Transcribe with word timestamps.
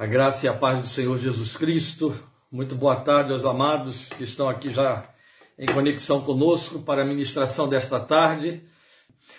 A 0.00 0.06
graça 0.06 0.46
e 0.46 0.48
a 0.48 0.54
paz 0.54 0.78
do 0.80 0.86
Senhor 0.86 1.18
Jesus 1.18 1.58
Cristo. 1.58 2.18
Muito 2.50 2.74
boa 2.74 2.96
tarde 2.96 3.34
aos 3.34 3.44
amados 3.44 4.08
que 4.08 4.24
estão 4.24 4.48
aqui 4.48 4.70
já 4.70 5.06
em 5.58 5.66
conexão 5.66 6.22
conosco 6.22 6.78
para 6.78 7.02
a 7.02 7.04
ministração 7.04 7.68
desta 7.68 8.00
tarde. 8.00 8.62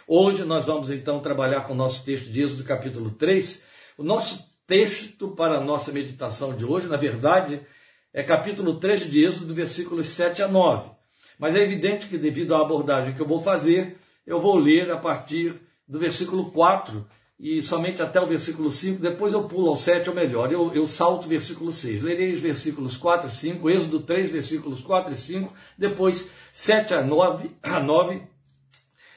Hoje 0.08 0.46
nós 0.46 0.68
vamos 0.68 0.92
então 0.92 1.20
trabalhar 1.20 1.62
com 1.62 1.74
o 1.74 1.76
nosso 1.76 2.06
texto 2.06 2.30
de 2.32 2.44
Êxodo 2.44 2.64
capítulo 2.64 3.10
3. 3.10 3.64
O 3.98 4.04
nosso 4.04 4.48
texto 4.68 5.30
para 5.30 5.58
a 5.58 5.62
nossa 5.62 5.92
meditação 5.92 6.56
de 6.56 6.64
hoje, 6.64 6.88
na 6.88 6.96
verdade, 6.96 7.66
é 8.14 8.22
capítulo 8.22 8.80
3 8.80 9.10
de 9.10 9.26
Êxodo, 9.26 9.56
versículos 9.56 10.10
7 10.10 10.44
a 10.44 10.48
9. 10.48 10.92
Mas 11.40 11.56
é 11.56 11.64
evidente 11.64 12.06
que 12.06 12.20
devido 12.20 12.54
à 12.54 12.62
abordagem 12.62 13.16
que 13.16 13.20
eu 13.20 13.28
vou 13.28 13.42
fazer, 13.42 13.98
eu 14.28 14.40
vou 14.40 14.58
ler 14.58 14.92
a 14.92 14.98
partir 14.98 15.60
do 15.88 15.98
versículo 15.98 16.52
4 16.52 17.04
e 17.42 17.60
somente 17.64 18.04
até 18.04 18.22
o 18.22 18.28
versículo 18.28 18.70
5, 18.70 19.02
depois 19.02 19.34
eu 19.34 19.46
pulo 19.46 19.70
ao 19.70 19.76
7 19.76 20.08
ou 20.10 20.16
melhor, 20.16 20.54
eu, 20.54 20.72
eu 20.76 20.86
salto 20.86 21.26
o 21.26 21.28
versículo 21.28 21.72
6. 21.72 22.04
Lerei 22.04 22.36
os 22.36 22.40
versículos 22.40 22.96
4 22.96 23.28
e 23.28 23.32
5, 23.32 23.68
Êxodo 23.68 24.00
3, 24.02 24.30
versículos 24.30 24.80
4 24.82 25.12
e 25.12 25.16
5, 25.16 25.52
depois 25.76 26.24
7 26.54 26.94
a 26.94 27.02
9, 27.02 27.50
a 27.64 27.80
9 27.80 28.22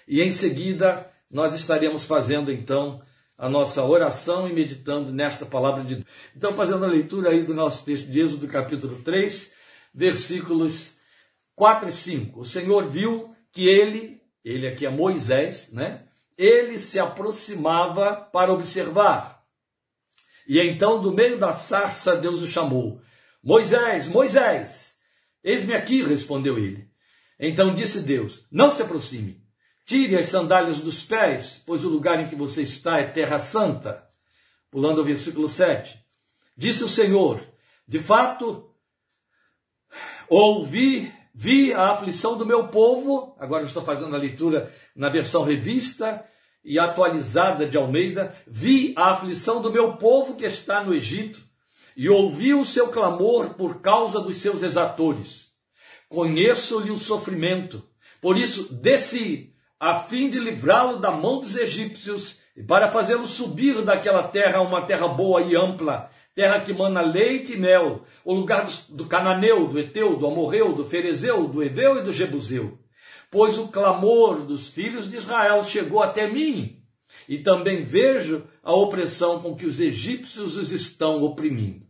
e 0.09 0.23
em 0.23 0.33
seguida 0.33 1.11
nós 1.31 1.55
estaremos 1.55 2.05
fazendo 2.05 2.51
então 2.51 3.03
a 3.37 3.47
nossa 3.47 3.85
oração 3.85 4.49
e 4.49 4.55
meditando 4.55 5.13
nesta 5.13 5.45
palavra 5.45 5.85
de 5.85 5.97
Deus. 5.97 6.07
Então, 6.35 6.55
fazendo 6.55 6.85
a 6.85 6.89
leitura 6.89 7.29
aí 7.29 7.43
do 7.43 7.53
nosso 7.53 7.85
texto 7.85 8.07
de 8.07 8.21
Êxodo 8.21 8.49
capítulo 8.49 9.03
3, 9.03 9.53
versículos 9.93 10.97
4 11.55 11.91
e 11.91 11.93
5. 11.93 12.41
O 12.41 12.45
Senhor 12.45 12.89
viu 12.89 13.35
que 13.53 13.69
ele, 13.69 14.23
ele 14.43 14.67
aqui 14.67 14.87
é 14.87 14.91
Moisés, 14.91 15.69
né? 15.71 16.04
Ele 16.37 16.79
se 16.79 16.99
aproximava 16.99 18.15
para 18.17 18.53
observar. 18.53 19.45
E 20.47 20.61
então, 20.61 21.01
do 21.01 21.13
meio 21.13 21.39
da 21.39 21.53
sarça, 21.53 22.17
Deus 22.17 22.43
o 22.43 22.47
chamou: 22.47 23.01
Moisés, 23.43 24.09
Moisés! 24.09 24.95
Eis-me 25.43 25.75
aqui, 25.75 26.03
respondeu 26.03 26.59
ele. 26.59 26.89
Então 27.39 27.75
disse 27.75 28.01
Deus: 28.01 28.47
Não 28.51 28.71
se 28.71 28.83
aproxime, 28.83 29.43
tire 29.85 30.17
as 30.17 30.27
sandálias 30.27 30.79
dos 30.79 31.03
pés, 31.03 31.63
pois 31.67 31.85
o 31.85 31.89
lugar 31.89 32.21
em 32.21 32.29
que 32.29 32.37
você 32.37 32.63
está 32.63 32.99
é 32.99 33.05
terra 33.05 33.39
santa. 33.39 34.05
Pulando 34.71 35.01
ao 35.01 35.07
versículo 35.07 35.49
7. 35.49 35.99
Disse 36.57 36.85
o 36.85 36.89
Senhor: 36.89 37.41
De 37.87 38.01
fato, 38.01 38.71
ouvi 40.29 41.13
Vi 41.37 41.73
a 41.73 41.91
aflição 41.91 42.39
do 42.39 42.47
meu 42.47 42.69
povo, 42.69 43.35
agora 43.41 43.65
estou 43.65 43.83
fazendo 43.85 44.15
a 44.15 44.19
leitura 44.19 44.73
na 44.95 45.09
versão 45.09 45.43
revista 45.43 46.25
e 46.65 46.79
atualizada 46.79 47.67
de 47.67 47.77
Almeida. 47.77 48.35
Vi 48.47 48.95
a 48.97 49.11
aflição 49.11 49.61
do 49.61 49.73
meu 49.73 49.97
povo 49.97 50.35
que 50.35 50.47
está 50.47 50.83
no 50.83 50.95
Egito 50.95 51.43
e 51.97 52.09
ouvi 52.09 52.55
o 52.55 52.65
seu 52.65 52.89
clamor 52.89 53.51
por 53.55 53.81
causa 53.81 54.21
dos 54.21 54.37
seus 54.37 54.63
exatores. 54.63 55.49
Conheço-lhe 56.09 56.91
o 56.91 56.99
sofrimento, 56.99 57.83
por 58.21 58.37
isso 58.37 58.73
desci 58.73 59.53
a 59.79 60.01
fim 60.01 60.29
de 60.29 60.39
livrá-lo 60.39 60.99
da 60.99 61.11
mão 61.11 61.41
dos 61.41 61.57
egípcios 61.57 62.39
e 62.57 62.63
para 62.63 62.91
fazê-lo 62.91 63.27
subir 63.27 63.83
daquela 63.83 64.23
terra 64.23 64.59
a 64.59 64.63
uma 64.63 64.87
terra 64.87 65.09
boa 65.09 65.43
e 65.43 65.57
ampla, 65.57 66.09
terra 66.35 66.61
que 66.61 66.73
mana 66.73 67.01
leite 67.01 67.55
e 67.55 67.57
mel, 67.57 68.05
o 68.25 68.33
lugar 68.33 68.69
do, 68.89 69.07
cananeu, 69.07 69.67
do 69.67 69.79
eteu, 69.79 70.17
do 70.17 70.27
amorreu, 70.27 70.73
do 70.73 70.85
ferezeu, 70.85 71.49
do 71.49 71.63
eveu 71.63 71.99
e 71.99 72.03
do 72.03 72.13
jebuseu. 72.13 72.79
Pois 73.35 73.59
o 73.59 73.67
clamor 73.67 74.45
dos 74.45 74.69
filhos 74.69 75.11
de 75.11 75.17
Israel 75.17 75.61
chegou 75.65 76.01
até 76.01 76.31
mim, 76.31 76.81
e 77.29 77.39
também 77.39 77.83
vejo 77.83 78.45
a 78.63 78.73
opressão 78.73 79.43
com 79.43 79.57
que 79.57 79.67
os 79.67 79.81
egípcios 79.81 80.57
os 80.57 80.71
estão 80.71 81.21
oprimindo. 81.21 81.85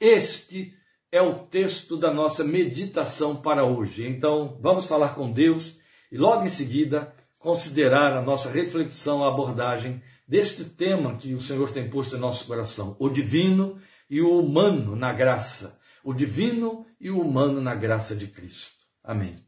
Este 0.00 0.74
é 1.12 1.22
o 1.22 1.46
texto 1.46 1.96
da 1.96 2.12
nossa 2.12 2.42
meditação 2.42 3.36
para 3.36 3.64
hoje. 3.64 4.04
Então, 4.04 4.58
vamos 4.60 4.86
falar 4.86 5.14
com 5.14 5.30
Deus 5.30 5.78
e 6.10 6.18
logo 6.18 6.44
em 6.44 6.48
seguida 6.48 7.14
considerar 7.38 8.16
a 8.16 8.20
nossa 8.20 8.50
reflexão, 8.50 9.22
a 9.22 9.28
abordagem 9.28 10.02
deste 10.26 10.64
tema 10.64 11.16
que 11.16 11.34
o 11.34 11.40
Senhor 11.40 11.70
tem 11.70 11.88
posto 11.88 12.16
em 12.16 12.18
nosso 12.18 12.44
coração: 12.44 12.96
o 12.98 13.08
divino 13.08 13.78
e 14.10 14.20
o 14.20 14.40
humano 14.40 14.96
na 14.96 15.12
graça. 15.12 15.78
O 16.02 16.12
divino 16.12 16.84
e 17.00 17.12
o 17.12 17.20
humano 17.20 17.60
na 17.60 17.76
graça 17.76 18.16
de 18.16 18.26
Cristo. 18.26 18.74
Amém. 19.04 19.47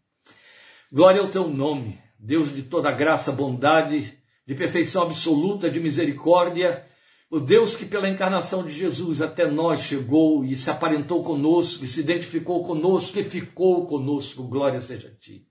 Glória 0.93 1.21
ao 1.21 1.31
teu 1.31 1.49
nome, 1.49 2.01
Deus 2.19 2.55
de 2.55 2.62
toda 2.62 2.91
graça, 2.91 3.31
bondade, 3.31 4.19
de 4.47 4.55
perfeição 4.55 5.03
absoluta, 5.03 5.71
de 5.71 5.78
misericórdia, 5.78 6.84
o 7.31 7.39
Deus 7.39 7.77
que 7.77 7.84
pela 7.84 8.09
encarnação 8.09 8.65
de 8.65 8.75
Jesus 8.75 9.23
até 9.23 9.49
nós 9.49 9.81
chegou 9.81 10.45
e 10.45 10.56
se 10.56 10.69
aparentou 10.69 11.23
conosco, 11.23 11.84
e 11.84 11.89
se 11.89 12.00
identificou 12.00 12.65
conosco 12.65 13.19
e 13.19 13.25
ficou 13.25 13.87
conosco. 13.87 14.43
Glória 14.43 14.81
seja 14.81 15.09
a 15.09 15.15
ti 15.15 15.47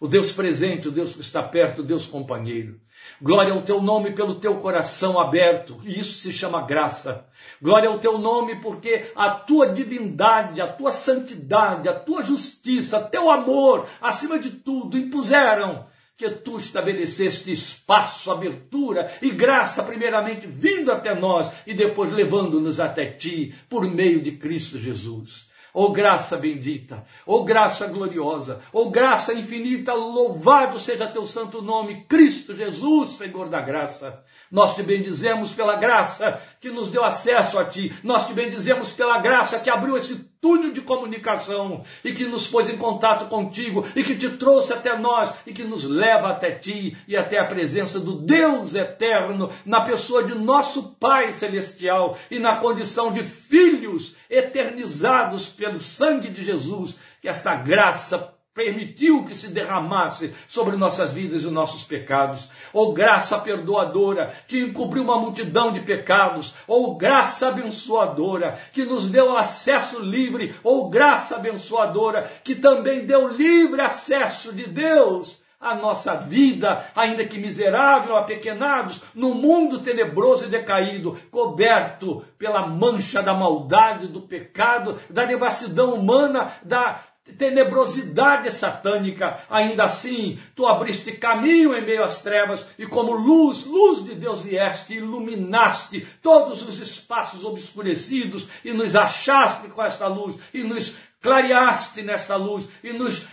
o 0.00 0.06
Deus 0.06 0.32
presente, 0.32 0.88
o 0.88 0.92
Deus 0.92 1.14
que 1.14 1.20
está 1.20 1.42
perto, 1.42 1.80
o 1.80 1.84
Deus 1.84 2.06
companheiro. 2.06 2.80
Glória 3.20 3.52
ao 3.52 3.62
teu 3.62 3.80
nome 3.80 4.12
pelo 4.12 4.36
teu 4.36 4.56
coração 4.56 5.18
aberto, 5.18 5.80
isso 5.84 6.18
se 6.18 6.32
chama 6.32 6.66
graça. 6.66 7.26
Glória 7.60 7.88
ao 7.88 7.98
teu 7.98 8.18
nome 8.18 8.60
porque 8.60 9.10
a 9.14 9.30
tua 9.30 9.68
divindade, 9.68 10.60
a 10.60 10.66
tua 10.66 10.90
santidade, 10.90 11.88
a 11.88 11.94
tua 11.94 12.24
justiça, 12.24 13.00
teu 13.00 13.30
amor, 13.30 13.86
acima 14.00 14.38
de 14.38 14.50
tudo, 14.50 14.98
impuseram 14.98 15.86
que 16.16 16.30
tu 16.30 16.56
estabeleceste 16.56 17.52
espaço, 17.52 18.30
abertura 18.30 19.12
e 19.20 19.30
graça, 19.30 19.82
primeiramente 19.82 20.46
vindo 20.46 20.90
até 20.90 21.14
nós 21.14 21.50
e 21.66 21.74
depois 21.74 22.10
levando-nos 22.10 22.80
até 22.80 23.06
ti 23.06 23.54
por 23.68 23.84
meio 23.84 24.22
de 24.22 24.32
Cristo 24.32 24.78
Jesus. 24.78 25.46
Oh 25.78 25.90
graça 25.92 26.38
bendita, 26.38 27.04
oh 27.26 27.44
graça 27.44 27.86
gloriosa, 27.86 28.62
oh 28.72 28.88
graça 28.88 29.34
infinita, 29.34 29.92
louvado 29.92 30.78
seja 30.78 31.06
teu 31.06 31.26
santo 31.26 31.60
nome, 31.60 32.06
Cristo 32.08 32.56
Jesus, 32.56 33.10
Senhor 33.18 33.50
da 33.50 33.60
graça. 33.60 34.24
Nós 34.50 34.74
te 34.74 34.82
bendizemos 34.82 35.52
pela 35.52 35.76
graça 35.76 36.40
que 36.60 36.70
nos 36.70 36.90
deu 36.90 37.04
acesso 37.04 37.58
a 37.58 37.64
ti. 37.64 37.92
Nós 38.02 38.26
te 38.26 38.32
bendizemos 38.32 38.92
pela 38.92 39.18
graça 39.18 39.58
que 39.58 39.70
abriu 39.70 39.96
esse 39.96 40.14
túnel 40.40 40.72
de 40.72 40.80
comunicação 40.80 41.82
e 42.04 42.12
que 42.12 42.26
nos 42.26 42.46
pôs 42.46 42.68
em 42.68 42.76
contato 42.76 43.26
contigo 43.26 43.84
e 43.96 44.04
que 44.04 44.14
te 44.14 44.30
trouxe 44.30 44.72
até 44.72 44.96
nós 44.96 45.32
e 45.44 45.52
que 45.52 45.64
nos 45.64 45.84
leva 45.84 46.28
até 46.28 46.52
ti 46.52 46.96
e 47.08 47.16
até 47.16 47.38
a 47.38 47.46
presença 47.46 47.98
do 47.98 48.12
Deus 48.20 48.74
eterno 48.74 49.50
na 49.64 49.80
pessoa 49.80 50.22
de 50.22 50.34
nosso 50.34 50.94
Pai 51.00 51.32
celestial 51.32 52.16
e 52.30 52.38
na 52.38 52.56
condição 52.56 53.12
de 53.12 53.24
filhos 53.24 54.14
eternizados 54.30 55.48
pelo 55.48 55.80
sangue 55.80 56.30
de 56.30 56.44
Jesus. 56.44 56.96
Que 57.20 57.28
esta 57.28 57.56
graça 57.56 58.35
permitiu 58.56 59.22
que 59.26 59.34
se 59.34 59.48
derramasse 59.48 60.32
sobre 60.48 60.78
nossas 60.78 61.12
vidas 61.12 61.42
e 61.42 61.50
nossos 61.50 61.84
pecados, 61.84 62.48
ou 62.72 62.94
graça 62.94 63.38
perdoadora 63.38 64.34
que 64.48 64.58
encobriu 64.58 65.02
uma 65.02 65.18
multidão 65.18 65.70
de 65.70 65.80
pecados, 65.80 66.54
ou 66.66 66.96
graça 66.96 67.48
abençoadora 67.48 68.58
que 68.72 68.86
nos 68.86 69.10
deu 69.10 69.36
acesso 69.36 70.00
livre, 70.00 70.56
ou 70.64 70.88
graça 70.88 71.36
abençoadora 71.36 72.22
que 72.42 72.54
também 72.54 73.04
deu 73.04 73.28
livre 73.28 73.82
acesso 73.82 74.54
de 74.54 74.66
Deus 74.66 75.38
à 75.60 75.74
nossa 75.74 76.14
vida, 76.14 76.86
ainda 76.94 77.26
que 77.26 77.38
miserável, 77.38 78.16
apequenados, 78.16 79.02
no 79.14 79.34
mundo 79.34 79.80
tenebroso 79.80 80.46
e 80.46 80.48
decaído, 80.48 81.18
coberto 81.30 82.24
pela 82.38 82.66
mancha 82.66 83.22
da 83.22 83.34
maldade, 83.34 84.06
do 84.06 84.22
pecado, 84.22 84.98
da 85.10 85.26
devassidão 85.26 85.92
humana, 85.94 86.52
da 86.62 87.02
tenebrosidade 87.38 88.50
satânica, 88.50 89.38
ainda 89.50 89.84
assim 89.84 90.38
tu 90.54 90.66
abriste 90.66 91.12
caminho 91.12 91.74
em 91.74 91.84
meio 91.84 92.04
às 92.04 92.22
trevas 92.22 92.66
e 92.78 92.86
como 92.86 93.12
luz, 93.12 93.64
luz 93.64 94.04
de 94.04 94.14
Deus 94.14 94.42
vieste, 94.42 94.94
iluminaste 94.94 96.06
todos 96.22 96.62
os 96.62 96.78
espaços 96.78 97.44
obscurecidos 97.44 98.46
e 98.64 98.72
nos 98.72 98.94
achaste 98.94 99.68
com 99.68 99.82
esta 99.82 100.06
luz 100.06 100.36
e 100.54 100.62
nos 100.62 100.94
clareaste 101.20 102.02
nesta 102.02 102.36
luz 102.36 102.68
e 102.84 102.92
nos 102.92 103.26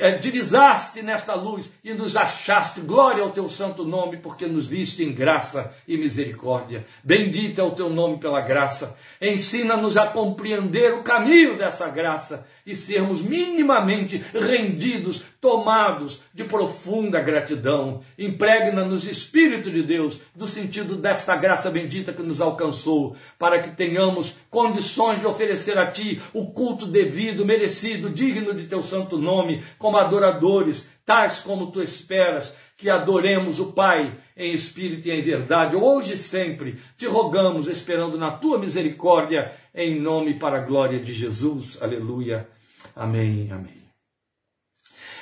eh, 0.00 0.18
divisaste 0.18 1.02
nesta 1.02 1.34
luz 1.34 1.70
e 1.82 1.92
nos 1.94 2.16
achaste. 2.16 2.80
Glória 2.80 3.22
ao 3.22 3.30
teu 3.30 3.48
santo 3.48 3.84
nome, 3.84 4.18
porque 4.18 4.46
nos 4.46 4.66
viste 4.66 5.02
em 5.02 5.12
graça 5.12 5.74
e 5.88 5.96
misericórdia. 5.96 6.86
Bendito 7.02 7.60
é 7.60 7.64
o 7.64 7.70
teu 7.72 7.90
nome 7.90 8.18
pela 8.18 8.40
graça. 8.40 8.96
Ensina-nos 9.20 9.96
a 9.96 10.06
compreender 10.06 10.94
o 10.94 11.02
caminho 11.02 11.56
dessa 11.56 11.88
graça 11.88 12.46
e 12.70 12.76
sermos 12.76 13.20
minimamente 13.20 14.22
rendidos, 14.32 15.22
tomados 15.40 16.20
de 16.32 16.44
profunda 16.44 17.20
gratidão. 17.20 18.02
Impregna-nos 18.18 19.06
Espírito 19.06 19.70
de 19.70 19.82
Deus 19.82 20.20
do 20.34 20.46
sentido 20.46 20.96
desta 20.96 21.36
graça 21.36 21.70
bendita 21.70 22.12
que 22.12 22.22
nos 22.22 22.40
alcançou, 22.40 23.16
para 23.38 23.58
que 23.58 23.70
tenhamos 23.70 24.36
condições 24.48 25.20
de 25.20 25.26
oferecer 25.26 25.76
a 25.78 25.90
Ti 25.90 26.20
o 26.32 26.52
culto 26.52 26.86
devido, 26.86 27.44
merecido, 27.44 28.10
digno 28.10 28.54
de 28.54 28.66
Teu 28.66 28.82
santo 28.82 29.18
nome, 29.18 29.62
como 29.78 29.96
adoradores, 29.96 30.86
tais 31.04 31.40
como 31.40 31.70
Tu 31.72 31.82
esperas, 31.82 32.56
que 32.76 32.88
adoremos 32.88 33.60
o 33.60 33.72
Pai 33.72 34.16
em 34.34 34.54
espírito 34.54 35.06
e 35.06 35.12
em 35.12 35.20
verdade, 35.20 35.76
hoje 35.76 36.14
e 36.14 36.16
sempre. 36.16 36.78
Te 36.96 37.06
rogamos, 37.06 37.68
esperando 37.68 38.16
na 38.16 38.30
tua 38.30 38.58
misericórdia, 38.58 39.52
em 39.74 40.00
nome 40.00 40.38
para 40.38 40.58
a 40.58 40.62
glória 40.62 40.98
de 40.98 41.12
Jesus. 41.12 41.80
Aleluia. 41.82 42.48
Amém. 42.94 43.50
Amém. 43.52 43.80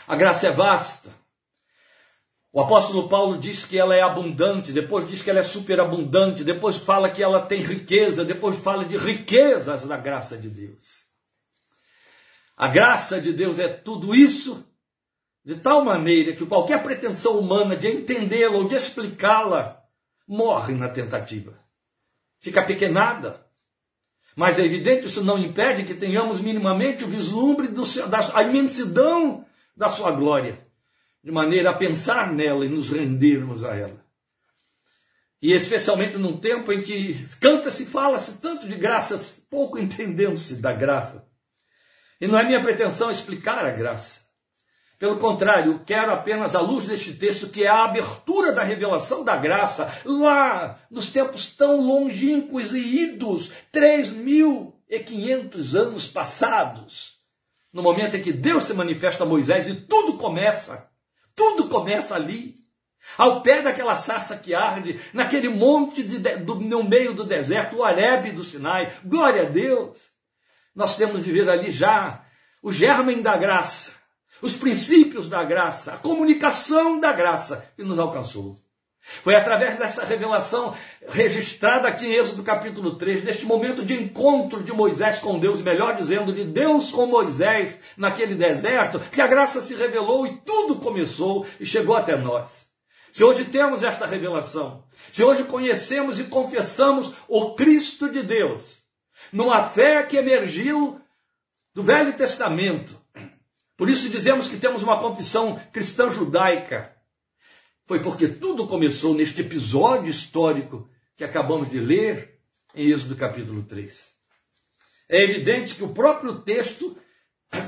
A 0.07 0.17
graça 0.17 0.49
é 0.49 0.51
vasta. 0.51 1.11
O 2.51 2.61
apóstolo 2.61 3.09
Paulo 3.09 3.39
diz 3.39 3.67
que 3.67 3.79
ela 3.79 3.95
é 3.95 4.01
abundante, 4.01 4.73
depois 4.73 5.07
diz 5.07 5.23
que 5.23 5.29
ela 5.29 5.41
é 5.41 5.45
superabundante, 5.45 6.43
depois 6.43 6.79
fala 6.79 7.11
que 7.11 7.23
ela 7.23 7.43
tem 7.43 7.63
riqueza, 7.63 8.25
depois 8.25 8.57
fala 8.57 8.85
de 8.85 8.97
riquezas 8.97 9.87
da 9.87 9.97
graça 9.97 10.37
de 10.37 10.49
Deus. 10.49 11.07
A 12.57 12.67
graça 12.67 13.21
de 13.21 13.33
Deus 13.33 13.59
é 13.59 13.69
tudo 13.69 14.15
isso 14.15 14.67
de 15.45 15.57
tal 15.57 15.85
maneira 15.85 16.35
que 16.35 16.45
qualquer 16.45 16.83
pretensão 16.83 17.39
humana 17.39 17.77
de 17.77 17.89
entendê-la 17.89 18.57
ou 18.57 18.67
de 18.67 18.75
explicá-la 18.75 19.83
morre 20.27 20.75
na 20.75 20.89
tentativa. 20.89 21.57
Fica 22.41 22.63
pequenada. 22.63 23.47
Mas 24.39 24.57
é 24.57 24.65
evidente, 24.65 25.09
isso 25.09 25.25
não 25.25 25.37
impede 25.37 25.83
que 25.83 25.95
tenhamos 25.95 26.41
minimamente 26.41 27.03
o 27.03 27.09
vislumbre 27.09 27.67
do, 27.67 27.83
da 28.07 28.41
imensidão 28.45 29.45
da 29.77 29.89
sua 29.89 30.13
glória, 30.13 30.65
de 31.25 31.33
maneira 31.33 31.71
a 31.71 31.75
pensar 31.75 32.33
nela 32.33 32.65
e 32.65 32.69
nos 32.69 32.89
rendermos 32.89 33.65
a 33.65 33.75
ela. 33.75 34.01
E 35.43 35.53
especialmente 35.53 36.17
num 36.17 36.39
tempo 36.39 36.73
em 36.73 36.81
que 36.81 37.17
canta-se, 37.41 37.85
fala-se 37.87 38.41
tanto 38.41 38.69
de 38.69 38.77
graças, 38.77 39.45
pouco 39.51 39.77
entendendo-se 39.83 40.55
da 40.55 40.73
graça. 40.73 41.29
E 42.21 42.29
não 42.29 42.39
é 42.39 42.45
minha 42.45 42.63
pretensão 42.63 43.11
explicar 43.11 43.65
a 43.65 43.73
graça. 43.73 44.21
Pelo 44.99 45.19
contrário, 45.19 45.81
quero 45.87 46.11
apenas, 46.11 46.57
à 46.57 46.61
luz 46.61 46.87
deste 46.87 47.13
texto, 47.13 47.49
que 47.49 47.63
é 47.63 47.69
a 47.69 47.85
abertura 47.85 48.51
da 48.53 48.65
revelação 48.65 49.23
da 49.23 49.37
graça, 49.37 50.03
lá 50.05 50.77
nos 50.91 51.09
tempos 51.09 51.55
tão 51.55 51.81
longínquos 51.81 52.75
e 52.75 53.05
idos, 53.05 53.53
três 53.71 54.11
mil 54.11 54.75
e 54.89 54.99
quinhentos 54.99 55.77
anos 55.77 56.09
passados, 56.09 57.17
no 57.73 57.81
momento 57.81 58.17
em 58.17 58.23
que 58.23 58.33
Deus 58.33 58.65
se 58.65 58.75
manifesta 58.75 59.23
a 59.23 59.27
Moisés 59.27 59.69
e 59.69 59.75
tudo 59.75 60.15
começa, 60.15 60.91
tudo 61.37 61.69
começa 61.69 62.17
ali, 62.17 62.57
ao 63.17 63.41
pé 63.41 63.63
daquela 63.63 63.95
sarça 63.95 64.37
que 64.37 64.53
arde, 64.53 65.01
naquele 65.15 65.49
monte 65.49 66.03
de, 66.03 66.19
do, 66.19 66.57
no 66.57 66.83
meio 66.83 67.15
do 67.15 67.23
deserto, 67.23 67.77
o 67.77 67.85
Arebe 67.85 68.33
do 68.33 68.43
Sinai, 68.43 68.93
glória 69.05 69.43
a 69.43 69.49
Deus, 69.49 69.97
nós 70.75 70.97
temos 70.97 71.23
de 71.23 71.31
ver 71.31 71.49
ali 71.49 71.71
já 71.71 72.25
o 72.61 72.73
germen 72.73 73.23
da 73.23 73.37
graça, 73.37 73.98
os 74.41 74.57
princípios 74.57 75.29
da 75.29 75.43
graça, 75.45 75.93
a 75.93 75.99
comunicação 75.99 77.01
da 77.01 77.13
graça 77.13 77.71
que 77.77 77.83
nos 77.83 77.99
alcançou. 77.99 78.57
Foi 79.23 79.35
através 79.35 79.79
dessa 79.79 80.05
revelação 80.05 80.75
registrada 81.09 81.89
aqui 81.89 82.07
em 82.07 82.15
Êxodo 82.15 82.43
capítulo 82.43 82.97
3, 82.97 83.25
neste 83.25 83.47
momento 83.47 83.85
de 83.85 83.95
encontro 83.95 84.63
de 84.63 84.73
Moisés 84.73 85.19
com 85.19 85.39
Deus, 85.39 85.63
melhor 85.63 85.97
dizendo, 85.97 86.33
de 86.33 86.45
Deus 86.45 86.91
com 86.91 87.07
Moisés 87.07 87.81
naquele 87.97 88.35
deserto, 88.35 89.01
que 89.01 89.21
a 89.21 89.27
graça 89.27 89.63
se 89.63 89.75
revelou 89.75 90.27
e 90.27 90.37
tudo 90.45 90.77
começou 90.77 91.47
e 91.59 91.65
chegou 91.65 91.97
até 91.97 92.17
nós. 92.17 92.69
Se 93.13 93.25
hoje 93.25 93.47
temos 93.47 93.83
esta 93.83 94.05
revelação, 94.05 94.85
se 95.11 95.25
hoje 95.25 95.45
conhecemos 95.45 96.21
e 96.21 96.25
confessamos 96.25 97.13
o 97.27 97.55
Cristo 97.55 98.11
de 98.11 98.23
Deus, 98.23 98.63
numa 99.33 99.63
fé 99.63 100.03
que 100.03 100.17
emergiu 100.17 101.01
do 101.75 101.83
Velho 101.83 102.13
Testamento, 102.15 102.98
por 103.79 103.89
isso 103.89 104.11
dizemos 104.11 104.49
que 104.49 104.57
temos 104.57 104.83
uma 104.83 104.99
confissão 104.99 105.55
cristã 105.73 106.11
judaica. 106.11 106.97
Foi 107.87 108.03
porque 108.03 108.27
tudo 108.27 108.67
começou 108.67 109.15
neste 109.15 109.41
episódio 109.41 110.11
histórico 110.11 110.91
que 111.17 111.23
acabamos 111.23 111.71
de 111.71 111.79
ler 111.79 112.41
em 112.75 112.91
Êxodo 112.91 113.15
capítulo 113.15 113.63
3. 113.63 114.05
É 115.09 115.23
evidente 115.23 115.77
que 115.77 115.85
o 115.85 115.95
próprio 115.95 116.41
texto 116.41 116.99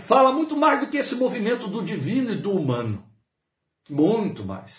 fala 0.05 0.33
muito 0.33 0.57
mais 0.57 0.81
do 0.81 0.89
que 0.89 0.97
esse 0.97 1.15
movimento 1.15 1.69
do 1.69 1.81
divino 1.81 2.33
e 2.33 2.37
do 2.37 2.51
humano. 2.51 3.09
Muito 3.89 4.45
mais. 4.45 4.79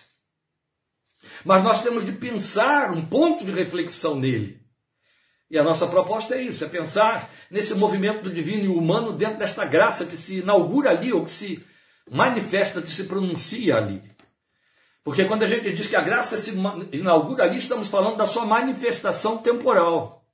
Mas 1.46 1.64
nós 1.64 1.82
temos 1.82 2.06
de 2.06 2.12
pensar 2.12 2.92
um 2.92 3.06
ponto 3.06 3.46
de 3.46 3.52
reflexão 3.54 4.20
nele. 4.20 4.61
E 5.52 5.60
a 5.60 5.64
nossa 5.66 5.86
proposta 5.86 6.36
é 6.36 6.44
isso, 6.44 6.64
é 6.64 6.70
pensar 6.70 7.30
nesse 7.50 7.76
movimento 7.76 8.24
do 8.24 8.34
divino 8.34 8.64
e 8.64 8.68
humano 8.70 9.12
dentro 9.12 9.38
desta 9.38 9.66
graça 9.66 10.06
que 10.06 10.16
se 10.16 10.38
inaugura 10.38 10.92
ali, 10.92 11.12
ou 11.12 11.26
que 11.26 11.32
se 11.32 11.62
manifesta, 12.10 12.82
que 12.82 12.88
se 12.88 13.04
pronuncia 13.04 13.76
ali. 13.76 14.02
Porque 15.04 15.26
quando 15.26 15.44
a 15.44 15.48
gente 15.48 15.74
diz 15.74 15.88
que 15.88 15.96
a 15.98 16.02
graça 16.02 16.38
se 16.38 16.54
inaugura 16.94 17.44
ali, 17.44 17.58
estamos 17.58 17.90
falando 17.90 18.16
da 18.16 18.26
sua 18.26 18.46
manifestação 18.46 19.40
temporal. 19.40 20.26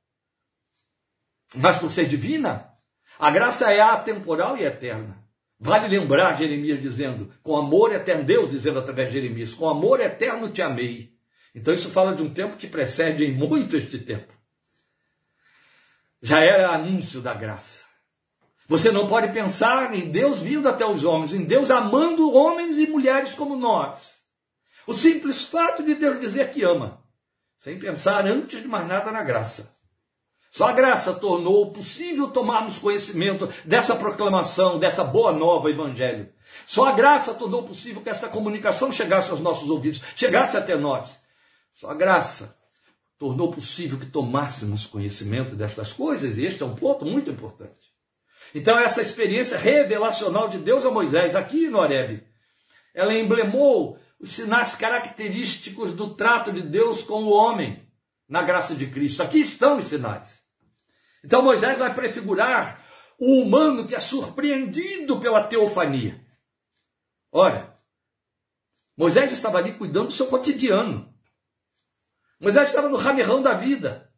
Mas 1.56 1.80
por 1.80 1.90
ser 1.90 2.06
divina, 2.06 2.70
a 3.18 3.32
graça 3.32 3.72
é 3.72 3.80
atemporal 3.80 4.56
e 4.56 4.66
eterna. 4.66 5.18
Vale 5.60 5.88
lembrar 5.88 6.36
Jeremias 6.36 6.80
dizendo, 6.80 7.34
com 7.42 7.58
amor 7.58 7.92
eterno, 7.92 8.24
Deus 8.24 8.52
dizendo 8.52 8.78
através 8.78 9.12
de 9.12 9.20
Jeremias, 9.20 9.56
com 9.56 9.68
amor 9.68 10.00
eterno 10.00 10.52
te 10.52 10.62
amei. 10.62 11.12
Então 11.56 11.74
isso 11.74 11.90
fala 11.90 12.14
de 12.14 12.22
um 12.22 12.32
tempo 12.32 12.56
que 12.56 12.68
precede 12.68 13.26
em 13.26 13.32
muito 13.32 13.76
este 13.76 13.98
tempo 13.98 14.37
já 16.22 16.40
era 16.40 16.70
anúncio 16.70 17.22
da 17.22 17.34
graça. 17.34 17.86
Você 18.68 18.92
não 18.92 19.08
pode 19.08 19.32
pensar 19.32 19.94
em 19.94 20.10
Deus 20.10 20.42
vindo 20.42 20.68
até 20.68 20.86
os 20.86 21.04
homens, 21.04 21.34
em 21.34 21.44
Deus 21.44 21.72
amando 21.72 22.34
homens 22.34 22.78
e 22.78 22.88
mulheres 22.88 23.32
como 23.32 23.56
nós. 23.56 24.18
O 24.86 24.94
simples 24.94 25.46
fato 25.46 25.84
de 25.84 25.96
Deus 25.96 26.20
dizer 26.20 26.52
que 26.52 26.64
ama, 26.64 27.02
sem 27.58 27.80
pensar 27.80 28.26
antes 28.26 28.62
de 28.62 28.68
mais 28.68 28.88
nada 28.88 29.12
na 29.12 29.24
graça. 29.24 29.76
Só 30.50 30.68
a 30.68 30.74
graça 30.74 31.14
tornou 31.14 31.72
possível 31.72 32.30
tomarmos 32.30 32.80
conhecimento 32.80 33.48
dessa 33.64 33.96
proclamação, 33.96 34.80
dessa 34.80 35.04
boa 35.04 35.32
nova 35.32 35.70
evangelho. 35.70 36.34
Só 36.66 36.86
a 36.86 36.94
graça 36.94 37.34
tornou 37.34 37.64
possível 37.64 38.02
que 38.02 38.10
essa 38.10 38.28
comunicação 38.28 38.92
chegasse 38.92 39.30
aos 39.30 39.40
nossos 39.40 39.70
ouvidos, 39.70 40.02
chegasse 40.16 40.58
até 40.58 40.76
nós. 40.76 41.20
Só 41.74 41.92
a 41.92 41.94
graça 41.94 42.57
tornou 43.18 43.52
possível 43.52 44.00
que 44.00 44.06
tomássemos 44.06 44.86
conhecimento 44.86 45.56
destas 45.56 45.92
coisas, 45.92 46.38
e 46.38 46.46
este 46.46 46.62
é 46.62 46.66
um 46.66 46.76
ponto 46.76 47.06
muito 47.06 47.30
importante. 47.30 47.80
Então, 48.54 48.78
essa 48.78 49.02
experiência 49.02 49.58
revelacional 49.58 50.48
de 50.48 50.58
Deus 50.58 50.86
a 50.86 50.92
Moisés, 50.92 51.36
aqui 51.36 51.68
no 51.68 51.80
Horeb, 51.80 52.24
ela 52.94 53.14
emblemou 53.14 54.00
os 54.20 54.32
sinais 54.32 54.76
característicos 54.76 55.92
do 55.92 56.16
trato 56.16 56.52
de 56.52 56.62
Deus 56.62 57.04
com 57.04 57.24
o 57.24 57.30
homem 57.30 57.86
na 58.28 58.42
graça 58.42 58.76
de 58.76 58.88
Cristo. 58.88 59.22
Aqui 59.22 59.42
estão 59.42 59.78
os 59.78 59.86
sinais. 59.86 60.40
Então, 61.24 61.42
Moisés 61.42 61.78
vai 61.78 61.94
prefigurar 61.94 62.84
o 63.20 63.42
humano 63.42 63.86
que 63.86 63.96
é 63.96 64.00
surpreendido 64.00 65.20
pela 65.20 65.44
teofania. 65.44 66.24
Ora, 67.32 67.78
Moisés 68.96 69.32
estava 69.32 69.58
ali 69.58 69.74
cuidando 69.74 70.08
do 70.08 70.14
seu 70.14 70.28
cotidiano. 70.28 71.14
Moisés 72.40 72.70
estava 72.70 72.90
no 72.90 72.98
ramirrão 72.98 73.42
da 73.42 73.54
vida, 73.54 74.10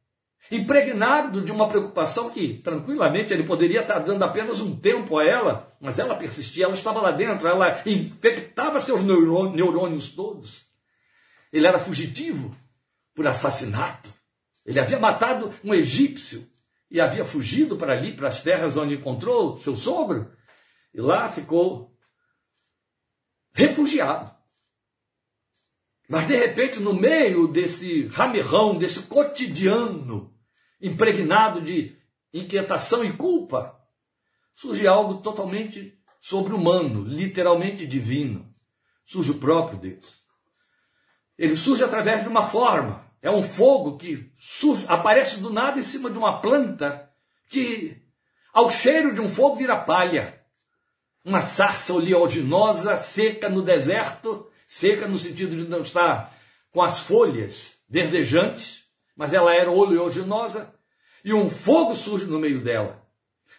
impregnado 0.51 1.41
de 1.41 1.51
uma 1.51 1.67
preocupação 1.67 2.29
que, 2.29 2.55
tranquilamente, 2.61 3.31
ele 3.31 3.43
poderia 3.43 3.81
estar 3.81 3.99
dando 3.99 4.23
apenas 4.23 4.61
um 4.61 4.75
tempo 4.75 5.17
a 5.17 5.23
ela, 5.23 5.77
mas 5.79 5.99
ela 5.99 6.15
persistia, 6.15 6.65
ela 6.65 6.73
estava 6.73 7.01
lá 7.01 7.11
dentro, 7.11 7.47
ela 7.47 7.81
infectava 7.85 8.81
seus 8.81 9.03
neurônios 9.03 10.11
todos. 10.11 10.65
Ele 11.51 11.67
era 11.67 11.79
fugitivo 11.79 12.55
por 13.15 13.25
assassinato. 13.25 14.09
Ele 14.65 14.79
havia 14.79 14.99
matado 14.99 15.53
um 15.63 15.73
egípcio 15.73 16.47
e 16.91 16.99
havia 16.99 17.23
fugido 17.23 17.77
para 17.77 17.93
ali, 17.93 18.15
para 18.15 18.27
as 18.27 18.41
terras 18.41 18.75
onde 18.75 18.95
encontrou 18.95 19.57
seu 19.57 19.75
sogro, 19.75 20.31
e 20.93 20.99
lá 20.99 21.29
ficou 21.29 21.95
refugiado. 23.53 24.38
Mas 26.09 26.27
de 26.27 26.35
repente, 26.35 26.79
no 26.79 26.91
meio 26.91 27.47
desse 27.47 28.07
ramirrão, 28.07 28.75
desse 28.75 29.03
cotidiano 29.03 30.33
impregnado 30.81 31.61
de 31.61 31.95
inquietação 32.33 33.05
e 33.05 33.13
culpa, 33.13 33.79
surge 34.55 34.87
algo 34.87 35.21
totalmente 35.21 35.95
sobre-humano, 36.19 37.03
literalmente 37.03 37.85
divino. 37.85 38.51
Surge 39.05 39.31
o 39.31 39.37
próprio 39.37 39.77
Deus. 39.77 40.23
Ele 41.37 41.55
surge 41.55 41.83
através 41.83 42.23
de 42.23 42.27
uma 42.27 42.41
forma. 42.41 43.05
É 43.21 43.29
um 43.29 43.43
fogo 43.43 43.95
que 43.95 44.33
surge, 44.39 44.85
aparece 44.87 45.37
do 45.37 45.51
nada 45.51 45.79
em 45.79 45.83
cima 45.83 46.09
de 46.09 46.17
uma 46.17 46.41
planta 46.41 47.07
que, 47.47 48.01
ao 48.51 48.71
cheiro 48.71 49.13
de 49.13 49.21
um 49.21 49.29
fogo, 49.29 49.57
vira 49.57 49.77
palha. 49.77 50.41
Uma 51.23 51.41
sarça 51.41 51.93
oleaginosa, 51.93 52.97
seca 52.97 53.47
no 53.47 53.61
deserto, 53.61 54.49
Seca 54.71 55.07
no 55.07 55.17
sentido 55.17 55.55
de 55.55 55.67
não 55.67 55.81
estar 55.81 56.31
com 56.69 56.83
as 56.83 56.99
folhas 56.99 57.75
verdejantes, 57.89 58.83
mas 59.15 59.33
ela 59.33 59.51
era 59.51 59.71
oleaginosa, 59.71 60.71
e 61.25 61.33
um 61.33 61.49
fogo 61.49 61.95
surge 61.95 62.25
no 62.27 62.37
meio 62.37 62.61
dela. 62.61 63.03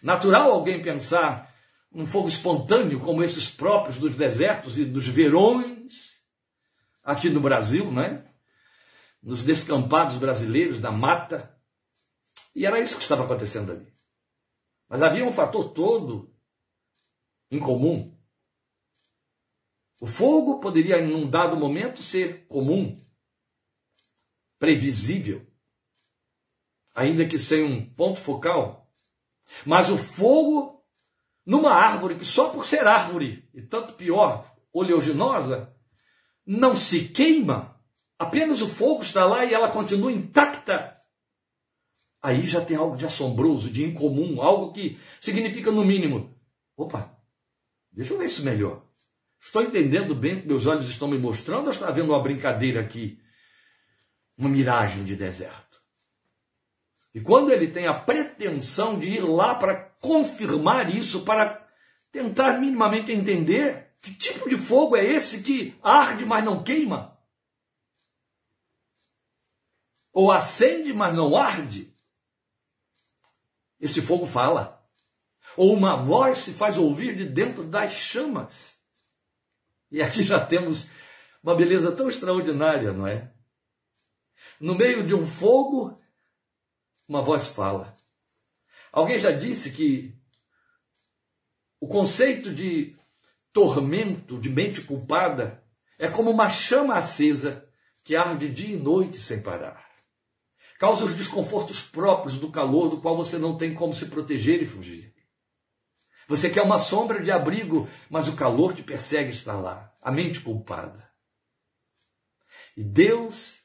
Natural 0.00 0.52
alguém 0.52 0.80
pensar 0.80 1.52
um 1.90 2.06
fogo 2.06 2.28
espontâneo 2.28 3.00
como 3.00 3.24
esses 3.24 3.50
próprios 3.50 3.98
dos 3.98 4.14
desertos 4.14 4.78
e 4.78 4.84
dos 4.84 5.08
verões, 5.08 6.20
aqui 7.02 7.28
no 7.28 7.40
Brasil, 7.40 7.90
né? 7.90 8.24
Nos 9.20 9.42
descampados 9.42 10.16
brasileiros, 10.16 10.80
da 10.80 10.92
mata. 10.92 11.52
E 12.54 12.64
era 12.64 12.78
isso 12.78 12.96
que 12.96 13.02
estava 13.02 13.24
acontecendo 13.24 13.72
ali. 13.72 13.92
Mas 14.88 15.02
havia 15.02 15.24
um 15.24 15.32
fator 15.32 15.72
todo 15.72 16.32
em 17.50 17.58
comum. 17.58 18.16
O 20.00 20.06
fogo 20.06 20.60
poderia, 20.60 20.98
em 20.98 21.14
um 21.14 21.28
dado 21.28 21.56
momento, 21.58 22.02
ser 22.02 22.46
comum, 22.46 23.04
previsível, 24.58 25.46
ainda 26.94 27.26
que 27.26 27.38
sem 27.38 27.62
um 27.62 27.84
ponto 27.94 28.18
focal. 28.18 28.90
Mas 29.66 29.90
o 29.90 29.98
fogo 29.98 30.82
numa 31.44 31.72
árvore 31.72 32.14
que 32.14 32.24
só 32.24 32.48
por 32.48 32.66
ser 32.66 32.86
árvore, 32.86 33.48
e 33.52 33.60
tanto 33.60 33.92
pior, 33.94 34.50
oleaginosa, 34.72 35.76
não 36.46 36.74
se 36.74 37.08
queima, 37.08 37.78
apenas 38.18 38.62
o 38.62 38.68
fogo 38.68 39.02
está 39.02 39.26
lá 39.26 39.44
e 39.44 39.52
ela 39.52 39.70
continua 39.70 40.10
intacta. 40.10 40.96
Aí 42.22 42.46
já 42.46 42.64
tem 42.64 42.76
algo 42.76 42.96
de 42.96 43.04
assombroso, 43.04 43.70
de 43.70 43.84
incomum, 43.84 44.40
algo 44.40 44.72
que 44.72 44.98
significa, 45.20 45.70
no 45.70 45.84
mínimo, 45.84 46.34
opa, 46.76 47.18
deixa 47.90 48.14
eu 48.14 48.18
ver 48.18 48.26
isso 48.26 48.44
melhor. 48.44 48.89
Estou 49.40 49.62
entendendo 49.62 50.14
bem 50.14 50.34
o 50.34 50.42
que 50.42 50.46
meus 50.46 50.66
olhos 50.66 50.88
estão 50.88 51.08
me 51.08 51.18
mostrando 51.18 51.66
ou 51.66 51.72
está 51.72 51.88
havendo 51.88 52.12
uma 52.12 52.22
brincadeira 52.22 52.80
aqui? 52.80 53.18
Uma 54.36 54.48
miragem 54.48 55.04
de 55.04 55.16
deserto. 55.16 55.80
E 57.14 57.20
quando 57.20 57.50
ele 57.50 57.68
tem 57.68 57.86
a 57.86 57.94
pretensão 57.94 58.98
de 58.98 59.08
ir 59.08 59.20
lá 59.22 59.54
para 59.54 59.74
confirmar 60.00 60.94
isso, 60.94 61.24
para 61.24 61.66
tentar 62.12 62.58
minimamente 62.60 63.10
entender 63.10 63.96
que 64.00 64.14
tipo 64.14 64.48
de 64.48 64.56
fogo 64.56 64.96
é 64.96 65.04
esse 65.04 65.42
que 65.42 65.76
arde, 65.82 66.24
mas 66.24 66.44
não 66.44 66.62
queima? 66.62 67.18
Ou 70.12 70.30
acende, 70.30 70.92
mas 70.92 71.14
não 71.14 71.36
arde? 71.36 71.92
Esse 73.80 74.02
fogo 74.02 74.26
fala. 74.26 74.80
Ou 75.56 75.74
uma 75.74 75.96
voz 75.96 76.38
se 76.38 76.52
faz 76.52 76.76
ouvir 76.76 77.16
de 77.16 77.24
dentro 77.24 77.64
das 77.64 77.92
chamas. 77.92 78.79
E 79.90 80.00
aqui 80.00 80.22
já 80.22 80.44
temos 80.44 80.88
uma 81.42 81.54
beleza 81.54 81.90
tão 81.92 82.08
extraordinária, 82.08 82.92
não 82.92 83.06
é? 83.06 83.32
No 84.60 84.74
meio 84.74 85.06
de 85.06 85.14
um 85.14 85.26
fogo, 85.26 86.00
uma 87.08 87.22
voz 87.22 87.48
fala. 87.48 87.96
Alguém 88.92 89.18
já 89.18 89.30
disse 89.30 89.70
que 89.70 90.14
o 91.80 91.88
conceito 91.88 92.52
de 92.52 92.96
tormento, 93.52 94.38
de 94.38 94.48
mente 94.48 94.82
culpada, 94.82 95.64
é 95.98 96.08
como 96.08 96.30
uma 96.30 96.48
chama 96.48 96.94
acesa 96.94 97.68
que 98.04 98.16
arde 98.16 98.48
dia 98.48 98.74
e 98.74 98.80
noite 98.80 99.18
sem 99.18 99.42
parar. 99.42 99.88
Causa 100.78 101.04
os 101.04 101.14
desconfortos 101.14 101.82
próprios 101.82 102.38
do 102.38 102.50
calor 102.50 102.88
do 102.88 103.00
qual 103.00 103.16
você 103.16 103.38
não 103.38 103.58
tem 103.58 103.74
como 103.74 103.92
se 103.92 104.06
proteger 104.06 104.62
e 104.62 104.66
fugir. 104.66 105.14
Você 106.30 106.48
quer 106.48 106.62
uma 106.62 106.78
sombra 106.78 107.20
de 107.20 107.28
abrigo, 107.32 107.88
mas 108.08 108.28
o 108.28 108.36
calor 108.36 108.72
que 108.72 108.84
persegue 108.84 109.30
está 109.30 109.52
lá, 109.52 109.92
a 110.00 110.12
mente 110.12 110.38
culpada. 110.38 111.10
E 112.76 112.84
Deus 112.84 113.60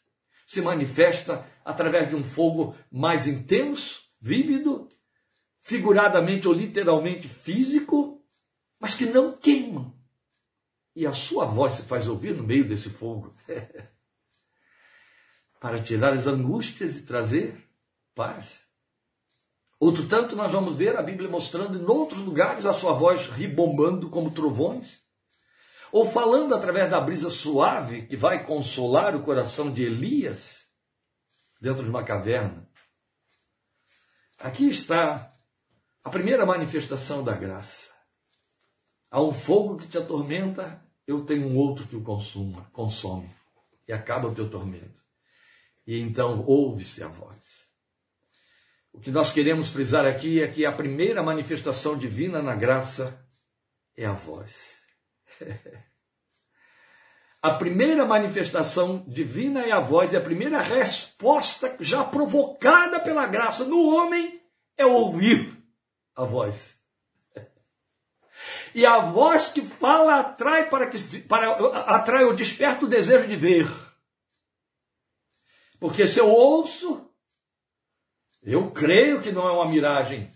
se 0.48 0.64
manifesta 0.64 1.48
através 1.64 2.10
de 2.10 2.16
um 2.16 2.24
fogo 2.24 2.76
mais 2.92 3.28
intenso, 3.28 4.02
vívido, 4.20 4.90
figuradamente 5.62 6.48
ou 6.48 6.56
literalmente 6.56 7.28
físico, 7.28 8.26
mas 8.80 8.96
que 8.96 9.06
não 9.06 9.38
queima. 9.38 9.96
E 10.96 11.06
a 11.06 11.14
sua 11.14 11.46
voz 11.46 11.76
se 11.76 11.84
faz 11.84 12.08
ouvir 12.08 12.34
no 12.34 12.42
meio 12.42 12.68
desse 12.68 12.90
fogo. 12.90 13.36
Para 15.62 15.80
tirar 15.80 16.14
as 16.14 16.26
angústias 16.26 16.98
e 16.98 17.04
trazer 17.04 17.64
paz. 18.16 18.65
Outro 19.86 20.08
tanto, 20.08 20.36
nós 20.36 20.52
vamos 20.52 20.74
ver 20.74 20.98
a 20.98 21.02
Bíblia 21.04 21.30
mostrando 21.30 21.78
em 21.78 21.86
outros 21.86 22.20
lugares 22.20 22.66
a 22.66 22.74
sua 22.74 22.94
voz 22.94 23.28
ribombando 23.28 24.10
como 24.10 24.32
trovões, 24.32 25.00
ou 25.92 26.08
falando 26.08 26.56
através 26.56 26.90
da 26.90 27.00
brisa 27.00 27.30
suave 27.30 28.08
que 28.08 28.18
vai 28.18 28.44
consolar 28.44 29.16
o 29.16 29.22
coração 29.22 29.72
de 29.72 29.84
Elias 29.84 30.66
dentro 31.62 31.84
de 31.84 31.90
uma 31.92 32.04
caverna. 32.04 32.68
Aqui 34.40 34.68
está 34.68 35.32
a 36.04 36.10
primeira 36.10 36.48
manifestação 36.48 37.24
da 37.24 37.34
graça. 37.36 37.88
Há 39.12 39.22
um 39.22 39.32
fogo 39.32 39.78
que 39.78 39.86
te 39.88 40.00
atormenta, 40.00 40.84
eu 41.06 41.24
tenho 41.26 41.46
um 41.46 41.56
outro 41.56 41.86
que 41.86 41.96
o 41.96 42.02
consuma, 42.02 42.68
consome 42.74 43.30
e 43.88 43.94
acaba 43.94 44.30
o 44.30 44.34
teu 44.34 44.50
tormento. 44.50 45.00
E 45.86 46.00
então 46.00 46.44
ouve-se 46.48 47.04
a 47.04 47.08
voz. 47.08 47.65
O 48.96 49.00
que 49.02 49.12
nós 49.12 49.34
queremos 49.34 49.72
frisar 49.72 50.06
aqui 50.06 50.42
é 50.42 50.48
que 50.48 50.66
a 50.66 50.72
primeira 50.72 51.22
manifestação 51.22 51.98
divina 51.98 52.42
na 52.42 52.56
graça 52.56 53.20
é 53.96 54.06
a 54.06 54.14
voz. 54.14 54.74
A 57.42 57.54
primeira 57.54 58.08
manifestação 58.08 59.06
divina 59.08 59.62
é 59.62 59.72
a 59.72 59.80
voz, 59.80 60.12
e 60.12 60.18
a 60.18 60.22
primeira 60.22 60.60
resposta 60.60 61.76
já 61.80 62.04
provocada 62.04 63.00
pela 63.00 63.28
graça 63.28 63.64
no 63.64 63.94
homem 63.94 64.42
é 64.76 64.84
ouvir 64.84 65.56
a 66.16 66.24
voz. 66.24 66.76
E 68.74 68.84
a 68.84 68.98
voz 69.00 69.50
que 69.50 69.62
fala 69.62 70.22
atrai 70.22 70.70
para 70.70 70.88
que 70.88 70.98
para 71.22 71.52
atrai 71.96 72.26
o 72.26 72.34
desejo 72.34 73.28
de 73.28 73.36
ver. 73.36 73.68
Porque 75.80 76.08
se 76.08 76.20
eu 76.20 76.28
ouço, 76.28 77.05
eu 78.46 78.72
creio 78.72 79.22
que 79.22 79.32
não 79.32 79.48
é 79.48 79.52
uma 79.52 79.70
miragem, 79.70 80.32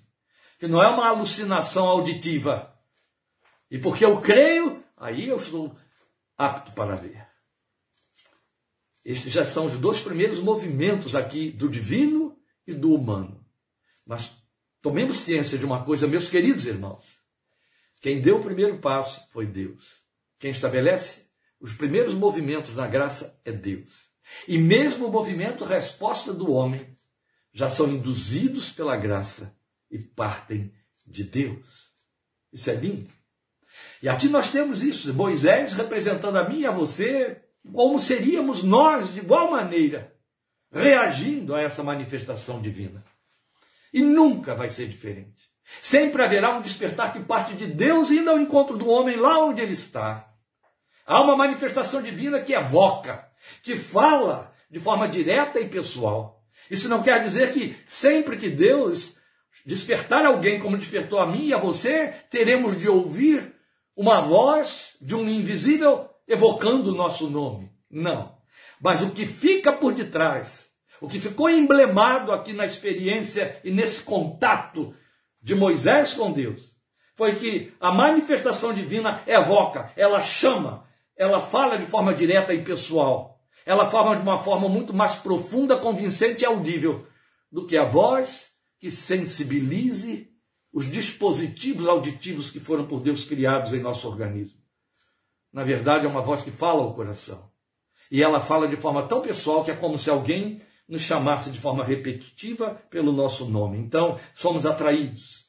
que 0.58 0.68
não 0.68 0.82
é 0.82 0.90
uma 0.90 1.08
alucinação 1.08 1.86
auditiva. 1.86 2.74
E 3.70 3.78
porque 3.78 4.04
eu 4.04 4.20
creio, 4.20 4.84
aí 4.98 5.28
eu 5.28 5.38
estou 5.38 5.76
apto 6.38 6.72
para 6.74 6.96
ver. 6.96 7.28
Estes 9.06 9.32
já 9.32 9.46
são 9.46 9.66
os 9.66 9.78
dois 9.78 10.02
primeiros 10.02 10.40
movimentos 10.40 11.16
aqui 11.16 11.52
do 11.52 11.70
divino 11.70 12.38
e 12.68 12.74
do 12.74 12.94
humano. 12.94 13.46
Mas 14.06 14.40
Tomemos 14.82 15.18
ciência 15.18 15.58
de 15.58 15.66
uma 15.66 15.84
coisa, 15.84 16.08
meus 16.08 16.30
queridos 16.30 16.66
irmãos. 16.66 17.06
Quem 18.02 18.22
deu 18.22 18.38
o 18.38 18.44
primeiro 18.44 18.80
passo 18.80 19.22
foi 19.30 19.46
Deus. 19.46 20.00
Quem 20.40 20.52
estabelece 20.52 21.28
os 21.60 21.74
primeiros 21.74 22.14
movimentos 22.14 22.74
na 22.76 22.88
graça 22.88 23.38
é 23.44 23.52
Deus. 23.52 23.90
E 24.48 24.58
mesmo 24.58 25.08
o 25.08 25.12
movimento 25.12 25.66
resposta 25.66 26.34
do 26.34 26.52
homem 26.52 26.98
já 27.60 27.70
são 27.70 27.90
induzidos 27.90 28.72
pela 28.72 28.96
graça 28.96 29.54
e 29.92 30.00
partem 30.00 30.74
de 31.06 31.26
Deus. 31.26 31.92
Isso 32.54 32.70
é 32.70 32.74
lindo. 32.74 33.12
E 34.02 34.08
aqui 34.08 34.30
nós 34.30 34.50
temos 34.50 34.82
isso, 34.82 35.14
Moisés 35.14 35.74
representando 35.74 36.38
a 36.38 36.48
mim 36.48 36.62
e 36.62 36.66
a 36.66 36.72
você, 36.72 37.44
como 37.74 38.00
seríamos 38.00 38.64
nós 38.64 39.14
de 39.14 39.20
igual 39.20 39.52
maneira, 39.52 40.16
reagindo 40.72 41.54
a 41.54 41.62
essa 41.62 41.84
manifestação 41.84 42.62
divina. 42.62 43.04
E 43.92 44.02
nunca 44.02 44.56
vai 44.56 44.70
ser 44.70 44.88
diferente. 44.88 45.52
Sempre 45.82 46.24
haverá 46.24 46.56
um 46.56 46.62
despertar 46.62 47.12
que 47.12 47.20
parte 47.20 47.56
de 47.56 47.68
Deus 47.68 48.10
indo 48.10 48.30
ao 48.30 48.40
encontro 48.40 48.78
do 48.78 48.88
homem 48.88 49.18
lá 49.18 49.44
onde 49.44 49.62
ele 49.62 49.74
está. 49.74 50.34
Há 51.06 51.22
uma 51.22 51.36
manifestação 51.36 52.02
divina 52.02 52.40
que 52.40 52.54
evoca, 52.54 53.30
que 53.62 53.76
fala 53.76 54.56
de 54.72 54.80
forma 54.80 55.10
direta 55.10 55.60
e 55.60 55.68
pessoal. 55.68 56.39
Isso 56.70 56.90
não 56.90 57.04
quer 57.04 57.24
dizer 57.24 57.52
que 57.52 57.76
sempre 57.86 58.38
que 58.38 58.50
Deus 58.50 59.18
despertar 59.66 60.26
alguém 60.26 60.60
como 60.60 60.78
despertou 60.78 61.20
a 61.20 61.28
mim 61.28 61.48
e 61.48 61.54
a 61.54 61.58
você, 61.58 62.14
teremos 62.30 62.80
de 62.80 62.88
ouvir 62.88 63.54
uma 63.96 64.22
voz 64.22 64.96
de 65.02 65.16
um 65.16 65.28
invisível 65.28 66.10
evocando 66.28 66.92
o 66.92 66.96
nosso 66.96 67.30
nome. 67.30 67.72
Não. 67.90 68.38
Mas 68.82 69.04
o 69.04 69.12
que 69.12 69.26
fica 69.26 69.74
por 69.74 69.94
detrás 69.94 70.70
o 71.02 71.08
que 71.08 71.20
ficou 71.20 71.50
emblemado 71.50 72.32
aqui 72.32 72.52
na 72.52 72.66
experiência 72.66 73.60
e 73.64 73.72
nesse 73.72 74.04
contato 74.04 74.94
de 75.42 75.56
Moisés 75.56 76.14
com 76.14 76.32
Deus 76.32 76.78
foi 77.16 77.36
que 77.36 77.74
a 77.80 77.92
manifestação 77.92 78.74
divina 78.74 79.22
evoca, 79.26 79.92
ela 79.96 80.22
chama, 80.22 80.86
ela 81.16 81.40
fala 81.40 81.78
de 81.78 81.86
forma 81.86 82.14
direta 82.14 82.54
e 82.54 82.64
pessoal. 82.64 83.39
Ela 83.66 83.90
fala 83.90 84.16
de 84.16 84.22
uma 84.22 84.40
forma 84.40 84.68
muito 84.68 84.94
mais 84.94 85.16
profunda, 85.16 85.78
convincente 85.78 86.42
e 86.42 86.46
audível 86.46 87.06
do 87.52 87.66
que 87.66 87.78
a 87.78 87.86
voz 87.86 88.50
que 88.80 88.90
sensibilize 88.90 90.30
os 90.72 90.90
dispositivos 90.90 91.88
auditivos 91.88 92.50
que 92.50 92.60
foram 92.60 92.86
por 92.86 93.02
Deus 93.02 93.26
criados 93.26 93.74
em 93.74 93.80
nosso 93.80 94.08
organismo. 94.08 94.60
Na 95.52 95.64
verdade, 95.64 96.06
é 96.06 96.10
uma 96.10 96.22
voz 96.22 96.44
que 96.44 96.52
fala 96.52 96.84
ao 96.84 96.94
coração. 96.94 97.50
E 98.12 98.24
ela 98.24 98.40
fala 98.40 98.68
de 98.68 98.78
forma 98.78 99.04
tão 99.08 99.22
pessoal 99.22 99.64
que 99.64 99.72
é 99.72 99.76
como 99.76 99.98
se 99.98 100.10
alguém 100.10 100.62
nos 100.88 101.02
chamasse 101.02 101.52
de 101.52 101.60
forma 101.60 101.84
repetitiva 101.84 102.82
pelo 102.90 103.12
nosso 103.12 103.46
nome. 103.46 103.78
Então, 103.78 104.20
somos 104.34 104.66
atraídos. 104.66 105.49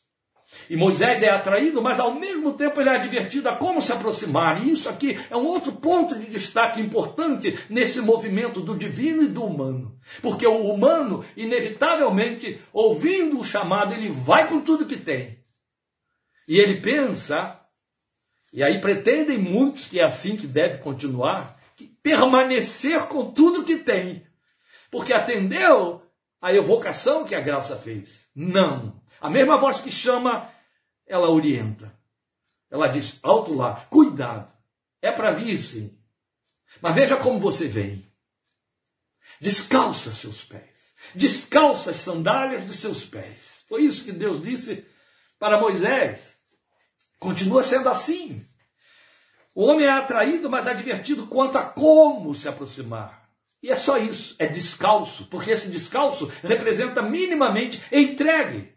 E 0.69 0.77
Moisés 0.77 1.23
é 1.23 1.29
atraído, 1.29 1.83
mas 1.83 1.99
ao 1.99 2.15
mesmo 2.15 2.53
tempo 2.53 2.81
ele 2.81 2.91
é 2.91 2.97
advertido 2.97 3.49
a 3.49 3.57
como 3.57 3.83
se 3.83 3.93
aproximar. 3.93 4.65
E 4.65 4.71
isso 4.71 4.89
aqui 4.89 5.19
é 5.31 5.37
um 5.37 5.47
outro 5.47 5.73
ponto 5.73 6.17
de 6.17 6.27
destaque 6.27 6.81
importante 6.81 7.59
nesse 7.69 8.01
movimento 8.01 8.61
do 8.61 8.77
divino 8.77 9.23
e 9.23 9.29
do 9.29 9.45
humano. 9.45 9.99
Porque 10.23 10.47
o 10.47 10.71
humano, 10.71 11.25
inevitavelmente, 11.37 12.61
ouvindo 12.73 13.39
o 13.39 13.45
chamado, 13.45 13.95
ele 13.95 14.11
vai 14.11 14.49
com 14.49 14.61
tudo 14.61 14.87
que 14.87 14.97
tem. 14.97 15.41
E 16.47 16.59
ele 16.59 16.81
pensa, 16.81 17.61
e 18.53 18.63
aí 18.63 18.81
pretendem 18.81 19.39
muitos 19.39 19.89
que 19.89 20.01
é 20.01 20.05
assim 20.05 20.37
que 20.37 20.47
deve 20.47 20.79
continuar, 20.79 21.57
que 21.77 21.87
permanecer 21.87 23.07
com 23.07 23.31
tudo 23.33 23.65
que 23.65 23.77
tem. 23.77 24.27
Porque 24.91 25.13
atendeu 25.13 26.03
a 26.41 26.53
evocação 26.53 27.25
que 27.25 27.35
a 27.35 27.41
graça 27.41 27.77
fez. 27.77 28.29
Não. 28.35 29.00
A 29.21 29.29
mesma 29.29 29.59
voz 29.59 29.81
que 29.81 29.91
chama, 29.91 30.51
ela 31.07 31.29
orienta. 31.29 31.93
Ela 32.71 32.89
diz: 32.89 33.19
alto 33.23 33.55
lá, 33.55 33.87
cuidado. 33.91 34.51
É 35.03 35.11
para 35.11 35.33
vir 35.33 35.57
sim. 35.59 35.99
Mas 36.81 36.95
veja 36.95 37.17
como 37.17 37.39
você 37.39 37.67
vem. 37.69 38.11
Descalça 39.41 40.13
seus 40.13 40.45
pés. 40.45 40.71
Descalça 41.15 41.91
as 41.91 41.97
sandálias 41.97 42.65
dos 42.65 42.77
seus 42.77 43.05
pés. 43.05 43.65
Foi 43.69 43.83
isso 43.83 44.05
que 44.05 44.13
Deus 44.13 44.43
disse 44.43 44.87
para 45.39 45.61
Moisés. 45.61 46.37
Continua 47.19 47.63
sendo 47.63 47.89
assim. 47.89 48.45
O 49.55 49.65
homem 49.65 49.87
é 49.87 49.91
atraído, 49.91 50.49
mas 50.49 50.67
advertido 50.67 51.27
quanto 51.27 51.59
a 51.59 51.63
como 51.63 52.35
se 52.35 52.49
aproximar. 52.49 53.29
E 53.63 53.71
é 53.71 53.77
só 53.77 53.99
isso, 53.99 54.35
é 54.39 54.47
descalço, 54.47 55.27
porque 55.27 55.51
esse 55.51 55.69
descalço 55.69 56.33
representa 56.43 57.03
minimamente 57.03 57.83
entregue. 57.93 58.70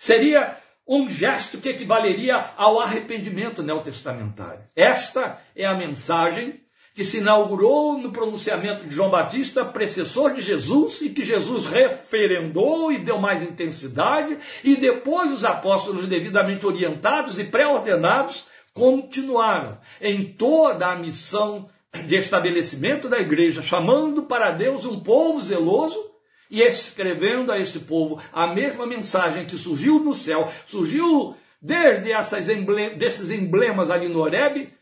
Seria 0.00 0.56
um 0.88 1.06
gesto 1.06 1.58
que 1.58 1.68
equivaleria 1.68 2.52
ao 2.56 2.80
arrependimento 2.80 3.62
neotestamentário. 3.62 4.62
Esta 4.74 5.38
é 5.54 5.66
a 5.66 5.74
mensagem 5.74 6.58
que 6.94 7.04
se 7.04 7.18
inaugurou 7.18 7.98
no 7.98 8.10
pronunciamento 8.10 8.84
de 8.84 8.94
João 8.94 9.10
Batista, 9.10 9.62
precessor 9.62 10.32
de 10.32 10.40
Jesus, 10.40 11.02
e 11.02 11.10
que 11.10 11.22
Jesus 11.22 11.66
referendou 11.66 12.90
e 12.90 12.98
deu 12.98 13.18
mais 13.18 13.42
intensidade, 13.42 14.38
e 14.64 14.74
depois 14.76 15.30
os 15.30 15.44
apóstolos, 15.44 16.08
devidamente 16.08 16.66
orientados 16.66 17.38
e 17.38 17.44
pré-ordenados, 17.44 18.46
continuaram 18.72 19.78
em 20.00 20.32
toda 20.32 20.86
a 20.86 20.96
missão 20.96 21.68
de 22.06 22.16
estabelecimento 22.16 23.06
da 23.06 23.20
igreja, 23.20 23.60
chamando 23.60 24.22
para 24.22 24.50
Deus 24.50 24.86
um 24.86 24.98
povo 25.00 25.42
zeloso 25.42 26.09
e 26.50 26.60
escrevendo 26.62 27.52
a 27.52 27.58
esse 27.58 27.80
povo 27.80 28.20
a 28.32 28.48
mesma 28.48 28.86
mensagem 28.86 29.46
que 29.46 29.56
surgiu 29.56 30.00
no 30.00 30.12
céu, 30.12 30.52
surgiu 30.66 31.36
desde 31.62 32.10
essas 32.10 32.46
desses 32.96 33.30
emblemas 33.30 33.90
ali 33.90 34.08
no 34.08 34.20
Horebe 34.20 34.72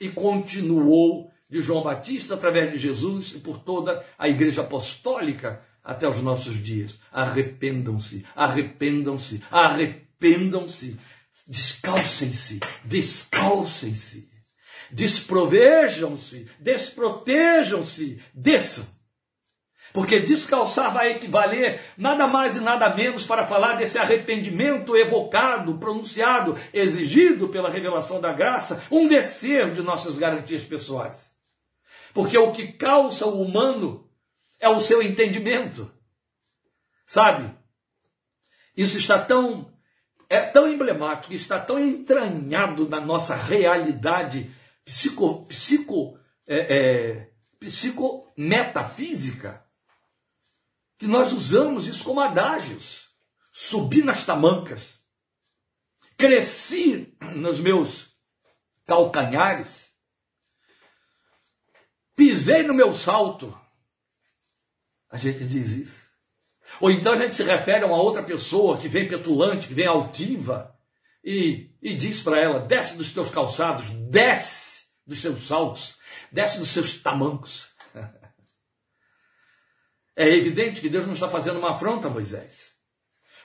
e 0.00 0.08
continuou 0.08 1.30
de 1.50 1.60
João 1.60 1.82
Batista 1.82 2.34
através 2.34 2.72
de 2.72 2.78
Jesus 2.78 3.32
e 3.34 3.40
por 3.40 3.58
toda 3.58 4.04
a 4.18 4.28
igreja 4.28 4.62
apostólica 4.62 5.62
até 5.84 6.08
os 6.08 6.20
nossos 6.22 6.62
dias. 6.62 6.98
Arrependam-se, 7.12 8.24
arrependam-se, 8.34 9.42
arrependam-se, 9.50 10.98
descalcem-se, 11.46 12.60
descalcem-se, 12.84 14.28
desprovejam-se, 14.90 16.48
desprotejam-se, 16.60 18.20
desçam 18.32 18.97
porque 19.92 20.20
descalçar 20.20 20.92
vai 20.92 21.12
equivaler 21.12 21.80
nada 21.96 22.26
mais 22.26 22.56
e 22.56 22.60
nada 22.60 22.94
menos 22.94 23.26
para 23.26 23.46
falar 23.46 23.74
desse 23.74 23.98
arrependimento 23.98 24.96
evocado, 24.96 25.78
pronunciado, 25.78 26.56
exigido 26.72 27.48
pela 27.48 27.70
revelação 27.70 28.20
da 28.20 28.32
graça, 28.32 28.82
um 28.90 29.08
descer 29.08 29.72
de 29.72 29.82
nossas 29.82 30.16
garantias 30.16 30.62
pessoais. 30.62 31.18
Porque 32.12 32.36
o 32.36 32.52
que 32.52 32.72
calça 32.72 33.26
o 33.26 33.42
humano 33.42 34.08
é 34.58 34.68
o 34.68 34.80
seu 34.80 35.02
entendimento. 35.02 35.90
Sabe? 37.06 37.50
Isso 38.76 38.98
está 38.98 39.18
tão 39.18 39.72
é 40.30 40.40
tão 40.40 40.70
emblemático, 40.70 41.32
está 41.32 41.58
tão 41.58 41.78
entranhado 41.78 42.86
na 42.86 43.00
nossa 43.00 43.34
realidade 43.34 44.54
psico, 44.84 45.46
psico, 45.46 46.18
é, 46.46 46.76
é, 46.76 47.30
psicometafísica 47.58 49.66
que 50.98 51.06
nós 51.06 51.32
usamos 51.32 51.86
isso 51.86 52.04
como 52.04 52.20
adágios. 52.20 53.08
Subi 53.52 54.02
nas 54.02 54.24
tamancas, 54.24 55.00
cresci 56.16 57.16
nos 57.34 57.58
meus 57.58 58.06
calcanhares, 58.86 59.88
pisei 62.14 62.62
no 62.62 62.74
meu 62.74 62.94
salto. 62.94 63.58
A 65.10 65.16
gente 65.16 65.44
diz 65.44 65.70
isso. 65.70 66.08
Ou 66.80 66.90
então 66.90 67.14
a 67.14 67.16
gente 67.16 67.34
se 67.34 67.42
refere 67.42 67.84
a 67.84 67.86
uma 67.86 68.00
outra 68.00 68.22
pessoa 68.22 68.78
que 68.78 68.88
vem 68.88 69.08
petulante, 69.08 69.68
que 69.68 69.74
vem 69.74 69.86
altiva, 69.86 70.76
e, 71.24 71.70
e 71.82 71.96
diz 71.96 72.22
para 72.22 72.38
ela: 72.38 72.60
desce 72.60 72.96
dos 72.96 73.12
teus 73.12 73.30
calçados, 73.30 73.90
desce 73.90 74.84
dos 75.06 75.20
seus 75.20 75.46
saltos, 75.46 75.96
desce 76.30 76.58
dos 76.58 76.68
seus 76.68 76.94
tamancos. 76.94 77.68
É 80.20 80.28
evidente 80.28 80.80
que 80.80 80.88
Deus 80.88 81.06
não 81.06 81.12
está 81.12 81.28
fazendo 81.28 81.60
uma 81.60 81.70
afronta 81.70 82.08
a 82.08 82.10
Moisés. 82.10 82.74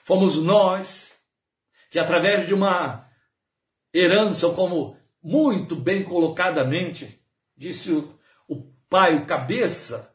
Fomos 0.02 0.36
nós 0.42 1.16
que, 1.88 2.00
através 2.00 2.48
de 2.48 2.52
uma 2.52 3.08
herança, 3.94 4.50
como 4.50 4.98
muito 5.22 5.76
bem 5.76 6.02
colocadamente 6.02 7.24
disse 7.56 7.92
o, 7.92 8.18
o 8.48 8.60
pai, 8.88 9.14
o 9.14 9.24
cabeça 9.24 10.12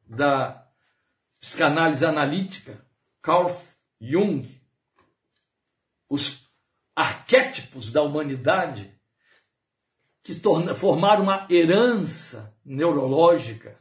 da 0.00 0.66
psicanálise 1.38 2.06
analítica, 2.06 2.82
Carl 3.20 3.54
Jung, 4.00 4.48
os 6.08 6.42
arquétipos 6.96 7.92
da 7.92 8.00
humanidade 8.00 8.98
que 10.22 10.34
torna, 10.34 10.74
formaram 10.74 11.24
uma 11.24 11.46
herança 11.50 12.58
neurológica 12.64 13.78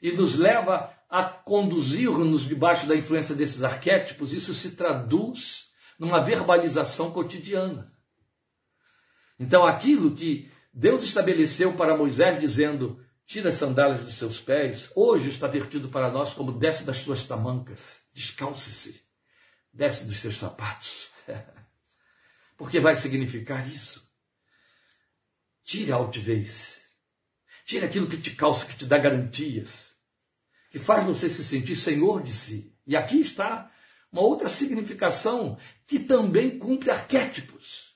e 0.00 0.10
nos 0.12 0.34
leva 0.34 0.98
a 1.10 1.24
conduzir-nos 1.24 2.46
debaixo 2.46 2.86
da 2.86 2.94
influência 2.94 3.34
desses 3.34 3.64
arquétipos, 3.64 4.32
isso 4.32 4.54
se 4.54 4.76
traduz 4.76 5.68
numa 5.98 6.20
verbalização 6.20 7.10
cotidiana. 7.10 7.92
Então, 9.36 9.66
aquilo 9.66 10.14
que 10.14 10.48
Deus 10.72 11.02
estabeleceu 11.02 11.74
para 11.74 11.96
Moisés, 11.96 12.38
dizendo: 12.38 13.04
tira 13.26 13.48
as 13.48 13.56
sandálias 13.56 14.04
dos 14.04 14.14
seus 14.14 14.40
pés, 14.40 14.88
hoje 14.94 15.30
está 15.30 15.48
vertido 15.48 15.88
para 15.88 16.12
nós 16.12 16.32
como 16.32 16.52
desce 16.52 16.84
das 16.84 16.98
suas 16.98 17.24
tamancas, 17.24 17.80
descalce-se, 18.12 19.02
desce 19.72 20.06
dos 20.06 20.16
seus 20.16 20.38
sapatos. 20.38 21.10
Porque 22.56 22.78
vai 22.78 22.94
significar 22.94 23.68
isso. 23.68 24.08
Tire 25.64 25.90
a 25.90 25.96
altivez. 25.96 26.78
Tire 27.64 27.86
aquilo 27.86 28.06
que 28.06 28.18
te 28.18 28.32
calça, 28.32 28.66
que 28.66 28.76
te 28.76 28.84
dá 28.84 28.98
garantias 28.98 29.89
que 30.70 30.78
faz 30.78 31.04
você 31.04 31.28
se 31.28 31.44
sentir 31.44 31.76
senhor 31.76 32.22
de 32.22 32.32
si. 32.32 32.72
E 32.86 32.96
aqui 32.96 33.20
está 33.20 33.70
uma 34.10 34.22
outra 34.22 34.48
significação 34.48 35.58
que 35.86 35.98
também 35.98 36.58
cumpre 36.58 36.90
arquétipos. 36.90 37.94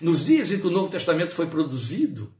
Nos 0.00 0.24
dias 0.24 0.52
em 0.52 0.60
que 0.60 0.66
o 0.66 0.70
Novo 0.70 0.90
Testamento 0.90 1.34
foi 1.34 1.48
produzido, 1.48 2.34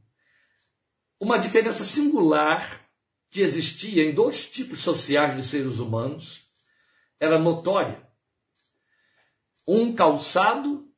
uma 1.19 1.37
diferença 1.37 1.83
singular 1.83 2.87
que 3.29 3.41
existia 3.41 4.03
em 4.03 4.13
dois 4.13 4.49
tipos 4.49 4.79
sociais 4.79 5.35
de 5.35 5.43
seres 5.43 5.77
humanos 5.77 6.47
era 7.19 7.37
notória. 7.37 8.07
Um 9.67 9.93
calçado 9.93 10.91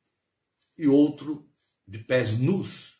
e 0.76 0.88
outro 0.88 1.48
de 1.86 1.98
pés 1.98 2.36
nus. 2.36 2.93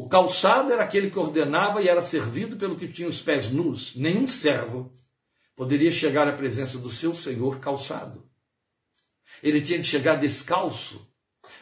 O 0.00 0.08
calçado 0.08 0.72
era 0.72 0.82
aquele 0.82 1.10
que 1.10 1.18
ordenava 1.18 1.82
e 1.82 1.86
era 1.86 2.00
servido 2.00 2.56
pelo 2.56 2.74
que 2.74 2.88
tinha 2.88 3.06
os 3.06 3.20
pés 3.20 3.50
nus. 3.50 3.94
Nenhum 3.94 4.26
servo 4.26 4.90
poderia 5.54 5.90
chegar 5.90 6.26
à 6.26 6.32
presença 6.32 6.78
do 6.78 6.88
seu 6.88 7.14
senhor 7.14 7.60
calçado. 7.60 8.26
Ele 9.42 9.60
tinha 9.60 9.78
de 9.78 9.86
chegar 9.86 10.16
descalço. 10.16 11.06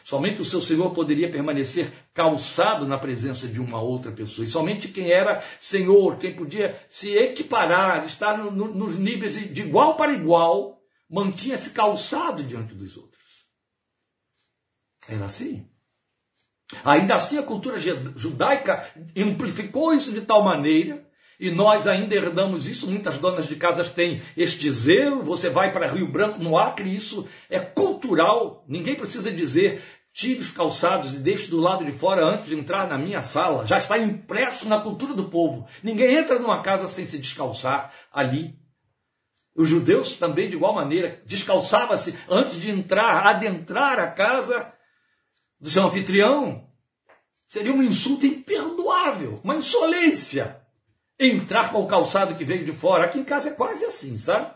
Somente 0.05 0.41
o 0.41 0.45
seu 0.45 0.61
senhor 0.61 0.91
poderia 0.91 1.29
permanecer 1.29 1.91
calçado 2.13 2.87
na 2.87 2.97
presença 2.97 3.45
de 3.45 3.59
uma 3.59 3.81
outra 3.81 4.09
pessoa. 4.09 4.47
E 4.47 4.49
somente 4.49 4.87
quem 4.87 5.11
era 5.11 5.43
senhor, 5.59 6.15
quem 6.15 6.33
podia 6.33 6.81
se 6.87 7.13
equiparar, 7.13 8.05
estar 8.05 8.37
no, 8.37 8.49
no, 8.49 8.73
nos 8.73 8.97
níveis 8.97 9.35
de 9.53 9.61
igual 9.63 9.97
para 9.97 10.13
igual, 10.13 10.81
mantinha-se 11.09 11.71
calçado 11.71 12.41
diante 12.41 12.73
dos 12.73 12.95
outros. 12.95 13.19
Era 15.09 15.25
assim. 15.25 15.69
Ainda 16.83 17.15
assim, 17.15 17.37
a 17.37 17.43
cultura 17.43 17.77
judaica 17.79 18.85
amplificou 19.17 19.93
isso 19.93 20.11
de 20.11 20.21
tal 20.21 20.43
maneira 20.43 21.09
E 21.39 21.49
nós 21.49 21.87
ainda 21.87 22.13
herdamos 22.13 22.67
isso, 22.67 22.89
muitas 22.89 23.17
donas 23.17 23.47
de 23.47 23.55
casas 23.55 23.89
têm 23.89 24.21
este 24.35 24.69
zelo. 24.69 25.23
Você 25.23 25.49
vai 25.49 25.71
para 25.71 25.87
Rio 25.87 26.11
Branco, 26.11 26.37
no 26.37 26.57
Acre, 26.57 26.93
isso 26.93 27.25
é 27.49 27.59
cultural. 27.59 28.65
Ninguém 28.67 28.95
precisa 28.95 29.31
dizer, 29.31 29.81
tire 30.11 30.41
os 30.41 30.51
calçados 30.51 31.13
e 31.13 31.19
deixe 31.19 31.49
do 31.49 31.57
lado 31.57 31.85
de 31.85 31.93
fora 31.93 32.25
antes 32.25 32.47
de 32.47 32.55
entrar 32.55 32.89
na 32.89 32.97
minha 32.97 33.21
sala. 33.21 33.65
Já 33.65 33.77
está 33.77 33.97
impresso 33.97 34.67
na 34.67 34.81
cultura 34.81 35.13
do 35.13 35.29
povo. 35.29 35.65
Ninguém 35.81 36.17
entra 36.17 36.37
numa 36.37 36.61
casa 36.61 36.87
sem 36.87 37.05
se 37.05 37.17
descalçar 37.17 37.93
ali. 38.11 38.59
Os 39.55 39.69
judeus 39.69 40.17
também, 40.17 40.49
de 40.49 40.57
igual 40.57 40.73
maneira, 40.73 41.21
descalçava-se 41.25 42.15
antes 42.29 42.59
de 42.59 42.69
entrar, 42.69 43.25
adentrar 43.27 43.97
a 43.97 44.07
casa 44.07 44.73
do 45.59 45.69
seu 45.69 45.83
anfitrião. 45.83 46.67
Seria 47.47 47.73
um 47.73 47.81
insulto 47.81 48.25
imperdoável, 48.25 49.39
uma 49.43 49.55
insolência 49.55 50.59
entrar 51.19 51.71
com 51.71 51.81
o 51.81 51.87
calçado 51.87 52.35
que 52.35 52.45
veio 52.45 52.63
de 52.63 52.71
fora. 52.71 53.05
Aqui 53.05 53.19
em 53.19 53.23
casa 53.23 53.49
é 53.49 53.53
quase 53.53 53.83
assim, 53.83 54.17
sabe? 54.17 54.53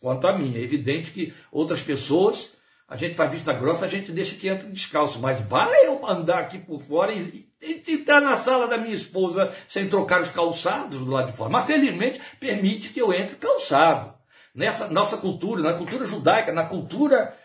Quanto 0.00 0.26
a 0.26 0.36
mim, 0.36 0.56
é 0.56 0.60
evidente 0.60 1.10
que 1.10 1.32
outras 1.50 1.80
pessoas, 1.80 2.50
a 2.86 2.96
gente 2.96 3.14
faz 3.14 3.30
vista 3.30 3.52
grossa, 3.52 3.86
a 3.86 3.88
gente 3.88 4.12
deixa 4.12 4.36
que 4.36 4.48
entre 4.48 4.68
descalço, 4.68 5.18
mas 5.20 5.40
vai 5.40 5.86
eu 5.86 6.06
andar 6.06 6.40
aqui 6.40 6.58
por 6.58 6.82
fora 6.82 7.12
e, 7.12 7.50
e 7.62 7.82
entrar 7.92 8.20
na 8.20 8.36
sala 8.36 8.66
da 8.66 8.76
minha 8.76 8.94
esposa 8.94 9.54
sem 9.68 9.88
trocar 9.88 10.20
os 10.20 10.30
calçados 10.30 10.98
do 10.98 11.10
lado 11.10 11.30
de 11.30 11.36
fora. 11.36 11.50
Mas 11.50 11.66
felizmente 11.66 12.20
permite 12.38 12.90
que 12.90 13.00
eu 13.00 13.12
entre 13.12 13.36
calçado. 13.36 14.18
Nessa 14.54 14.88
nossa 14.88 15.16
cultura, 15.16 15.62
na 15.62 15.74
cultura 15.74 16.04
judaica, 16.04 16.52
na 16.52 16.66
cultura 16.66 17.36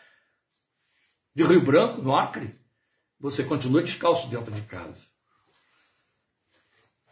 de 1.35 1.43
Rio 1.43 1.61
Branco, 1.61 2.01
no 2.01 2.15
Acre, 2.15 2.57
você 3.19 3.43
continua 3.43 3.83
descalço 3.83 4.27
dentro 4.27 4.51
de 4.51 4.61
casa 4.61 5.05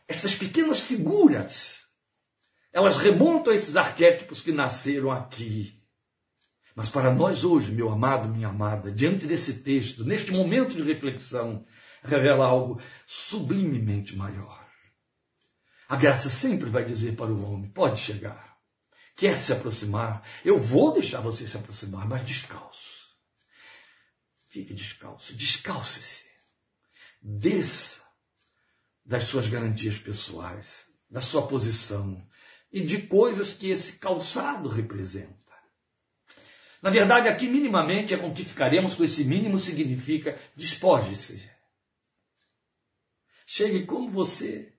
essas 0.08 0.36
pequenas 0.36 0.82
figuras, 0.82 1.84
elas 2.72 2.98
remontam 2.98 3.54
a 3.54 3.56
esses 3.56 3.76
arquétipos 3.76 4.42
que 4.42 4.52
nasceram 4.52 5.12
aqui. 5.12 5.82
Mas 6.76 6.89
para 6.89 7.13
nós 7.13 7.44
hoje, 7.44 7.72
meu 7.72 7.89
amado, 7.89 8.28
minha 8.28 8.48
amada, 8.48 8.92
diante 8.92 9.26
desse 9.28 9.54
texto, 9.54 10.04
neste 10.04 10.32
momento 10.32 10.76
de 10.76 10.82
reflexão, 10.82 11.66
revela 12.04 12.46
algo 12.46 12.82
sublimemente 13.06 14.16
maior. 14.16 14.63
A 15.88 15.96
graça 15.96 16.30
sempre 16.30 16.70
vai 16.70 16.84
dizer 16.84 17.16
para 17.16 17.32
o 17.32 17.46
homem: 17.46 17.70
pode 17.70 18.00
chegar, 18.00 18.58
quer 19.16 19.38
se 19.38 19.54
aproximar, 19.54 20.24
eu 20.44 20.60
vou 20.60 20.92
deixar 20.92 21.22
você 21.22 21.48
se 21.48 21.56
aproximar, 21.56 22.08
mas 22.08 22.26
descalço. 22.26 22.93
Fique 24.54 24.72
descalço, 24.72 25.36
descalce-se, 25.36 26.26
desça 27.20 28.04
das 29.04 29.24
suas 29.24 29.50
garantias 29.50 29.98
pessoais, 29.98 30.86
da 31.10 31.22
sua 31.22 31.48
posição 31.48 32.24
e 32.72 32.82
de 32.86 33.02
coisas 33.02 33.52
que 33.52 33.72
esse 33.72 33.94
calçado 33.94 34.70
representa. 34.70 35.34
Na 36.84 36.92
verdade, 36.92 37.28
aqui 37.28 37.48
minimamente 37.48 38.13
é 38.13 38.18
com 38.18 38.32
que 38.32 38.46
ficaremos 38.46 38.94
com 38.94 39.04
esse 39.04 39.24
mínimo 39.24 39.58
significa 39.58 40.39
despoje-se. 40.56 41.42
Chegue 43.48 43.88
como 43.88 44.12
você 44.12 44.72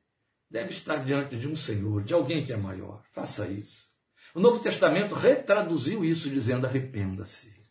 deve 0.48 0.72
estar 0.72 1.04
diante 1.04 1.36
de 1.36 1.48
um 1.48 1.56
Senhor, 1.56 2.04
de 2.04 2.14
alguém 2.14 2.44
que 2.44 2.52
é 2.52 2.56
maior. 2.56 3.04
Faça 3.10 3.48
isso. 3.48 3.88
O 4.36 4.38
Novo 4.38 4.60
Testamento 4.60 5.16
retraduziu 5.16 6.04
isso 6.04 6.30
dizendo: 6.30 6.64
arrependa-se. 6.64 7.63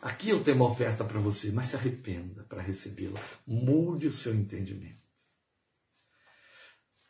Aqui 0.00 0.30
eu 0.30 0.44
tenho 0.44 0.56
uma 0.56 0.70
oferta 0.70 1.04
para 1.04 1.18
você, 1.18 1.50
mas 1.50 1.66
se 1.66 1.76
arrependa 1.76 2.44
para 2.44 2.62
recebê-la. 2.62 3.20
Mude 3.46 4.06
o 4.06 4.12
seu 4.12 4.34
entendimento. 4.34 5.02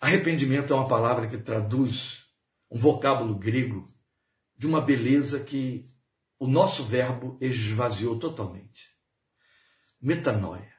Arrependimento 0.00 0.72
é 0.72 0.76
uma 0.76 0.88
palavra 0.88 1.26
que 1.26 1.36
traduz 1.36 2.26
um 2.70 2.78
vocábulo 2.78 3.34
grego 3.34 3.86
de 4.56 4.66
uma 4.66 4.80
beleza 4.80 5.40
que 5.40 5.86
o 6.38 6.46
nosso 6.46 6.84
verbo 6.84 7.36
esvaziou 7.40 8.18
totalmente. 8.18 8.96
Metanoia. 10.00 10.72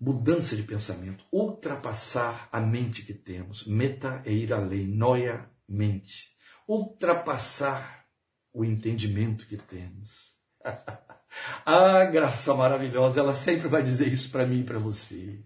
Mudança 0.00 0.56
de 0.56 0.64
pensamento, 0.64 1.24
ultrapassar 1.30 2.48
a 2.50 2.58
mente 2.58 3.04
que 3.04 3.14
temos. 3.14 3.64
Meta 3.66 4.20
é 4.24 4.32
ir 4.32 4.52
além, 4.52 4.86
noia, 4.86 5.48
mente. 5.68 6.34
Ultrapassar 6.66 8.04
o 8.52 8.64
entendimento 8.64 9.46
que 9.46 9.56
temos. 9.56 10.31
ah, 11.66 12.04
graça 12.04 12.54
maravilhosa, 12.54 13.20
ela 13.20 13.34
sempre 13.34 13.68
vai 13.68 13.82
dizer 13.82 14.08
isso 14.08 14.30
para 14.30 14.46
mim 14.46 14.60
e 14.60 14.64
para 14.64 14.78
você. 14.78 15.40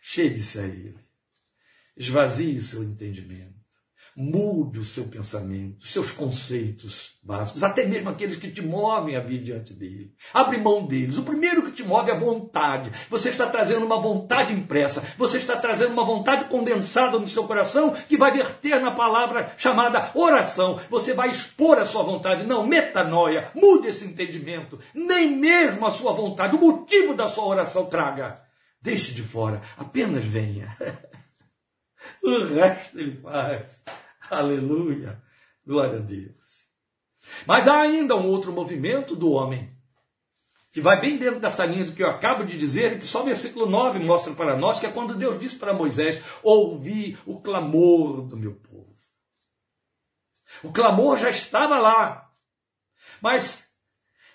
Chegue-se 0.00 0.58
a 0.58 0.64
Ele. 0.64 0.98
Esvazie 1.96 2.60
seu 2.60 2.82
entendimento. 2.84 3.57
Mude 4.20 4.80
o 4.80 4.84
seu 4.84 5.04
pensamento, 5.04 5.82
os 5.82 5.92
seus 5.92 6.10
conceitos 6.10 7.12
básicos, 7.22 7.62
até 7.62 7.86
mesmo 7.86 8.08
aqueles 8.08 8.36
que 8.36 8.50
te 8.50 8.60
movem 8.60 9.14
a 9.14 9.20
vir 9.20 9.38
diante 9.38 9.72
dele. 9.72 10.12
Abre 10.34 10.58
mão 10.58 10.84
deles. 10.84 11.18
O 11.18 11.22
primeiro 11.22 11.62
que 11.62 11.70
te 11.70 11.84
move 11.84 12.10
é 12.10 12.14
a 12.14 12.18
vontade. 12.18 12.90
Você 13.08 13.28
está 13.28 13.46
trazendo 13.46 13.86
uma 13.86 14.00
vontade 14.00 14.52
impressa, 14.52 15.04
você 15.16 15.38
está 15.38 15.56
trazendo 15.56 15.92
uma 15.92 16.04
vontade 16.04 16.46
condensada 16.46 17.16
no 17.16 17.28
seu 17.28 17.44
coração 17.44 17.92
que 17.92 18.16
vai 18.16 18.32
verter 18.32 18.80
na 18.80 18.90
palavra 18.90 19.52
chamada 19.56 20.10
oração. 20.14 20.80
Você 20.90 21.14
vai 21.14 21.28
expor 21.28 21.78
a 21.78 21.86
sua 21.86 22.02
vontade. 22.02 22.44
Não, 22.44 22.66
metanoia, 22.66 23.52
mude 23.54 23.86
esse 23.86 24.04
entendimento. 24.04 24.80
Nem 24.92 25.36
mesmo 25.36 25.86
a 25.86 25.92
sua 25.92 26.12
vontade, 26.12 26.56
o 26.56 26.60
motivo 26.60 27.14
da 27.14 27.28
sua 27.28 27.46
oração 27.46 27.86
traga. 27.86 28.42
Deixe 28.82 29.12
de 29.12 29.22
fora, 29.22 29.62
apenas 29.76 30.24
venha. 30.24 30.76
O 32.22 32.44
resto 32.44 32.98
ele 32.98 33.16
faz. 33.20 33.80
Aleluia. 34.30 35.22
Glória 35.66 35.98
a 35.98 36.02
Deus. 36.02 36.36
Mas 37.46 37.68
há 37.68 37.80
ainda 37.80 38.16
um 38.16 38.26
outro 38.26 38.52
movimento 38.52 39.14
do 39.14 39.30
homem, 39.32 39.70
que 40.72 40.80
vai 40.80 41.00
bem 41.00 41.16
dentro 41.16 41.40
dessa 41.40 41.64
linha 41.64 41.84
do 41.84 41.92
que 41.92 42.02
eu 42.02 42.08
acabo 42.08 42.44
de 42.44 42.56
dizer, 42.56 42.92
e 42.92 42.98
que 42.98 43.06
só 43.06 43.22
o 43.22 43.26
versículo 43.26 43.66
9 43.66 43.98
mostra 43.98 44.32
para 44.34 44.56
nós, 44.56 44.78
que 44.78 44.86
é 44.86 44.92
quando 44.92 45.14
Deus 45.14 45.38
diz 45.40 45.54
para 45.54 45.74
Moisés: 45.74 46.22
Ouvi 46.42 47.18
o 47.26 47.40
clamor 47.40 48.22
do 48.22 48.36
meu 48.36 48.54
povo. 48.54 48.96
O 50.62 50.72
clamor 50.72 51.18
já 51.18 51.30
estava 51.30 51.78
lá. 51.78 52.30
Mas, 53.20 53.68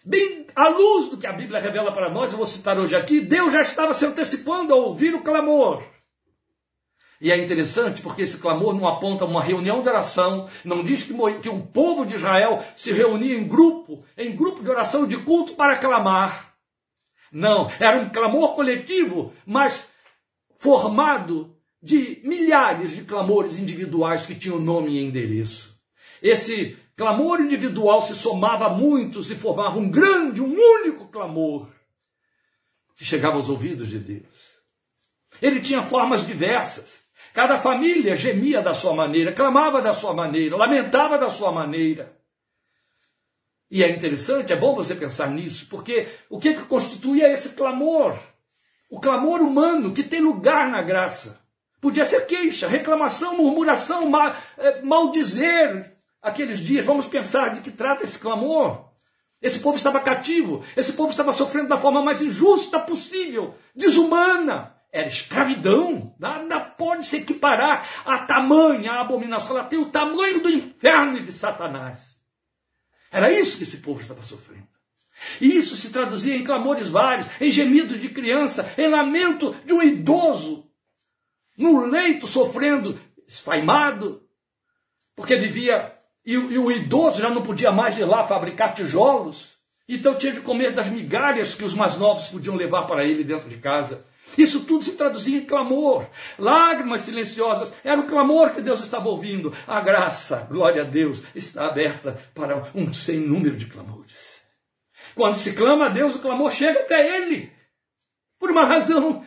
bem 0.03 0.47
à 0.55 0.67
luz 0.67 1.09
do 1.09 1.17
que 1.17 1.27
a 1.27 1.33
Bíblia 1.33 1.59
revela 1.59 1.91
para 1.91 2.09
nós, 2.09 2.31
eu 2.31 2.37
vou 2.37 2.45
citar 2.45 2.77
hoje 2.77 2.95
aqui, 2.95 3.21
Deus 3.21 3.53
já 3.53 3.61
estava 3.61 3.93
se 3.93 4.05
antecipando 4.05 4.73
a 4.73 4.77
ouvir 4.77 5.15
o 5.15 5.23
clamor. 5.23 5.83
E 7.23 7.31
é 7.31 7.37
interessante 7.37 8.01
porque 8.01 8.23
esse 8.23 8.37
clamor 8.37 8.75
não 8.75 8.85
aponta 8.85 9.23
uma 9.23 9.41
reunião 9.41 9.81
de 9.81 9.87
oração, 9.87 10.49
não 10.65 10.83
diz 10.83 11.05
que, 11.05 11.13
que 11.41 11.47
o 11.47 11.61
povo 11.61 12.05
de 12.05 12.15
Israel 12.15 12.61
se 12.75 12.91
reunia 12.91 13.37
em 13.37 13.47
grupo, 13.47 14.03
em 14.17 14.35
grupo 14.35 14.61
de 14.61 14.69
oração 14.69 15.07
de 15.07 15.15
culto 15.15 15.55
para 15.55 15.77
clamar. 15.77 16.53
Não, 17.31 17.71
era 17.79 17.97
um 17.97 18.09
clamor 18.09 18.55
coletivo, 18.55 19.31
mas 19.45 19.87
formado 20.59 21.55
de 21.81 22.19
milhares 22.25 22.93
de 22.93 23.05
clamores 23.05 23.57
individuais 23.57 24.25
que 24.25 24.35
tinham 24.35 24.59
nome 24.59 24.91
e 24.91 25.01
endereço. 25.01 25.79
Esse 26.21 26.77
clamor 26.93 27.39
individual 27.39 28.01
se 28.01 28.15
somava 28.15 28.67
muitos 28.67 29.31
e 29.31 29.35
formava 29.35 29.79
um 29.79 29.89
grande, 29.89 30.41
um 30.41 30.53
único 30.53 31.07
clamor 31.07 31.69
que 32.97 33.05
chegava 33.05 33.37
aos 33.37 33.47
ouvidos 33.47 33.87
de 33.87 33.99
Deus. 33.99 34.51
Ele 35.41 35.61
tinha 35.61 35.81
formas 35.81 36.27
diversas. 36.27 37.02
Cada 37.33 37.57
família 37.57 38.15
gemia 38.15 38.61
da 38.61 38.75
sua 38.75 38.93
maneira, 38.93 39.33
clamava 39.33 39.81
da 39.81 39.91
sua 39.91 40.13
maneira, 40.13 40.55
lamentava 40.55 41.17
da 41.17 41.31
sua 41.31 41.51
maneira. 41.51 42.15
E 43.71 43.83
é 43.83 43.89
interessante, 43.89 44.53
é 44.53 44.55
bom 44.55 44.75
você 44.75 44.93
pensar 44.93 45.31
nisso, 45.31 45.65
porque 45.67 46.07
o 46.29 46.39
que, 46.39 46.53
que 46.53 46.61
constituía 46.61 47.33
esse 47.33 47.55
clamor? 47.55 48.15
O 48.87 48.99
clamor 48.99 49.41
humano 49.41 49.93
que 49.93 50.03
tem 50.03 50.21
lugar 50.21 50.69
na 50.69 50.83
graça. 50.83 51.41
Podia 51.81 52.05
ser 52.05 52.27
queixa, 52.27 52.67
reclamação, 52.67 53.35
murmuração, 53.35 54.07
mal, 54.07 54.35
é, 54.55 54.83
maldizer 54.83 55.97
aqueles 56.21 56.59
dias. 56.59 56.85
Vamos 56.85 57.07
pensar 57.07 57.55
de 57.55 57.61
que 57.61 57.71
trata 57.71 58.03
esse 58.03 58.19
clamor. 58.19 58.91
Esse 59.41 59.59
povo 59.59 59.75
estava 59.75 59.99
cativo, 59.99 60.63
esse 60.77 60.93
povo 60.93 61.09
estava 61.09 61.33
sofrendo 61.33 61.69
da 61.69 61.77
forma 61.77 62.01
mais 62.01 62.21
injusta 62.21 62.79
possível, 62.79 63.55
desumana 63.75 64.72
era 64.93 65.07
escravidão. 65.07 66.15
Nada 66.19 66.59
pode 66.59 67.05
se 67.07 67.17
equiparar 67.17 67.89
a 68.05 68.19
tamanha 68.19 68.93
abominação. 68.93 69.57
Ela 69.57 69.67
tem 69.67 69.79
o 69.79 69.89
tamanho 69.89 70.41
do 70.41 70.49
inferno 70.49 71.17
e 71.17 71.23
de 71.23 71.33
Satanás. 71.33 72.15
Era 73.11 73.31
isso 73.31 73.57
que 73.57 73.63
esse 73.63 73.77
povo 73.77 73.99
estava 73.99 74.21
sofrendo. 74.21 74.67
E 75.41 75.57
isso 75.57 75.75
se 75.75 75.91
traduzia 75.91 76.35
em 76.35 76.43
clamores 76.43 76.89
vários, 76.89 77.29
em 77.41 77.49
gemidos 77.49 77.99
de 77.99 78.09
criança, 78.09 78.71
em 78.77 78.87
lamento 78.87 79.55
de 79.65 79.73
um 79.73 79.81
idoso, 79.81 80.67
no 81.57 81.85
leito 81.85 82.25
sofrendo, 82.27 82.99
esfaimado, 83.27 84.23
porque 85.15 85.35
vivia, 85.35 85.93
e, 86.25 86.33
e 86.33 86.57
o 86.57 86.71
idoso 86.71 87.21
já 87.21 87.29
não 87.29 87.43
podia 87.43 87.71
mais 87.71 87.97
ir 87.97 88.05
lá 88.05 88.25
fabricar 88.25 88.73
tijolos, 88.73 89.55
então 89.87 90.17
tinha 90.17 90.33
de 90.33 90.41
comer 90.41 90.73
das 90.73 90.87
migalhas 90.87 91.53
que 91.53 91.63
os 91.63 91.75
mais 91.75 91.95
novos 91.95 92.27
podiam 92.27 92.55
levar 92.55 92.83
para 92.83 93.05
ele 93.05 93.23
dentro 93.23 93.47
de 93.47 93.57
casa. 93.57 94.03
Isso 94.37 94.61
tudo 94.61 94.83
se 94.83 94.93
traduzia 94.93 95.39
em 95.39 95.45
clamor, 95.45 96.07
lágrimas 96.37 97.01
silenciosas. 97.01 97.73
Era 97.83 98.01
o 98.01 98.07
clamor 98.07 98.51
que 98.51 98.61
Deus 98.61 98.81
estava 98.81 99.09
ouvindo. 99.09 99.53
A 99.67 99.79
graça, 99.81 100.47
glória 100.49 100.81
a 100.81 100.85
Deus, 100.85 101.23
está 101.35 101.67
aberta 101.67 102.19
para 102.33 102.63
um 102.73 102.93
sem 102.93 103.19
número 103.19 103.55
de 103.55 103.65
clamores. 103.65 104.13
Quando 105.15 105.35
se 105.35 105.53
clama 105.53 105.85
a 105.85 105.89
Deus, 105.89 106.15
o 106.15 106.19
clamor 106.19 106.51
chega 106.51 106.79
até 106.79 107.17
Ele. 107.17 107.51
Por 108.39 108.49
uma 108.49 108.65
razão 108.65 109.25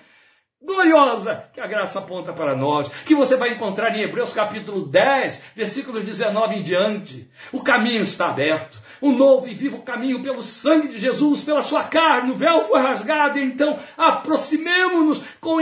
gloriosa 0.66 1.44
que 1.54 1.60
a 1.60 1.66
graça 1.66 2.00
aponta 2.00 2.32
para 2.32 2.56
nós, 2.56 2.88
que 3.06 3.14
você 3.14 3.36
vai 3.36 3.52
encontrar 3.52 3.94
em 3.96 4.02
Hebreus 4.02 4.34
capítulo 4.34 4.86
10, 4.86 5.40
versículos 5.54 6.02
19 6.04 6.56
em 6.56 6.62
diante. 6.62 7.30
O 7.52 7.62
caminho 7.62 8.02
está 8.02 8.28
aberto, 8.28 8.78
o 9.00 9.12
novo 9.12 9.48
e 9.48 9.54
vivo 9.54 9.82
caminho 9.82 10.20
pelo 10.22 10.42
sangue 10.42 10.88
de 10.88 10.98
Jesus, 10.98 11.42
pela 11.42 11.62
sua 11.62 11.84
carne, 11.84 12.32
o 12.32 12.36
véu 12.36 12.64
foi 12.64 12.80
rasgado, 12.80 13.38
então 13.38 13.78
aproximemo-nos 13.96 15.22
com 15.40 15.60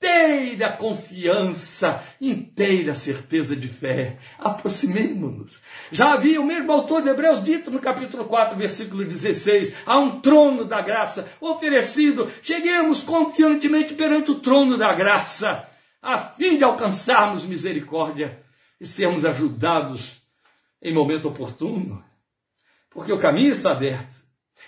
inteira 0.00 0.72
confiança, 0.72 2.02
inteira 2.18 2.94
certeza 2.94 3.54
de 3.54 3.68
fé. 3.68 4.16
Aproximemo-nos. 4.38 5.60
Já 5.92 6.14
havia 6.14 6.40
o 6.40 6.46
mesmo 6.46 6.72
autor 6.72 7.02
de 7.02 7.10
Hebreus 7.10 7.44
dito 7.44 7.70
no 7.70 7.78
capítulo 7.78 8.24
4, 8.24 8.56
versículo 8.56 9.04
16: 9.04 9.74
há 9.84 9.98
um 9.98 10.20
trono 10.22 10.64
da 10.64 10.80
graça 10.80 11.30
oferecido. 11.38 12.32
Cheguemos 12.42 13.02
confiantemente 13.02 13.92
perante 13.92 14.30
o 14.30 14.36
trono 14.36 14.78
da 14.78 14.94
graça, 14.94 15.68
a 16.00 16.16
fim 16.16 16.56
de 16.56 16.64
alcançarmos 16.64 17.44
misericórdia 17.44 18.42
e 18.80 18.86
sermos 18.86 19.26
ajudados 19.26 20.22
em 20.80 20.94
momento 20.94 21.28
oportuno. 21.28 22.02
Porque 22.88 23.12
o 23.12 23.18
caminho 23.18 23.52
está 23.52 23.72
aberto. 23.72 24.18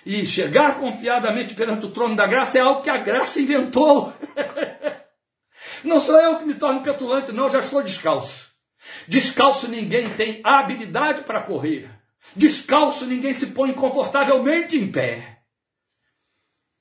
E 0.04 0.26
chegar 0.26 0.78
confiadamente 0.78 1.54
perante 1.54 1.86
o 1.86 1.90
trono 1.90 2.16
da 2.16 2.26
graça 2.26 2.58
é 2.58 2.60
algo 2.60 2.82
que 2.82 2.90
a 2.90 2.98
graça 2.98 3.40
inventou. 3.40 4.12
Não 5.84 5.98
sou 5.98 6.20
eu 6.20 6.38
que 6.38 6.44
me 6.44 6.54
torno 6.54 6.82
petulante, 6.82 7.32
não, 7.32 7.48
já 7.48 7.58
estou 7.58 7.82
descalço. 7.82 8.52
Descalço 9.06 9.68
ninguém 9.68 10.10
tem 10.14 10.40
habilidade 10.44 11.22
para 11.22 11.42
correr. 11.42 11.90
Descalço 12.34 13.06
ninguém 13.06 13.32
se 13.32 13.48
põe 13.48 13.72
confortavelmente 13.72 14.76
em 14.76 14.90
pé. 14.90 15.42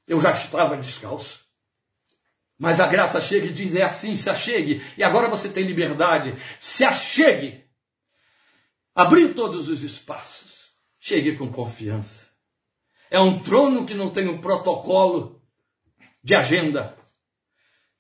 Eu 0.07 0.19
já 0.19 0.31
estava 0.31 0.77
descalço. 0.77 1.45
Mas 2.57 2.79
a 2.79 2.87
graça 2.87 3.19
chega 3.19 3.47
e 3.47 3.53
diz: 3.53 3.75
é 3.75 3.81
assim, 3.81 4.15
se 4.17 4.29
achegue. 4.29 4.83
E 4.97 5.03
agora 5.03 5.27
você 5.27 5.49
tem 5.49 5.65
liberdade. 5.65 6.35
Se 6.59 6.83
achegue. 6.83 7.63
Abriu 8.93 9.33
todos 9.33 9.69
os 9.69 9.83
espaços. 9.83 10.71
Chegue 10.99 11.35
com 11.35 11.51
confiança. 11.51 12.29
É 13.09 13.19
um 13.19 13.39
trono 13.39 13.85
que 13.85 13.93
não 13.93 14.11
tem 14.11 14.27
um 14.27 14.39
protocolo 14.39 15.41
de 16.23 16.35
agenda. 16.35 16.95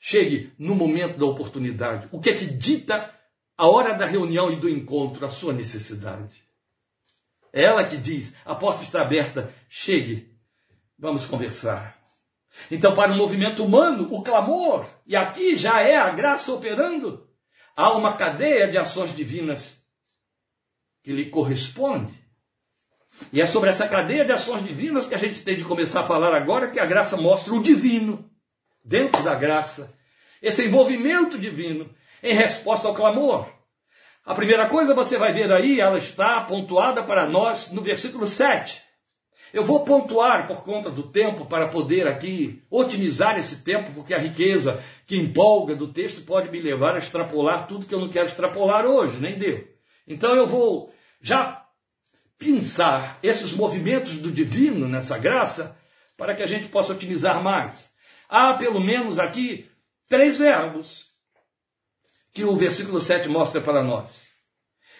Chegue 0.03 0.51
no 0.57 0.73
momento 0.73 1.19
da 1.19 1.27
oportunidade. 1.27 2.09
O 2.11 2.19
que 2.19 2.31
é 2.31 2.33
que 2.33 2.47
dita 2.47 3.13
a 3.55 3.67
hora 3.67 3.93
da 3.93 4.03
reunião 4.03 4.51
e 4.51 4.55
do 4.55 4.67
encontro, 4.67 5.23
a 5.23 5.29
sua 5.29 5.53
necessidade? 5.53 6.43
É 7.53 7.65
ela 7.65 7.83
que 7.83 7.97
diz: 7.97 8.33
a 8.43 8.55
porta 8.55 8.81
está 8.81 9.03
aberta, 9.03 9.53
chegue, 9.69 10.35
vamos 10.97 11.27
conversar. 11.27 11.95
Então, 12.71 12.95
para 12.95 13.11
o 13.11 13.15
movimento 13.15 13.63
humano, 13.63 14.07
o 14.11 14.23
clamor, 14.23 14.89
e 15.05 15.15
aqui 15.15 15.55
já 15.55 15.81
é 15.81 15.95
a 15.95 16.09
graça 16.09 16.51
operando, 16.51 17.29
há 17.75 17.95
uma 17.95 18.13
cadeia 18.13 18.67
de 18.67 18.79
ações 18.79 19.15
divinas 19.15 19.85
que 21.03 21.13
lhe 21.13 21.29
corresponde. 21.29 22.11
E 23.31 23.39
é 23.39 23.45
sobre 23.45 23.69
essa 23.69 23.87
cadeia 23.87 24.25
de 24.25 24.31
ações 24.31 24.63
divinas 24.63 25.05
que 25.05 25.13
a 25.13 25.19
gente 25.19 25.43
tem 25.43 25.55
de 25.55 25.63
começar 25.63 25.99
a 25.99 26.07
falar 26.07 26.33
agora, 26.33 26.71
que 26.71 26.79
a 26.79 26.87
graça 26.87 27.15
mostra 27.15 27.53
o 27.53 27.61
divino 27.61 28.30
dentro 28.83 29.23
da 29.23 29.35
graça, 29.35 29.93
esse 30.41 30.65
envolvimento 30.65 31.37
divino 31.37 31.89
em 32.23 32.33
resposta 32.33 32.87
ao 32.87 32.93
clamor. 32.93 33.47
A 34.25 34.35
primeira 34.35 34.67
coisa 34.67 34.93
você 34.93 35.17
vai 35.17 35.33
ver 35.33 35.51
aí, 35.51 35.79
ela 35.79 35.97
está 35.97 36.41
pontuada 36.41 37.03
para 37.03 37.27
nós 37.27 37.71
no 37.71 37.81
versículo 37.81 38.27
7. 38.27 38.81
Eu 39.53 39.65
vou 39.65 39.83
pontuar 39.83 40.47
por 40.47 40.63
conta 40.63 40.89
do 40.89 41.03
tempo 41.03 41.45
para 41.45 41.67
poder 41.67 42.07
aqui 42.07 42.63
otimizar 42.69 43.37
esse 43.37 43.63
tempo, 43.63 43.91
porque 43.91 44.13
a 44.13 44.17
riqueza 44.17 44.81
que 45.05 45.17
empolga 45.17 45.75
do 45.75 45.91
texto 45.91 46.21
pode 46.21 46.49
me 46.49 46.61
levar 46.61 46.95
a 46.95 46.99
extrapolar 46.99 47.67
tudo 47.67 47.85
que 47.85 47.93
eu 47.93 47.99
não 47.99 48.07
quero 48.07 48.27
extrapolar 48.27 48.85
hoje, 48.85 49.19
nem 49.19 49.37
deu. 49.37 49.67
Então 50.07 50.33
eu 50.35 50.47
vou 50.47 50.93
já 51.21 51.65
pensar 52.37 53.19
esses 53.21 53.51
movimentos 53.51 54.17
do 54.17 54.31
divino 54.31 54.87
nessa 54.87 55.17
graça 55.17 55.77
para 56.15 56.33
que 56.33 56.41
a 56.41 56.47
gente 56.47 56.69
possa 56.69 56.93
otimizar 56.93 57.43
mais 57.43 57.90
há 58.31 58.53
pelo 58.53 58.79
menos 58.79 59.19
aqui 59.19 59.69
três 60.07 60.37
verbos 60.37 61.11
que 62.33 62.45
o 62.45 62.55
versículo 62.55 63.01
7 63.01 63.27
mostra 63.27 63.59
para 63.59 63.83
nós. 63.83 64.25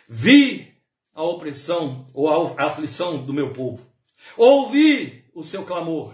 Vi 0.07 0.75
a 1.13 1.23
opressão 1.23 2.05
ou 2.13 2.29
a 2.29 2.65
aflição 2.65 3.25
do 3.25 3.33
meu 3.33 3.53
povo. 3.53 3.89
Ouvi 4.35 5.25
o 5.33 5.43
seu 5.43 5.65
clamor. 5.65 6.13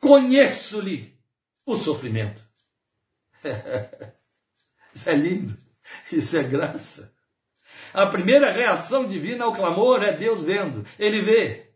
Conheço-lhe 0.00 1.18
o 1.66 1.74
sofrimento. 1.74 2.42
Isso 4.94 5.10
é 5.10 5.14
lindo. 5.14 5.56
Isso 6.12 6.36
é 6.36 6.44
graça. 6.44 7.12
A 7.92 8.06
primeira 8.06 8.52
reação 8.52 9.08
divina 9.08 9.44
ao 9.44 9.52
clamor 9.52 10.02
é 10.02 10.12
Deus 10.12 10.42
vendo. 10.42 10.86
Ele 10.98 11.22
vê. 11.22 11.71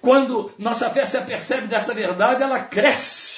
Quando 0.00 0.52
nossa 0.58 0.90
fé 0.90 1.04
se 1.06 1.16
apercebe 1.16 1.66
dessa 1.66 1.92
verdade, 1.92 2.42
ela 2.42 2.60
cresce. 2.60 3.28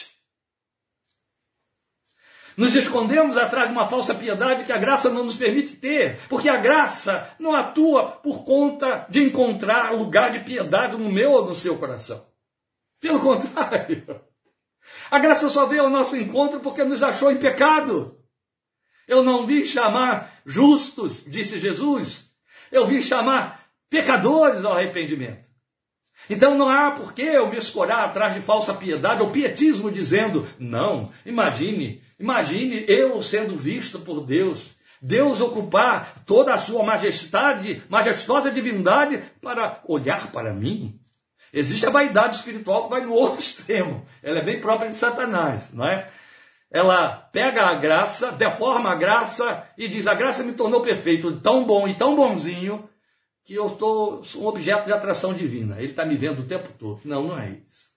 Nos 2.56 2.74
escondemos 2.74 3.38
atrás 3.38 3.68
de 3.68 3.72
uma 3.72 3.88
falsa 3.88 4.14
piedade 4.14 4.64
que 4.64 4.72
a 4.72 4.76
graça 4.76 5.08
não 5.08 5.24
nos 5.24 5.36
permite 5.36 5.76
ter, 5.76 6.20
porque 6.28 6.48
a 6.48 6.58
graça 6.58 7.34
não 7.38 7.54
atua 7.54 8.10
por 8.10 8.44
conta 8.44 9.06
de 9.08 9.22
encontrar 9.22 9.94
lugar 9.94 10.30
de 10.30 10.40
piedade 10.40 10.96
no 10.96 11.10
meu 11.10 11.32
ou 11.32 11.46
no 11.46 11.54
seu 11.54 11.78
coração. 11.78 12.26
Pelo 13.00 13.18
contrário, 13.18 14.04
a 15.10 15.18
graça 15.18 15.48
só 15.48 15.64
veio 15.64 15.84
ao 15.84 15.90
nosso 15.90 16.16
encontro 16.16 16.60
porque 16.60 16.84
nos 16.84 17.02
achou 17.02 17.32
em 17.32 17.38
pecado. 17.38 18.18
Eu 19.08 19.22
não 19.22 19.46
vim 19.46 19.64
chamar 19.64 20.30
justos, 20.44 21.24
disse 21.24 21.58
Jesus, 21.58 22.30
eu 22.70 22.86
vim 22.86 23.00
chamar 23.00 23.70
pecadores 23.88 24.64
ao 24.64 24.74
arrependimento. 24.74 25.49
Então 26.30 26.56
não 26.56 26.68
há 26.68 26.92
por 26.92 27.12
que 27.12 27.22
eu 27.22 27.48
me 27.48 27.56
escorar 27.56 28.04
atrás 28.04 28.32
de 28.32 28.40
falsa 28.40 28.72
piedade 28.72 29.20
ou 29.20 29.32
pietismo 29.32 29.90
dizendo, 29.90 30.46
não, 30.60 31.10
imagine, 31.26 32.00
imagine 32.20 32.84
eu 32.86 33.20
sendo 33.20 33.56
visto 33.56 33.98
por 33.98 34.24
Deus, 34.24 34.70
Deus 35.02 35.40
ocupar 35.40 36.22
toda 36.24 36.54
a 36.54 36.58
sua 36.58 36.84
majestade, 36.84 37.82
majestosa 37.88 38.48
divindade 38.48 39.20
para 39.42 39.80
olhar 39.84 40.30
para 40.30 40.54
mim. 40.54 41.00
Existe 41.52 41.84
a 41.84 41.90
vaidade 41.90 42.36
espiritual 42.36 42.84
que 42.84 42.90
vai 42.90 43.04
no 43.04 43.10
outro 43.14 43.40
extremo. 43.40 44.06
Ela 44.22 44.38
é 44.38 44.44
bem 44.44 44.60
própria 44.60 44.88
de 44.88 44.94
Satanás, 44.94 45.72
não 45.72 45.84
é? 45.84 46.06
Ela 46.70 47.08
pega 47.32 47.64
a 47.64 47.74
graça, 47.74 48.30
deforma 48.30 48.92
a 48.92 48.94
graça 48.94 49.64
e 49.76 49.88
diz: 49.88 50.06
a 50.06 50.14
graça 50.14 50.44
me 50.44 50.52
tornou 50.52 50.80
perfeito, 50.80 51.40
tão 51.40 51.64
bom 51.64 51.88
e 51.88 51.94
tão 51.96 52.14
bonzinho 52.14 52.88
que 53.50 53.56
eu 53.56 53.66
estou 53.66 54.22
um 54.36 54.46
objeto 54.46 54.86
de 54.86 54.92
atração 54.92 55.34
divina. 55.34 55.78
Ele 55.78 55.90
está 55.90 56.04
me 56.04 56.16
vendo 56.16 56.38
o 56.38 56.46
tempo 56.46 56.68
todo. 56.78 57.00
Não, 57.04 57.24
não 57.24 57.36
é 57.36 57.50
isso. 57.68 57.90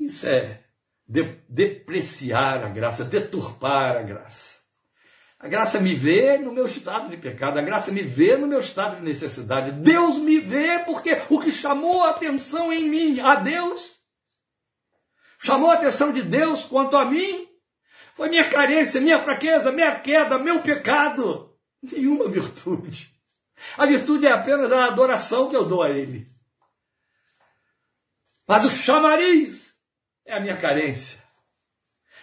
Isso 0.00 0.26
é 0.26 0.62
de, 1.06 1.24
depreciar 1.46 2.64
a 2.64 2.70
graça, 2.70 3.04
deturpar 3.04 3.98
a 3.98 4.02
graça. 4.02 4.56
A 5.38 5.46
graça 5.46 5.78
me 5.78 5.94
vê 5.94 6.38
no 6.38 6.54
meu 6.54 6.64
estado 6.64 7.10
de 7.10 7.18
pecado, 7.18 7.58
a 7.58 7.62
graça 7.62 7.92
me 7.92 8.02
vê 8.02 8.38
no 8.38 8.46
meu 8.46 8.60
estado 8.60 8.96
de 8.96 9.02
necessidade. 9.02 9.72
Deus 9.72 10.16
me 10.16 10.40
vê 10.40 10.78
porque 10.86 11.20
o 11.28 11.38
que 11.38 11.52
chamou 11.52 12.04
a 12.04 12.10
atenção 12.10 12.72
em 12.72 12.88
mim, 12.88 13.20
a 13.20 13.34
Deus, 13.34 13.96
chamou 15.38 15.70
a 15.70 15.74
atenção 15.74 16.14
de 16.14 16.22
Deus 16.22 16.64
quanto 16.64 16.96
a 16.96 17.04
mim, 17.04 17.46
foi 18.14 18.30
minha 18.30 18.48
carência, 18.48 19.02
minha 19.02 19.20
fraqueza, 19.20 19.70
minha 19.70 20.00
queda, 20.00 20.38
meu 20.38 20.62
pecado. 20.62 21.54
Nenhuma 21.82 22.26
virtude. 22.26 23.11
A 23.76 23.86
virtude 23.86 24.26
é 24.26 24.32
apenas 24.32 24.72
a 24.72 24.86
adoração 24.86 25.48
que 25.48 25.56
eu 25.56 25.66
dou 25.66 25.82
a 25.82 25.90
Ele. 25.90 26.30
Mas 28.46 28.64
o 28.64 28.70
chamariz 28.70 29.76
é 30.26 30.36
a 30.36 30.40
minha 30.40 30.56
carência. 30.56 31.22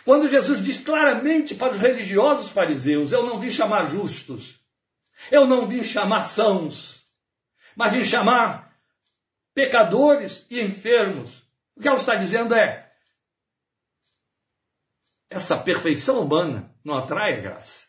Quando 0.06 0.30
Jesus 0.30 0.64
diz 0.64 0.78
claramente 0.84 1.56
para 1.56 1.74
os 1.74 1.80
religiosos 1.80 2.52
fariseus: 2.52 3.12
Eu 3.12 3.26
não 3.26 3.40
vim 3.40 3.50
chamar 3.50 3.88
justos, 3.88 4.60
eu 5.32 5.46
não 5.46 5.68
vim 5.68 5.84
chamar 5.84 6.24
sãos, 6.24 7.06
mas 7.76 7.94
vim 7.94 8.04
chamar 8.04 8.76
pecadores 9.54 10.46
e 10.50 10.62
enfermos. 10.62 11.44
O 11.76 11.82
que 11.82 11.88
ela 11.88 11.98
está 11.98 12.16
dizendo 12.16 12.56
é: 12.56 12.92
essa 15.30 15.58
perfeição 15.58 16.22
humana 16.22 16.76
não 16.84 16.96
atrai 16.98 17.36
a 17.36 17.42
graça. 17.42 17.89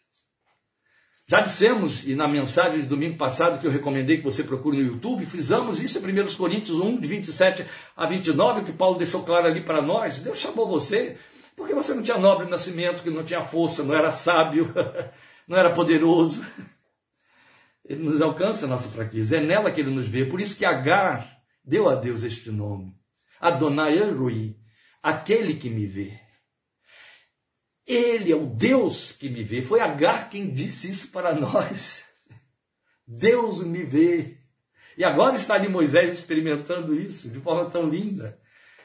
Já 1.31 1.39
dissemos, 1.39 2.05
e 2.05 2.17
na 2.17 2.27
mensagem 2.27 2.81
de 2.81 2.89
domingo 2.89 3.17
passado 3.17 3.61
que 3.61 3.65
eu 3.65 3.71
recomendei 3.71 4.17
que 4.17 4.25
você 4.25 4.43
procure 4.43 4.79
no 4.79 4.95
YouTube, 4.95 5.25
frisamos 5.25 5.81
isso 5.81 5.97
em 5.97 6.21
1 6.23 6.35
Coríntios 6.35 6.77
1, 6.77 6.99
de 6.99 7.07
27 7.07 7.67
a 7.97 8.05
29, 8.05 8.63
que 8.63 8.73
Paulo 8.73 8.99
deixou 8.99 9.23
claro 9.23 9.47
ali 9.47 9.61
para 9.61 9.81
nós. 9.81 10.19
Deus 10.19 10.39
chamou 10.39 10.67
você 10.67 11.17
porque 11.55 11.73
você 11.73 11.95
não 11.95 12.03
tinha 12.03 12.19
nobre 12.19 12.51
nascimento, 12.51 13.05
que 13.05 13.11
não 13.11 13.23
tinha 13.23 13.43
força, 13.43 13.85
não 13.85 13.95
era 13.95 14.11
sábio, 14.11 14.75
não 15.47 15.57
era 15.57 15.71
poderoso. 15.71 16.45
Ele 17.85 18.03
nos 18.03 18.21
alcança 18.21 18.67
a 18.67 18.69
nossa 18.69 18.89
fraqueza, 18.89 19.37
é 19.37 19.41
nela 19.41 19.71
que 19.71 19.81
ele 19.81 19.93
nos 19.93 20.09
vê. 20.09 20.25
Por 20.25 20.41
isso 20.41 20.57
que 20.57 20.65
Agar 20.65 21.31
deu 21.65 21.89
a 21.89 21.95
Deus 21.95 22.25
este 22.25 22.51
nome. 22.51 22.93
Adonai 23.41 23.97
Elroi, 23.97 24.57
aquele 25.01 25.55
que 25.55 25.71
me 25.71 25.87
vê. 25.87 26.30
Ele 27.91 28.31
é 28.31 28.37
o 28.37 28.47
Deus 28.47 29.13
que 29.13 29.29
me 29.29 29.43
vê. 29.43 29.63
Foi 29.63 29.81
Agar 29.81 30.31
quem 30.31 30.51
disse 30.51 30.91
isso 30.91 31.09
para 31.09 31.35
nós. 31.35 32.05
Deus 33.05 33.65
me 33.65 33.83
vê. 33.83 34.39
E 34.97 35.03
agora 35.03 35.37
está 35.37 35.55
ali 35.55 35.69
Moisés 35.69 36.15
experimentando 36.15 36.95
isso 36.95 37.29
de 37.29 37.41
forma 37.41 37.69
tão 37.69 37.89
linda. 37.89 38.39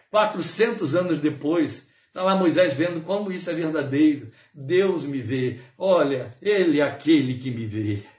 400 0.10 0.96
anos 0.96 1.20
depois, 1.20 1.86
está 2.08 2.24
lá 2.24 2.36
Moisés 2.36 2.74
vendo 2.74 3.02
como 3.02 3.32
isso 3.32 3.50
é 3.50 3.54
verdadeiro. 3.54 4.32
Deus 4.54 5.06
me 5.06 5.22
vê. 5.22 5.60
Olha, 5.78 6.32
Ele 6.42 6.80
é 6.80 6.84
aquele 6.84 7.38
que 7.38 7.52
me 7.52 7.66
vê. 7.66 8.04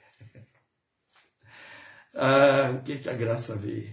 Ah, 2.18 2.70
o 2.75 2.83
que, 2.83 2.96
que 2.96 3.11
a 3.11 3.12
graça 3.12 3.55
vê? 3.55 3.90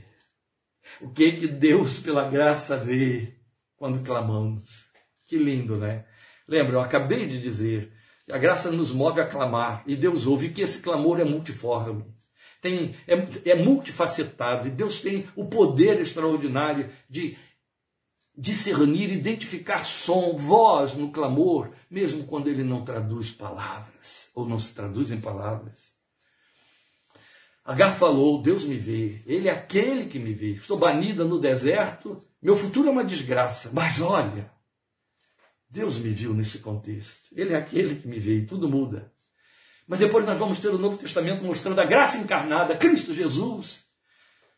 O 1.01 1.09
que 1.09 1.33
que 1.33 1.45
Deus, 1.45 1.99
pela 1.99 2.29
graça, 2.29 2.77
vê 2.77 3.33
quando 3.75 4.01
clamamos? 4.01 4.65
Que 5.27 5.37
lindo, 5.37 5.75
né? 5.75 6.05
Lembra, 6.47 6.75
eu 6.75 6.81
acabei 6.81 7.27
de 7.27 7.39
dizer 7.39 7.91
a 8.31 8.37
graça 8.37 8.71
nos 8.71 8.91
move 8.91 9.19
a 9.19 9.27
clamar 9.27 9.83
e 9.85 9.95
Deus 9.95 10.25
ouve 10.25 10.49
que 10.49 10.61
esse 10.61 10.81
clamor 10.81 11.19
é 11.19 11.25
multiforme. 11.25 12.05
Tem, 12.61 12.95
é, 13.05 13.51
é 13.51 13.55
multifacetado 13.55 14.67
e 14.67 14.71
Deus 14.71 15.01
tem 15.01 15.27
o 15.35 15.45
poder 15.45 15.99
extraordinário 15.99 16.89
de 17.09 17.37
discernir, 18.35 19.11
identificar 19.11 19.85
som, 19.85 20.37
voz 20.37 20.95
no 20.95 21.11
clamor, 21.11 21.71
mesmo 21.91 22.23
quando 22.23 22.47
ele 22.47 22.63
não 22.63 22.85
traduz 22.85 23.31
palavras 23.31 24.29
ou 24.33 24.47
não 24.47 24.57
se 24.57 24.73
traduz 24.73 25.11
em 25.11 25.19
palavras. 25.19 25.75
Agar 27.65 27.91
falou: 27.91 28.41
Deus 28.41 28.65
me 28.65 28.77
vê, 28.77 29.21
Ele 29.25 29.49
é 29.49 29.51
aquele 29.51 30.05
que 30.05 30.19
me 30.19 30.33
vê. 30.33 30.51
Estou 30.51 30.77
banida 30.77 31.23
no 31.25 31.39
deserto, 31.39 32.21
meu 32.41 32.55
futuro 32.55 32.87
é 32.87 32.91
uma 32.91 33.05
desgraça, 33.05 33.69
mas 33.73 34.01
olha, 34.01 34.51
Deus 35.73 35.97
me 35.97 36.11
viu 36.11 36.35
nesse 36.35 36.59
contexto. 36.59 37.15
Ele 37.31 37.51
é 37.51 37.57
aquele 37.57 37.95
que 37.95 38.07
me 38.07 38.19
vê 38.19 38.37
e 38.37 38.45
tudo 38.45 38.69
muda. 38.69 39.11
Mas 39.87 39.97
depois 39.97 40.23
nós 40.23 40.37
vamos 40.37 40.59
ter 40.59 40.67
o 40.67 40.77
Novo 40.77 40.97
Testamento 40.97 41.43
mostrando 41.43 41.81
a 41.81 41.85
graça 41.85 42.19
encarnada, 42.19 42.77
Cristo 42.77 43.11
Jesus, 43.11 43.83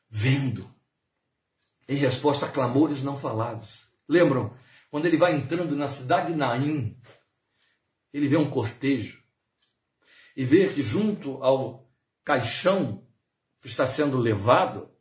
vendo, 0.09 0.69
em 1.87 1.95
resposta 1.95 2.45
a 2.45 2.51
clamores 2.51 3.01
não 3.01 3.15
falados. 3.15 3.87
Lembram? 4.09 4.53
Quando 4.91 5.05
ele 5.05 5.15
vai 5.15 5.33
entrando 5.33 5.73
na 5.73 5.87
cidade 5.87 6.33
de 6.33 6.37
Naim, 6.37 6.99
ele 8.13 8.27
vê 8.27 8.35
um 8.35 8.49
cortejo 8.49 9.23
e 10.35 10.43
vê 10.43 10.67
que 10.67 10.83
junto 10.83 11.41
ao 11.41 11.89
caixão 12.25 13.07
que 13.61 13.69
está 13.69 13.87
sendo 13.87 14.17
levado, 14.17 14.91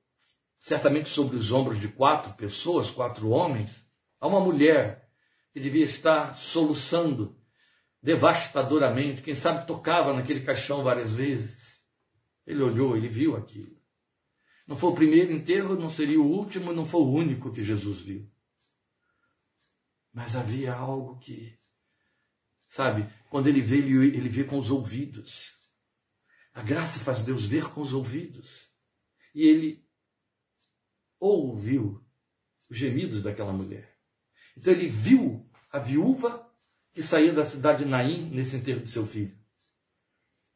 certamente 0.61 1.09
sobre 1.09 1.37
os 1.37 1.50
ombros 1.50 1.81
de 1.81 1.88
quatro 1.88 2.35
pessoas, 2.35 2.88
quatro 2.88 3.31
homens, 3.31 3.85
há 4.20 4.29
uma 4.29 4.38
mulher 4.38 5.03
que 5.54 5.60
devia 5.60 5.84
estar 5.84 6.34
soluçando 6.34 7.40
devastadoramente, 8.02 9.22
quem 9.22 9.36
sabe 9.36 9.66
tocava 9.68 10.12
naquele 10.12 10.40
caixão 10.40 10.82
várias 10.82 11.14
vezes. 11.14 11.80
Ele 12.44 12.60
olhou, 12.60 12.96
ele 12.96 13.08
viu 13.08 13.36
aquilo. 13.36 13.80
Não 14.66 14.76
foi 14.76 14.90
o 14.90 14.94
primeiro 14.94 15.32
enterro, 15.32 15.76
não 15.76 15.88
seria 15.88 16.20
o 16.20 16.26
último, 16.26 16.72
não 16.72 16.84
foi 16.84 17.02
o 17.02 17.10
único 17.10 17.52
que 17.52 17.62
Jesus 17.62 18.00
viu. 18.00 18.28
Mas 20.12 20.34
havia 20.34 20.74
algo 20.74 21.20
que, 21.20 21.56
sabe, 22.68 23.08
quando 23.30 23.46
ele 23.46 23.60
vê, 23.60 23.78
ele, 23.78 23.94
ele 23.94 24.28
vê 24.28 24.42
com 24.42 24.58
os 24.58 24.72
ouvidos. 24.72 25.54
A 26.52 26.62
graça 26.62 26.98
faz 26.98 27.22
Deus 27.22 27.46
ver 27.46 27.70
com 27.70 27.80
os 27.80 27.92
ouvidos. 27.92 28.68
E 29.32 29.48
ele 29.48 29.88
ouviu 31.20 32.04
os 32.68 32.76
gemidos 32.76 33.22
daquela 33.22 33.52
mulher. 33.52 33.93
Então 34.56 34.72
ele 34.72 34.88
viu 34.88 35.48
a 35.70 35.78
viúva 35.78 36.48
que 36.92 37.02
saía 37.02 37.32
da 37.32 37.44
cidade 37.44 37.84
de 37.84 37.90
Naim 37.90 38.30
nesse 38.30 38.56
enterro 38.56 38.80
de 38.80 38.90
seu 38.90 39.06
filho. 39.06 39.36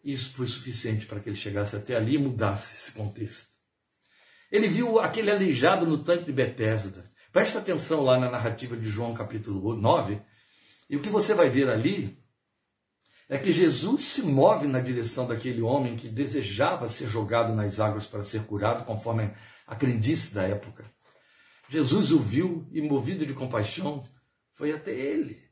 Isso 0.02 0.32
foi 0.32 0.46
suficiente 0.46 1.06
para 1.06 1.20
que 1.20 1.28
ele 1.28 1.36
chegasse 1.36 1.74
até 1.74 1.96
ali 1.96 2.14
e 2.14 2.18
mudasse 2.18 2.76
esse 2.76 2.92
contexto. 2.92 3.48
Ele 4.50 4.68
viu 4.68 4.98
aquele 4.98 5.30
aleijado 5.30 5.86
no 5.86 6.02
tanque 6.02 6.24
de 6.24 6.32
Betesda. 6.32 7.10
Presta 7.32 7.58
atenção 7.58 8.02
lá 8.02 8.18
na 8.18 8.30
narrativa 8.30 8.76
de 8.76 8.88
João 8.88 9.12
capítulo 9.12 9.74
9. 9.74 10.20
E 10.88 10.96
o 10.96 11.02
que 11.02 11.10
você 11.10 11.34
vai 11.34 11.50
ver 11.50 11.68
ali 11.68 12.18
é 13.28 13.36
que 13.36 13.52
Jesus 13.52 14.04
se 14.04 14.22
move 14.22 14.66
na 14.66 14.80
direção 14.80 15.26
daquele 15.26 15.60
homem 15.60 15.96
que 15.96 16.08
desejava 16.08 16.88
ser 16.88 17.08
jogado 17.08 17.54
nas 17.54 17.78
águas 17.78 18.06
para 18.06 18.24
ser 18.24 18.44
curado, 18.44 18.84
conforme 18.84 19.30
a 19.66 19.76
crendice 19.76 20.32
da 20.32 20.44
época. 20.44 20.90
Jesus 21.68 22.12
o 22.12 22.18
viu 22.18 22.66
e, 22.72 22.80
movido 22.80 23.26
de 23.26 23.34
compaixão, 23.34 24.02
foi 24.52 24.72
até 24.72 24.92
ele. 24.92 25.48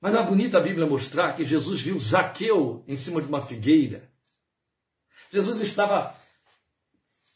Mas 0.00 0.14
é 0.14 0.22
bonita 0.22 0.58
a 0.58 0.62
Bíblia 0.62 0.86
mostrar 0.86 1.34
que 1.34 1.44
Jesus 1.44 1.80
viu 1.82 1.98
Zaqueu 1.98 2.82
em 2.88 2.96
cima 2.96 3.20
de 3.20 3.28
uma 3.28 3.42
figueira. 3.42 4.10
Jesus 5.30 5.60
estava 5.60 6.16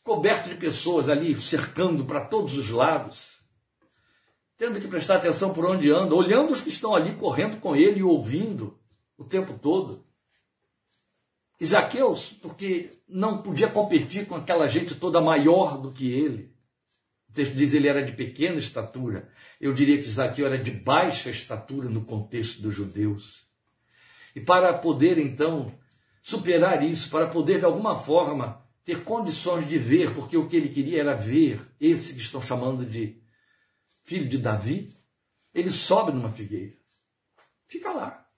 coberto 0.03 0.49
de 0.49 0.57
pessoas 0.57 1.09
ali, 1.09 1.39
cercando 1.41 2.05
para 2.05 2.25
todos 2.25 2.57
os 2.57 2.71
lados, 2.71 3.41
tendo 4.57 4.81
que 4.81 4.89
prestar 4.89 5.17
atenção 5.17 5.53
por 5.53 5.65
onde 5.65 5.91
anda, 5.91 6.15
olhando 6.15 6.53
os 6.53 6.61
que 6.61 6.69
estão 6.71 6.95
ali 6.95 7.15
correndo 7.17 7.61
com 7.61 7.77
ele 7.77 8.01
e 8.01 8.05
ouvindo 8.05 8.79
o 9.17 9.25
tempo 9.25 9.59
todo. 9.59 10.05
E 11.61 11.67
porque 12.43 13.01
não 13.09 13.43
podia 13.43 13.69
competir 13.69 14.27
com 14.27 14.35
aquela 14.35 14.67
gente 14.67 14.95
toda 14.95 15.21
maior 15.21 15.79
do 15.79 15.93
que 15.93 16.11
ele. 16.11 16.54
O 17.35 17.37
texto 17.37 17.57
diz 17.57 17.73
que 17.73 17.79
ele 17.79 17.89
era 17.89 18.01
de 18.01 18.13
pequena 18.13 18.59
estatura. 18.61 19.29
Eu 19.61 19.75
diria 19.75 19.99
que 19.99 20.09
Zaqueu 20.09 20.47
era 20.47 20.57
de 20.57 20.71
baixa 20.71 21.31
estatura 21.31 21.89
no 21.89 22.05
contexto 22.05 22.63
dos 22.63 22.73
judeus. 22.73 23.45
E 24.37 24.41
para 24.41 24.73
poder 24.73 25.19
então 25.19 25.77
superar 26.23 26.81
isso, 26.85 27.11
para 27.11 27.27
poder 27.27 27.59
de 27.59 27.65
alguma 27.65 27.99
forma 27.99 28.65
ter 28.85 29.03
condições 29.03 29.69
de 29.69 29.77
ver, 29.77 30.15
porque 30.15 30.37
o 30.37 30.49
que 30.49 30.55
ele 30.55 30.69
queria 30.69 31.01
era 31.01 31.17
ver 31.17 31.61
esse 31.81 32.15
que 32.15 32.21
estão 32.21 32.41
chamando 32.41 32.87
de 32.87 33.21
filho 34.05 34.29
de 34.29 34.39
Davi, 34.39 34.97
ele 35.53 35.73
sobe 35.73 36.13
numa 36.13 36.31
figueira. 36.31 36.77
Fica 37.67 37.91
lá. 37.91 38.31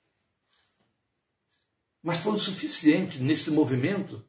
Mas 2.03 2.17
foi 2.17 2.33
o 2.33 2.39
suficiente 2.39 3.19
nesse 3.19 3.51
movimento 3.51 4.27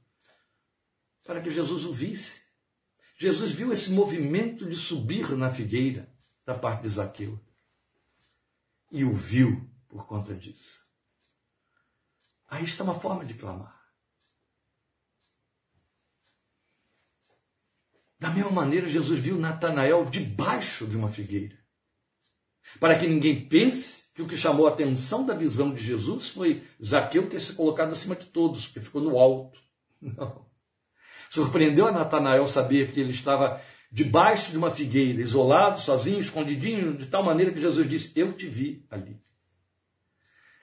para 1.23 1.39
que 1.39 1.51
Jesus 1.51 1.85
o 1.85 1.93
visse. 1.93 2.46
Jesus 3.17 3.53
viu 3.53 3.73
esse 3.73 3.91
movimento 3.91 4.69
de 4.69 4.75
subir 4.75 5.31
na 5.31 5.51
figueira 5.51 6.07
da 6.45 6.53
parte 6.53 6.83
de 6.83 6.89
Zaqueu 6.89 7.39
e 8.91 9.03
o 9.03 9.11
viu 9.11 9.67
por 9.89 10.05
conta 10.05 10.35
disso. 10.35 10.85
Aí 12.47 12.63
está 12.63 12.83
uma 12.83 12.99
forma 12.99 13.25
de 13.25 13.33
clamar. 13.33 13.75
Da 18.19 18.29
mesma 18.29 18.51
maneira, 18.51 18.87
Jesus 18.87 19.19
viu 19.19 19.37
Natanael 19.37 20.05
debaixo 20.05 20.87
de 20.87 20.95
uma 20.95 21.09
figueira. 21.09 21.57
Para 22.79 22.97
que 22.97 23.07
ninguém 23.07 23.47
pense 23.47 24.03
que 24.13 24.21
o 24.21 24.27
que 24.27 24.37
chamou 24.37 24.67
a 24.67 24.71
atenção 24.71 25.25
da 25.25 25.33
visão 25.33 25.73
de 25.73 25.83
Jesus 25.83 26.29
foi 26.29 26.67
Zaqueu 26.83 27.29
ter 27.29 27.39
se 27.39 27.53
colocado 27.53 27.91
acima 27.91 28.15
de 28.15 28.27
todos, 28.27 28.65
porque 28.65 28.81
ficou 28.81 29.01
no 29.01 29.17
alto. 29.17 29.61
Não. 30.01 30.46
Surpreendeu 31.29 31.87
a 31.87 31.91
Natanael 31.91 32.47
saber 32.47 32.91
que 32.91 32.99
ele 32.99 33.11
estava 33.11 33.61
debaixo 33.91 34.51
de 34.51 34.57
uma 34.57 34.71
figueira, 34.71 35.21
isolado, 35.21 35.79
sozinho, 35.79 36.19
escondidinho, 36.19 36.97
de 36.97 37.07
tal 37.07 37.23
maneira 37.23 37.51
que 37.51 37.59
Jesus 37.59 37.89
disse: 37.89 38.11
Eu 38.15 38.33
te 38.33 38.47
vi 38.47 38.85
ali. 38.89 39.19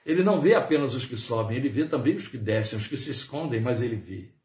Ele 0.05 0.23
não 0.23 0.39
vê 0.39 0.53
apenas 0.53 0.93
os 0.93 1.05
que 1.05 1.17
sobem, 1.17 1.57
ele 1.57 1.69
vê 1.69 1.85
também 1.85 2.15
os 2.15 2.27
que 2.27 2.37
descem, 2.37 2.77
os 2.77 2.87
que 2.87 2.95
se 2.95 3.09
escondem, 3.09 3.59
mas 3.59 3.81
ele 3.81 3.95
vê. 3.95 4.35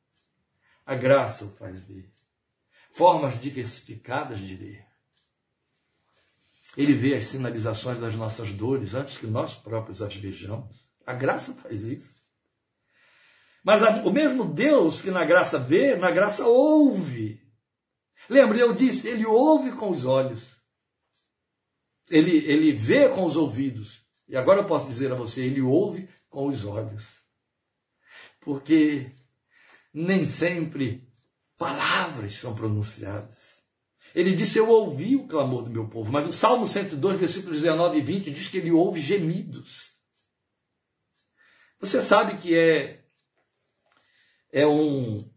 A 0.87 0.95
graça 0.95 1.45
o 1.45 1.51
faz 1.51 1.83
ver. 1.83 2.11
Formas 2.93 3.39
diversificadas 3.41 4.41
de 4.41 4.55
ver. 4.55 4.87
Ele 6.77 6.95
vê 6.95 7.15
as 7.15 7.25
sinalizações 7.25 7.99
das 7.99 8.15
nossas 8.15 8.53
dores 8.53 8.95
antes 8.95 9.19
que 9.19 9.27
nós 9.27 9.55
próprios 9.55 10.01
as 10.01 10.15
vejamos. 10.15 10.89
A 11.07 11.13
graça 11.13 11.53
faz 11.55 11.83
isso. 11.83 12.15
Mas 13.65 13.83
a, 13.83 14.03
o 14.03 14.13
mesmo 14.13 14.45
Deus 14.45 15.01
que 15.01 15.11
na 15.11 15.25
graça 15.25 15.59
vê, 15.59 15.97
na 15.97 16.11
graça 16.11 16.47
ouve. 16.47 17.41
Lembre, 18.29 18.61
eu 18.61 18.73
disse, 18.75 19.09
ele 19.09 19.27
ouve 19.27 19.73
com 19.73 19.91
os 19.91 20.05
olhos. 20.05 20.57
Ele, 22.09 22.37
ele 22.51 22.73
vê 22.73 23.09
com 23.09 23.25
os 23.25 23.37
ouvidos. 23.37 24.05
E 24.29 24.37
agora 24.37 24.61
eu 24.61 24.67
posso 24.67 24.89
dizer 24.89 25.13
a 25.13 25.17
você, 25.17 25.43
ele 25.43 25.61
ouve 25.61 26.09
com 26.29 26.47
os 26.47 26.65
olhos. 26.65 27.05
porque 28.41 29.13
nem 29.93 30.25
sempre 30.25 31.07
palavras 31.59 32.39
são 32.39 32.55
pronunciadas. 32.55 33.39
Ele 34.15 34.35
disse: 34.35 34.59
Eu 34.59 34.69
ouvi 34.69 35.17
o 35.17 35.27
clamor 35.27 35.63
do 35.63 35.71
meu 35.71 35.89
povo. 35.89 36.11
Mas 36.11 36.27
o 36.27 36.33
Salmo 36.33 36.67
102, 36.67 37.17
versículos 37.17 37.59
19 37.59 37.99
e 37.99 38.01
20 38.01 38.31
diz 38.31 38.49
que 38.49 38.59
ele 38.59 38.71
ouve 38.71 39.01
gemidos. 39.01 39.91
Você 41.81 42.01
sabe 42.01 42.39
que 42.39 42.57
é, 42.57 43.00
é, 44.53 44.67
um, 44.67 45.29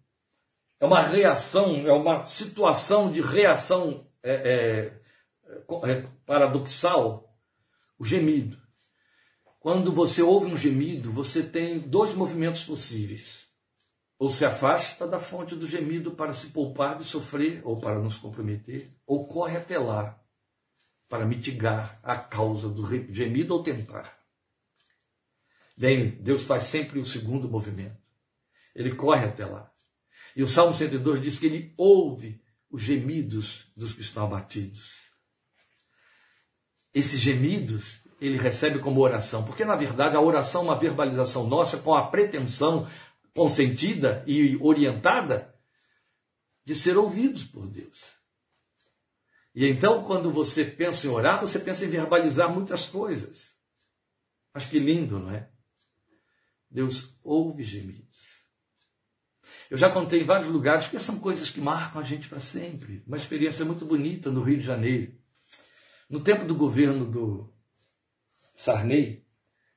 é 0.79 0.85
uma 0.85 1.01
reação, 1.01 1.87
é 1.87 1.91
uma 1.93 2.25
situação 2.25 3.11
de 3.11 3.21
reação 3.21 4.07
é, 4.21 4.93
é, 5.85 5.91
é 5.91 6.07
paradoxal, 6.25 7.33
o 7.97 8.05
gemido. 8.05 8.57
Quando 9.59 9.93
você 9.93 10.21
ouve 10.21 10.51
um 10.51 10.57
gemido, 10.57 11.11
você 11.11 11.41
tem 11.41 11.79
dois 11.79 12.13
movimentos 12.13 12.63
possíveis. 12.63 13.47
Ou 14.19 14.29
se 14.29 14.45
afasta 14.45 15.07
da 15.07 15.19
fonte 15.19 15.55
do 15.55 15.65
gemido 15.65 16.11
para 16.11 16.33
se 16.33 16.47
poupar 16.47 16.97
de 16.97 17.05
sofrer 17.05 17.61
ou 17.63 17.79
para 17.79 17.99
nos 17.99 18.17
comprometer, 18.17 18.93
ou 19.05 19.25
corre 19.25 19.57
até 19.57 19.77
lá 19.77 20.19
para 21.07 21.25
mitigar 21.25 21.99
a 22.03 22.17
causa 22.17 22.67
do 22.67 22.85
gemido 23.13 23.53
ou 23.53 23.63
tentar. 23.63 24.17
Bem, 25.77 26.09
Deus 26.09 26.43
faz 26.43 26.63
sempre 26.63 26.99
o 26.99 27.05
segundo 27.05 27.49
movimento. 27.49 28.02
Ele 28.75 28.93
corre 28.95 29.25
até 29.25 29.45
lá. 29.45 29.71
E 30.35 30.41
o 30.41 30.47
Salmo 30.47 30.73
102 30.73 31.21
diz 31.21 31.39
que 31.39 31.45
ele 31.45 31.73
ouve 31.77 32.41
os 32.69 32.81
gemidos 32.81 33.71
dos 33.75 33.93
que 33.93 34.01
estão 34.01 34.25
abatidos. 34.25 34.93
Esses 36.93 37.19
gemidos 37.19 38.01
ele 38.19 38.37
recebe 38.37 38.79
como 38.79 39.01
oração, 39.01 39.43
porque 39.43 39.65
na 39.65 39.75
verdade 39.75 40.15
a 40.15 40.21
oração 40.21 40.61
é 40.61 40.65
uma 40.65 40.79
verbalização 40.79 41.45
nossa 41.47 41.77
com 41.77 41.93
a 41.93 42.07
pretensão 42.07 42.89
consentida 43.33 44.23
e 44.25 44.55
orientada 44.57 45.53
de 46.65 46.73
ser 46.73 46.97
ouvidos 46.97 47.43
por 47.43 47.67
Deus. 47.67 47.99
E 49.53 49.67
então, 49.67 50.03
quando 50.03 50.31
você 50.31 50.65
pensa 50.65 51.05
em 51.05 51.09
orar, 51.09 51.39
você 51.39 51.59
pensa 51.59 51.85
em 51.85 51.89
verbalizar 51.89 52.51
muitas 52.51 52.85
coisas. 52.85 53.51
Mas 54.53 54.65
que 54.65 54.79
lindo, 54.79 55.19
não 55.19 55.31
é? 55.31 55.51
Deus 56.69 57.19
ouve 57.23 57.63
gemidos. 57.63 58.32
Eu 59.73 59.79
já 59.79 59.89
contei 59.89 60.21
em 60.21 60.23
vários 60.23 60.51
lugares, 60.51 60.83
porque 60.83 60.99
são 60.99 61.17
coisas 61.17 61.49
que 61.49 61.59
marcam 61.59 61.99
a 61.99 62.03
gente 62.03 62.29
para 62.29 62.39
sempre. 62.39 63.01
Uma 63.07 63.17
experiência 63.17 63.65
muito 63.65 63.83
bonita 63.83 64.29
no 64.29 64.43
Rio 64.43 64.59
de 64.59 64.63
Janeiro. 64.63 65.13
No 66.07 66.19
tempo 66.19 66.45
do 66.45 66.53
governo 66.53 67.05
do 67.05 67.51
Sarney, 68.55 69.25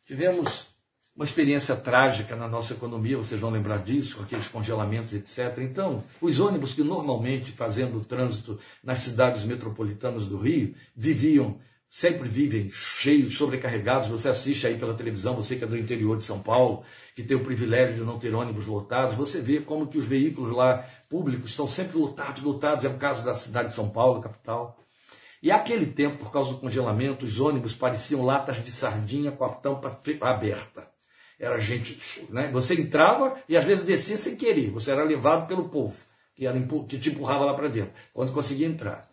tivemos 0.04 0.66
uma 1.14 1.24
experiência 1.24 1.74
trágica 1.74 2.36
na 2.36 2.46
nossa 2.46 2.74
economia, 2.74 3.16
vocês 3.16 3.40
vão 3.40 3.48
lembrar 3.48 3.78
disso, 3.78 4.18
com 4.18 4.24
aqueles 4.24 4.48
congelamentos, 4.48 5.14
etc. 5.14 5.60
Então, 5.62 6.04
os 6.20 6.40
ônibus 6.40 6.74
que 6.74 6.84
normalmente 6.84 7.52
fazendo 7.52 7.96
o 7.96 8.04
trânsito 8.04 8.60
nas 8.84 8.98
cidades 8.98 9.44
metropolitanas 9.44 10.26
do 10.26 10.36
Rio 10.36 10.74
viviam, 10.94 11.58
sempre 11.88 12.28
vivem 12.28 12.70
cheios, 12.70 13.36
sobrecarregados. 13.36 14.08
Você 14.08 14.28
assiste 14.28 14.66
aí 14.66 14.78
pela 14.78 14.94
televisão, 14.94 15.34
você 15.34 15.56
que 15.56 15.64
é 15.64 15.66
do 15.66 15.76
interior 15.76 16.18
de 16.18 16.24
São 16.24 16.40
Paulo, 16.40 16.84
que 17.14 17.22
tem 17.22 17.36
o 17.36 17.44
privilégio 17.44 17.96
de 17.96 18.02
não 18.02 18.18
ter 18.18 18.34
ônibus 18.34 18.66
lotados, 18.66 19.14
você 19.14 19.40
vê 19.40 19.60
como 19.60 19.86
que 19.86 19.98
os 19.98 20.04
veículos 20.04 20.54
lá 20.54 20.84
públicos 21.08 21.54
são 21.54 21.68
sempre 21.68 21.98
lotados, 21.98 22.42
lotados. 22.42 22.84
É 22.84 22.88
o 22.88 22.96
caso 22.96 23.24
da 23.24 23.34
cidade 23.34 23.68
de 23.68 23.74
São 23.74 23.88
Paulo, 23.88 24.20
capital. 24.20 24.78
E 25.42 25.50
aquele 25.50 25.86
tempo, 25.86 26.18
por 26.18 26.32
causa 26.32 26.50
do 26.50 26.58
congelamento, 26.58 27.24
os 27.24 27.38
ônibus 27.40 27.76
pareciam 27.76 28.24
latas 28.24 28.62
de 28.62 28.70
sardinha 28.70 29.30
com 29.30 29.44
a 29.44 29.48
tampa 29.48 30.00
aberta. 30.22 30.88
Era 31.38 31.58
gente, 31.58 31.98
né? 32.30 32.50
Você 32.50 32.74
entrava 32.74 33.36
e 33.48 33.56
às 33.56 33.64
vezes 33.64 33.84
descia 33.84 34.16
sem 34.16 34.36
querer. 34.36 34.70
Você 34.70 34.90
era 34.90 35.04
levado 35.04 35.46
pelo 35.46 35.68
povo, 35.68 35.96
que, 36.34 36.98
te 36.98 37.10
empurrava 37.10 37.44
lá 37.44 37.54
para 37.54 37.68
dentro, 37.68 37.92
quando 38.12 38.32
conseguia 38.32 38.66
entrar. 38.66 39.06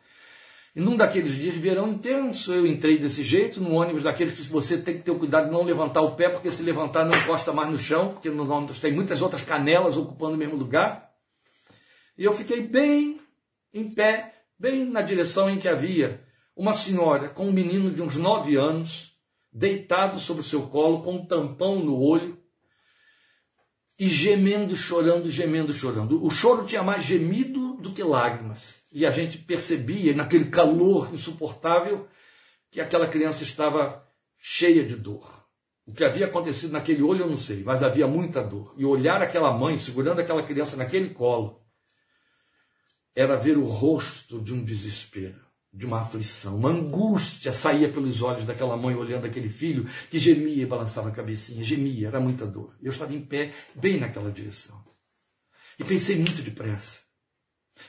E 0.75 0.81
num 0.81 0.97
daqueles 0.97 1.35
dias 1.35 1.53
de 1.53 1.59
verão 1.59 1.87
intenso, 1.87 2.51
eu 2.51 2.65
entrei 2.65 2.97
desse 2.97 3.23
jeito, 3.23 3.61
num 3.61 3.75
ônibus 3.75 4.03
daqueles 4.03 4.33
que 4.33 4.51
você 4.51 4.75
tem 4.75 4.97
que 4.97 5.03
ter 5.03 5.11
o 5.11 5.19
cuidado 5.19 5.45
de 5.45 5.51
não 5.51 5.63
levantar 5.63 6.01
o 6.01 6.15
pé, 6.15 6.29
porque 6.29 6.49
se 6.49 6.63
levantar 6.63 7.05
não 7.05 7.15
encosta 7.15 7.53
mais 7.53 7.69
no 7.69 7.77
chão, 7.77 8.13
porque 8.13 8.29
no 8.31 8.51
ônibus 8.51 8.79
tem 8.79 8.91
muitas 8.91 9.21
outras 9.21 9.43
canelas 9.43 9.95
ocupando 9.95 10.33
o 10.33 10.37
mesmo 10.37 10.55
lugar. 10.55 11.11
E 12.17 12.23
eu 12.23 12.33
fiquei 12.33 12.61
bem 12.61 13.21
em 13.71 13.87
pé, 13.89 14.33
bem 14.57 14.85
na 14.85 15.03
direção 15.03 15.47
em 15.47 15.59
que 15.59 15.67
havia 15.67 16.23
uma 16.55 16.73
senhora 16.73 17.29
com 17.29 17.47
um 17.47 17.53
menino 17.53 17.91
de 17.91 18.01
uns 18.01 18.17
nove 18.17 18.55
anos, 18.55 19.13
deitado 19.51 20.19
sobre 20.19 20.41
o 20.41 20.45
seu 20.45 20.63
colo, 20.63 21.03
com 21.03 21.17
um 21.17 21.25
tampão 21.25 21.79
no 21.79 21.99
olho, 21.99 22.39
e 23.99 24.09
gemendo, 24.09 24.75
chorando, 24.75 25.29
gemendo, 25.29 25.71
chorando. 25.71 26.23
O 26.25 26.31
choro 26.31 26.65
tinha 26.65 26.81
mais 26.81 27.03
gemido 27.03 27.75
do 27.75 27.91
que 27.91 28.03
lágrimas. 28.03 28.82
E 28.93 29.05
a 29.05 29.11
gente 29.11 29.39
percebia, 29.39 30.15
naquele 30.15 30.45
calor 30.45 31.13
insuportável, 31.13 32.07
que 32.71 32.79
aquela 32.79 33.07
criança 33.07 33.43
estava 33.43 34.07
cheia 34.37 34.85
de 34.85 34.95
dor. 34.95 35.43
O 35.85 35.91
que 35.91 36.03
havia 36.03 36.27
acontecido 36.27 36.71
naquele 36.71 37.01
olho 37.01 37.23
eu 37.23 37.29
não 37.29 37.35
sei, 37.35 37.63
mas 37.63 37.83
havia 37.83 38.07
muita 38.07 38.41
dor. 38.41 38.73
E 38.77 38.85
olhar 38.85 39.21
aquela 39.21 39.51
mãe 39.51 39.77
segurando 39.77 40.19
aquela 40.19 40.43
criança 40.43 40.77
naquele 40.77 41.09
colo 41.09 41.61
era 43.15 43.35
ver 43.35 43.57
o 43.57 43.65
rosto 43.65 44.41
de 44.41 44.53
um 44.53 44.63
desespero 44.63 45.43
de 45.73 45.87
uma 45.87 46.01
aflição, 46.01 46.55
uma 46.55 46.69
angústia 46.69 47.51
saía 47.51 47.91
pelos 47.91 48.21
olhos 48.21 48.45
daquela 48.45 48.77
mãe 48.77 48.95
olhando 48.95 49.25
aquele 49.25 49.49
filho 49.49 49.85
que 50.09 50.19
gemia 50.19 50.61
e 50.61 50.67
balançava 50.67 51.09
a 51.09 51.11
cabecinha, 51.11 51.63
gemia, 51.63 52.09
era 52.09 52.19
muita 52.19 52.45
dor. 52.45 52.77
Eu 52.79 52.91
estava 52.91 53.13
em 53.13 53.25
pé, 53.25 53.51
bem 53.73 53.99
naquela 53.99 54.31
direção. 54.31 54.83
E 55.79 55.83
pensei 55.83 56.15
muito 56.17 56.43
depressa. 56.43 56.99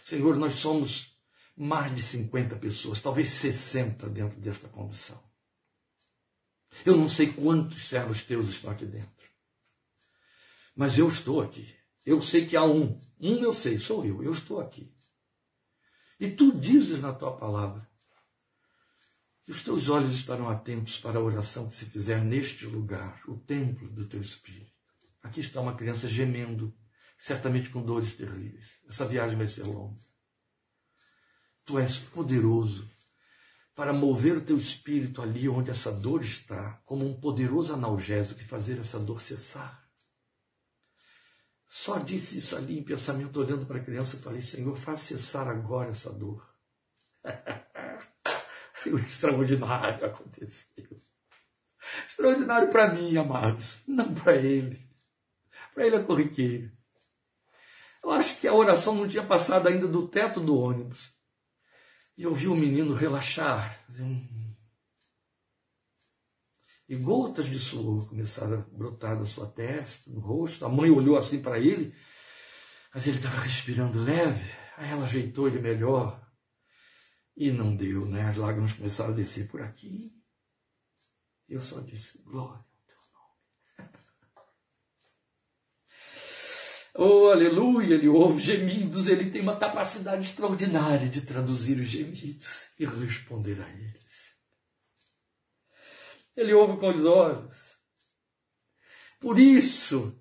Senhor, 0.04 0.36
nós 0.36 0.54
somos 0.54 1.16
mais 1.56 1.94
de 1.94 2.02
50 2.02 2.56
pessoas, 2.56 3.00
talvez 3.00 3.28
60 3.30 4.08
dentro 4.08 4.40
desta 4.40 4.68
condição. 4.68 5.22
Eu 6.84 6.96
não 6.96 7.08
sei 7.08 7.32
quantos 7.32 7.88
servos 7.88 8.24
teus 8.24 8.48
estão 8.48 8.70
aqui 8.70 8.84
dentro. 8.84 9.30
Mas 10.74 10.98
eu 10.98 11.08
estou 11.08 11.40
aqui. 11.40 11.72
Eu 12.04 12.20
sei 12.20 12.46
que 12.46 12.56
há 12.56 12.64
um. 12.64 13.00
Um 13.20 13.36
eu 13.36 13.52
sei, 13.52 13.78
sou 13.78 14.04
eu. 14.04 14.22
Eu 14.22 14.32
estou 14.32 14.60
aqui. 14.60 14.92
E 16.18 16.30
tu 16.30 16.52
dizes 16.58 17.00
na 17.00 17.12
tua 17.12 17.36
palavra 17.36 17.88
que 19.44 19.52
os 19.52 19.62
teus 19.62 19.88
olhos 19.88 20.14
estarão 20.14 20.48
atentos 20.48 20.98
para 20.98 21.18
a 21.18 21.22
oração 21.22 21.68
que 21.68 21.74
se 21.74 21.84
fizer 21.84 22.24
neste 22.24 22.66
lugar, 22.66 23.22
o 23.28 23.36
templo 23.36 23.90
do 23.90 24.06
teu 24.06 24.20
espírito. 24.20 24.72
Aqui 25.22 25.40
está 25.40 25.60
uma 25.60 25.76
criança 25.76 26.08
gemendo, 26.08 26.74
certamente 27.24 27.70
com 27.70 27.82
dores 27.82 28.14
terríveis. 28.14 28.66
Essa 28.86 29.06
viagem 29.06 29.34
vai 29.34 29.48
ser 29.48 29.62
longa. 29.62 29.98
Tu 31.64 31.78
és 31.78 31.96
poderoso 31.96 32.86
para 33.74 33.94
mover 33.94 34.36
o 34.36 34.42
teu 34.42 34.58
espírito 34.58 35.22
ali 35.22 35.48
onde 35.48 35.70
essa 35.70 35.90
dor 35.90 36.20
está, 36.20 36.82
como 36.84 37.08
um 37.08 37.18
poderoso 37.18 37.72
analgésico 37.72 38.42
e 38.42 38.44
fazer 38.44 38.78
essa 38.78 38.98
dor 38.98 39.22
cessar. 39.22 39.88
Só 41.66 41.98
disse 41.98 42.36
isso 42.36 42.56
ali 42.56 42.78
em 42.78 42.84
pensamento, 42.84 43.40
olhando 43.40 43.64
para 43.64 43.78
a 43.78 43.84
criança, 43.84 44.16
e 44.16 44.20
falei: 44.20 44.42
Senhor, 44.42 44.76
faz 44.76 45.00
cessar 45.00 45.48
agora 45.48 45.92
essa 45.92 46.12
dor. 46.12 46.46
o 48.84 48.98
extraordinário 48.98 50.04
aconteceu. 50.04 51.00
Extraordinário 52.06 52.68
para 52.68 52.92
mim, 52.92 53.16
amados, 53.16 53.82
não 53.88 54.12
para 54.12 54.36
ele. 54.36 54.86
Para 55.72 55.86
ele 55.86 55.96
é 55.96 56.02
corriqueiro. 56.02 56.83
Eu 58.04 58.10
acho 58.10 58.38
que 58.38 58.46
a 58.46 58.52
oração 58.52 58.94
não 58.94 59.08
tinha 59.08 59.24
passado 59.24 59.66
ainda 59.66 59.88
do 59.88 60.06
teto 60.06 60.38
do 60.38 60.54
ônibus. 60.58 61.10
E 62.18 62.22
eu 62.22 62.34
vi 62.34 62.46
o 62.48 62.54
menino 62.54 62.92
relaxar. 62.92 63.82
E 66.86 66.94
gotas 66.96 67.46
de 67.46 67.58
suor 67.58 68.06
começaram 68.06 68.58
a 68.58 68.76
brotar 68.76 69.18
da 69.18 69.24
sua 69.24 69.46
testa, 69.50 70.10
no 70.10 70.20
rosto. 70.20 70.66
A 70.66 70.68
mãe 70.68 70.90
olhou 70.90 71.16
assim 71.16 71.40
para 71.40 71.58
ele, 71.58 71.94
mas 72.92 73.06
ele 73.06 73.16
estava 73.16 73.40
respirando 73.40 74.04
leve. 74.04 74.52
Aí 74.76 74.90
ela 74.90 75.04
ajeitou 75.04 75.48
ele 75.48 75.58
melhor. 75.58 76.22
E 77.34 77.50
não 77.50 77.74
deu, 77.74 78.04
né? 78.04 78.28
As 78.28 78.36
lágrimas 78.36 78.74
começaram 78.74 79.14
a 79.14 79.16
descer 79.16 79.48
por 79.48 79.62
aqui. 79.62 80.12
Eu 81.48 81.60
só 81.60 81.80
disse, 81.80 82.18
glória 82.22 82.58
ao 82.58 82.64
teu 82.86 82.96
nome. 83.14 83.90
Oh, 86.94 87.28
aleluia! 87.30 87.94
Ele 87.94 88.08
ouve 88.08 88.42
gemidos, 88.42 89.08
ele 89.08 89.30
tem 89.30 89.42
uma 89.42 89.56
capacidade 89.56 90.26
extraordinária 90.26 91.08
de 91.08 91.20
traduzir 91.22 91.80
os 91.80 91.88
gemidos 91.88 92.68
e 92.78 92.84
responder 92.86 93.60
a 93.60 93.68
eles. 93.68 94.04
Ele 96.36 96.52
ouve 96.52 96.78
com 96.78 96.88
os 96.88 97.04
olhos. 97.04 97.54
Por 99.20 99.38
isso 99.38 100.14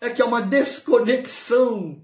é 0.00 0.10
que 0.10 0.22
há 0.22 0.26
uma 0.26 0.42
desconexão. 0.42 2.02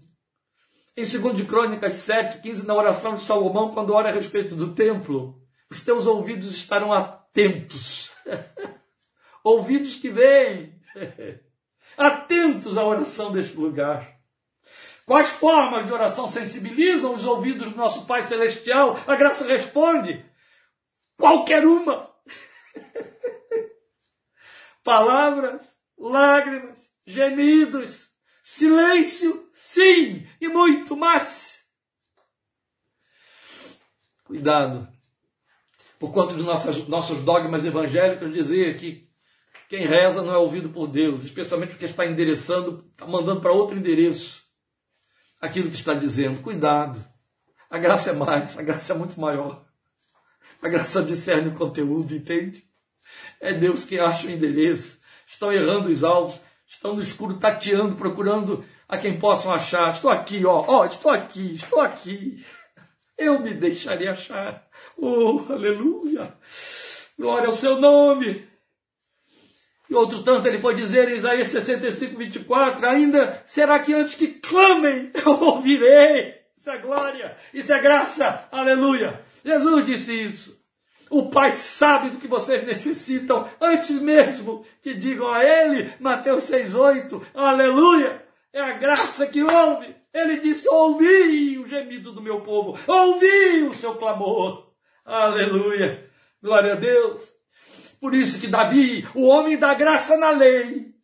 Em 0.97 1.05
2 1.05 1.37
de 1.37 1.45
Crônicas 1.45 1.93
7, 1.95 2.41
15, 2.41 2.67
na 2.67 2.75
oração 2.75 3.17
de 3.17 3.23
Salomão, 3.23 3.71
quando 3.73 3.93
ora 3.93 4.09
a 4.09 4.13
respeito 4.13 4.57
do 4.57 4.75
templo, 4.75 5.41
os 5.71 5.83
teus 5.83 6.07
ouvidos 6.07 6.49
estarão 6.49 6.93
atentos. 6.93 8.11
ouvidos 9.45 9.97
que 9.97 10.11
veem. 10.11 10.81
atentos 11.97 12.77
à 12.77 12.85
oração 12.85 13.33
deste 13.33 13.57
lugar. 13.57 14.17
Quais 15.07 15.31
formas 15.31 15.87
de 15.87 15.93
oração 15.93 16.27
sensibilizam 16.27 17.15
os 17.15 17.25
ouvidos 17.25 17.71
do 17.71 17.77
nosso 17.77 18.07
Pai 18.07 18.27
Celestial? 18.27 18.99
A 19.07 19.15
graça 19.15 19.47
responde: 19.47 20.25
qualquer 21.17 21.65
uma. 21.65 22.13
Palavras, 24.83 25.65
lágrimas, 25.97 26.91
gemidos, 27.07 28.11
silêncio, 28.43 29.49
sim, 29.53 30.27
e 30.41 30.49
muito 30.49 30.97
mais. 30.97 31.65
Cuidado. 34.25 34.89
Por 35.99 36.13
conta 36.13 36.35
dos 36.35 36.45
nossos, 36.45 36.89
nossos 36.89 37.23
dogmas 37.23 37.65
evangélicos, 37.65 38.33
dizer 38.33 38.77
que 38.77 39.06
quem 39.69 39.85
reza 39.85 40.23
não 40.23 40.33
é 40.33 40.39
ouvido 40.39 40.69
por 40.69 40.87
Deus, 40.87 41.25
especialmente 41.25 41.71
porque 41.71 41.87
está 41.87 42.07
endereçando, 42.07 42.85
está 42.93 43.07
mandando 43.07 43.41
para 43.41 43.53
outro 43.53 43.77
endereço 43.77 44.47
aquilo 45.41 45.71
que 45.71 45.77
está 45.77 45.95
dizendo. 45.95 46.41
Cuidado. 46.41 47.05
A 47.69 47.79
graça 47.79 48.11
é 48.11 48.13
mais, 48.13 48.57
a 48.59 48.63
graça 48.63 48.93
é 48.93 48.97
muito 48.97 49.21
maior. 49.21 49.65
A 50.63 50.69
graça 50.69 51.03
discerne 51.03 51.49
o 51.49 51.55
conteúdo, 51.55 52.15
entende? 52.15 52.65
É 53.41 53.53
Deus 53.53 53.85
que 53.85 53.99
acha 53.99 54.27
o 54.27 54.31
endereço. 54.31 54.99
Estão 55.27 55.53
errando 55.53 55.91
os 55.91 56.05
alvos, 56.05 56.41
estão 56.67 56.95
no 56.95 57.03
escuro 57.03 57.35
tateando, 57.35 57.97
procurando 57.97 58.65
a 58.89 58.97
quem 58.97 59.19
possam 59.19 59.53
achar. 59.53 59.93
Estou 59.93 60.11
aqui, 60.11 60.45
ó, 60.47 60.65
ó, 60.67 60.87
estou 60.87 61.11
aqui, 61.11 61.55
estou 61.55 61.81
aqui. 61.81 62.45
Eu 63.19 63.41
me 63.41 63.53
deixaria 63.53 64.13
achar. 64.13 64.67
Oh, 64.97 65.45
aleluia! 65.51 66.33
Glória 67.19 67.49
ao 67.49 67.53
seu 67.53 67.81
nome! 67.81 68.56
E 69.89 69.95
outro 69.95 70.23
tanto 70.23 70.49
ele 70.49 70.59
foi 70.59 70.75
dizer 70.75 71.09
em 71.09 71.17
Isaías 71.17 71.49
65, 71.49 72.17
24, 72.17 72.87
ainda 72.87 73.43
será 73.47 73.79
que 73.79 73.95
antes 73.95 74.17
que 74.17 74.29
clamem, 74.29 75.11
eu 75.25 75.33
ouvirei. 75.33 76.35
Isso 76.57 76.71
é 76.71 76.79
glória, 76.79 77.37
isso 77.55 77.73
é 77.73 77.81
graça, 77.81 78.49
aleluia. 78.51 79.21
Jesus 79.45 79.87
disse 79.87 80.13
isso. 80.13 80.67
O 81.09 81.31
Pai 81.31 81.53
sabe 81.53 82.11
do 82.11 82.19
que 82.19 82.27
vocês 82.27 82.67
necessitam 82.67 83.49
antes 83.61 84.01
mesmo 84.01 84.65
que 84.83 84.93
digam 84.95 85.29
a 85.29 85.45
Ele, 85.45 85.93
Mateus 86.01 86.51
6,8, 86.51 87.23
aleluia. 87.33 88.27
É 88.53 88.61
a 88.61 88.73
graça 88.73 89.27
que 89.27 89.43
ouve. 89.43 89.95
Ele 90.13 90.41
disse: 90.41 90.69
Ouvi 90.69 91.59
o 91.59 91.67
gemido 91.67 92.11
do 92.11 92.23
meu 92.23 92.41
povo, 92.41 92.77
ouvi 92.89 93.63
o 93.63 93.75
seu 93.75 93.95
clamor, 93.95 94.73
aleluia. 95.05 96.03
Glória 96.43 96.73
a 96.73 96.77
Deus. 96.77 97.36
Por 98.07 98.15
isso 98.15 98.39
que 98.39 98.47
Davi, 98.47 99.05
o 99.17 99.27
homem 99.27 99.59
da 99.59 99.75
graça 99.75 100.17
na 100.17 100.31
lei, 100.31 100.95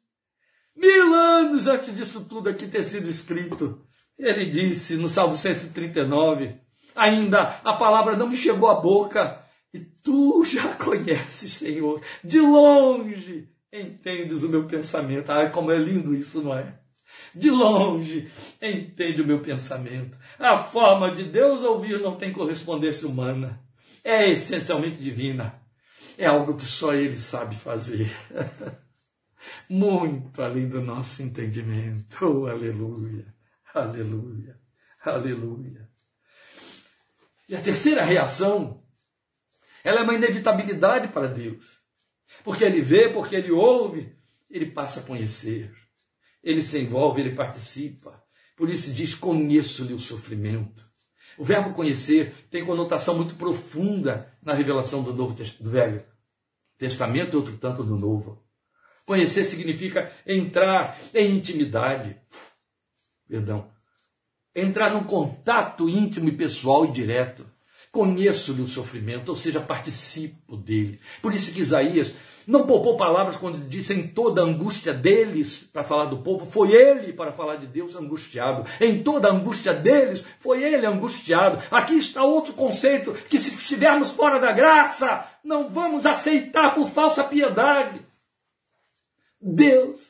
mil 0.76 1.12
anos 1.12 1.66
antes 1.66 1.92
disso 1.92 2.24
tudo 2.26 2.48
aqui 2.48 2.68
ter 2.68 2.84
sido 2.84 3.09
escrito, 3.09 3.84
ele 4.16 4.46
disse 4.46 4.94
no 4.94 5.09
Salmo 5.09 5.34
139, 5.34 6.61
ainda 6.94 7.59
a 7.64 7.72
palavra 7.72 8.16
não 8.16 8.28
me 8.28 8.36
chegou 8.36 8.70
à 8.70 8.76
boca, 8.76 9.44
e 9.74 9.80
tu 9.80 10.44
já 10.44 10.74
conheces, 10.78 11.55
Senhor, 11.55 12.00
de 12.22 12.38
longe 12.38 13.48
entendes 13.72 14.44
o 14.44 14.48
meu 14.48 14.68
pensamento. 14.68 15.28
Ah, 15.32 15.50
como 15.50 15.72
é 15.72 15.78
lindo 15.78 16.14
isso, 16.14 16.40
não 16.40 16.57
é? 16.57 16.78
De 17.34 17.50
longe 17.50 18.30
entende 18.62 19.22
o 19.22 19.26
meu 19.26 19.40
pensamento. 19.40 20.16
A 20.38 20.57
forma 20.57 21.12
de 21.12 21.24
Deus 21.24 21.64
ouvir 21.64 21.98
não 21.98 22.14
tem 22.14 22.32
correspondência 22.32 23.09
humana. 23.09 23.61
É 24.05 24.30
essencialmente 24.30 25.03
divina 25.03 25.61
é 26.18 26.26
algo 26.26 26.56
que 26.56 26.64
só 26.64 26.94
Ele 26.94 27.16
sabe 27.16 27.54
fazer. 27.56 28.10
Muito 29.68 30.40
além 30.40 30.68
do 30.68 30.80
nosso 30.80 31.22
entendimento. 31.22 32.24
Oh, 32.24 32.46
aleluia, 32.46 33.34
aleluia, 33.74 34.58
aleluia. 35.04 35.90
E 37.48 37.56
a 37.56 37.60
terceira 37.60 38.04
reação, 38.04 38.82
ela 39.82 40.00
é 40.00 40.02
uma 40.02 40.14
inevitabilidade 40.14 41.08
para 41.08 41.26
Deus. 41.26 41.82
Porque 42.44 42.64
Ele 42.64 42.80
vê, 42.80 43.08
porque 43.08 43.34
Ele 43.34 43.50
ouve, 43.50 44.16
Ele 44.48 44.70
passa 44.70 45.00
a 45.00 45.02
conhecer. 45.02 45.72
Ele 46.42 46.62
se 46.62 46.78
envolve, 46.78 47.20
Ele 47.20 47.34
participa. 47.34 48.22
Por 48.56 48.70
isso 48.70 48.92
diz: 48.92 49.14
conheço-lhe 49.14 49.92
o 49.92 49.98
sofrimento. 49.98 50.91
O 51.43 51.45
verbo 51.45 51.74
conhecer 51.74 52.32
tem 52.53 52.64
conotação 52.64 53.16
muito 53.16 53.34
profunda 53.34 54.32
na 54.40 54.55
revelação 54.55 55.03
do 55.03 55.12
Novo 55.12 55.34
do 55.34 55.70
Velho 55.70 56.01
Testamento 56.78 57.32
e 57.32 57.36
outro 57.36 57.59
tanto 57.59 57.82
do 57.82 57.99
Novo. 57.99 58.40
Conhecer 59.05 59.43
significa 59.43 60.12
entrar 60.24 60.97
em 61.12 61.34
intimidade. 61.36 62.16
Perdão. 63.28 63.68
Entrar 64.55 64.95
num 64.95 65.03
contato 65.03 65.88
íntimo 65.88 66.28
e 66.28 66.36
pessoal 66.36 66.84
e 66.84 66.93
direto. 66.93 67.45
Conheço-lhe 67.90 68.62
o 68.62 68.68
sofrimento, 68.68 69.30
ou 69.30 69.34
seja, 69.34 69.61
participo 69.61 70.57
dele. 70.57 71.01
Por 71.20 71.34
isso 71.34 71.53
que 71.53 71.61
Isaías 71.61 72.14
não 72.47 72.66
poupou 72.66 72.97
palavras 72.97 73.36
quando 73.36 73.59
disse 73.59 73.93
em 73.93 74.07
toda 74.07 74.40
a 74.40 74.45
angústia 74.45 74.93
deles 74.93 75.62
para 75.72 75.84
falar 75.84 76.07
do 76.07 76.18
povo, 76.18 76.47
foi 76.47 76.72
ele 76.72 77.12
para 77.12 77.32
falar 77.32 77.57
de 77.57 77.66
Deus 77.66 77.95
angustiado. 77.95 78.68
Em 78.80 79.03
toda 79.03 79.28
a 79.28 79.32
angústia 79.32 79.74
deles, 79.74 80.24
foi 80.40 80.62
ele 80.62 80.86
angustiado. 80.86 81.62
Aqui 81.70 81.99
está 81.99 82.22
outro 82.22 82.53
conceito 82.55 83.12
que 83.12 83.38
se 83.38 83.55
estivermos 83.55 84.11
fora 84.11 84.38
da 84.38 84.53
graça, 84.53 85.26
não 85.45 85.68
vamos 85.68 86.07
aceitar 86.07 86.74
por 86.74 86.88
falsa 86.88 87.24
piedade. 87.24 88.05
Deus 89.40 90.01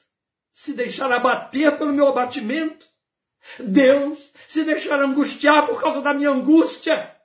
se 0.53 0.73
deixar 0.73 1.11
abater 1.11 1.77
pelo 1.77 1.95
meu 1.95 2.09
abatimento. 2.09 2.87
Deus 3.59 4.33
se 4.47 4.63
deixar 4.65 5.01
angustiar 5.01 5.67
por 5.67 5.81
causa 5.81 6.01
da 6.01 6.15
minha 6.15 6.31
angústia. 6.31 7.17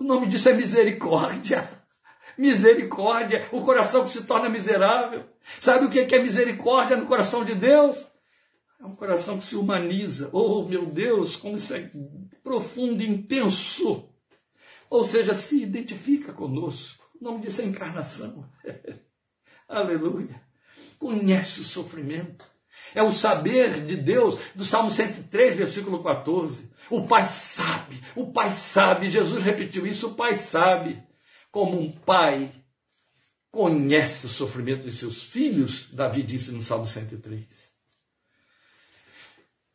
O 0.00 0.04
nome 0.04 0.26
disso 0.26 0.48
é 0.48 0.52
misericórdia. 0.52 1.75
Misericórdia, 2.36 3.48
o 3.50 3.62
coração 3.62 4.04
que 4.04 4.10
se 4.10 4.24
torna 4.24 4.48
miserável. 4.48 5.24
Sabe 5.60 5.86
o 5.86 5.90
que 5.90 6.14
é 6.14 6.18
misericórdia 6.18 6.96
no 6.96 7.06
coração 7.06 7.44
de 7.44 7.54
Deus? 7.54 8.06
É 8.80 8.84
um 8.84 8.94
coração 8.94 9.38
que 9.38 9.44
se 9.44 9.56
humaniza. 9.56 10.28
Oh, 10.32 10.64
meu 10.64 10.86
Deus, 10.86 11.34
como 11.36 11.56
isso 11.56 11.74
é 11.74 11.90
profundo 12.42 13.02
intenso. 13.02 14.08
Ou 14.90 15.04
seja, 15.04 15.34
se 15.34 15.62
identifica 15.62 16.32
conosco. 16.32 17.04
O 17.20 17.24
nome 17.24 17.40
disso 17.40 17.62
é 17.62 17.64
encarnação. 17.64 18.48
Aleluia. 19.68 20.40
Conhece 20.98 21.60
o 21.60 21.64
sofrimento. 21.64 22.44
É 22.94 23.02
o 23.02 23.12
saber 23.12 23.84
de 23.84 23.96
Deus, 23.96 24.38
do 24.54 24.64
Salmo 24.64 24.90
103, 24.90 25.56
versículo 25.56 26.02
14. 26.02 26.70
O 26.88 27.06
Pai 27.06 27.24
sabe, 27.24 28.00
o 28.14 28.30
Pai 28.30 28.50
sabe, 28.50 29.10
Jesus 29.10 29.42
repetiu 29.42 29.86
isso, 29.86 30.08
o 30.08 30.14
Pai 30.14 30.34
sabe 30.34 31.02
como 31.56 31.80
um 31.80 31.90
pai 31.90 32.52
conhece 33.50 34.26
o 34.26 34.28
sofrimento 34.28 34.84
de 34.84 34.92
seus 34.92 35.22
filhos, 35.22 35.88
Davi 35.90 36.22
disse 36.22 36.52
no 36.52 36.60
Salmo 36.60 36.84
103. 36.84 37.46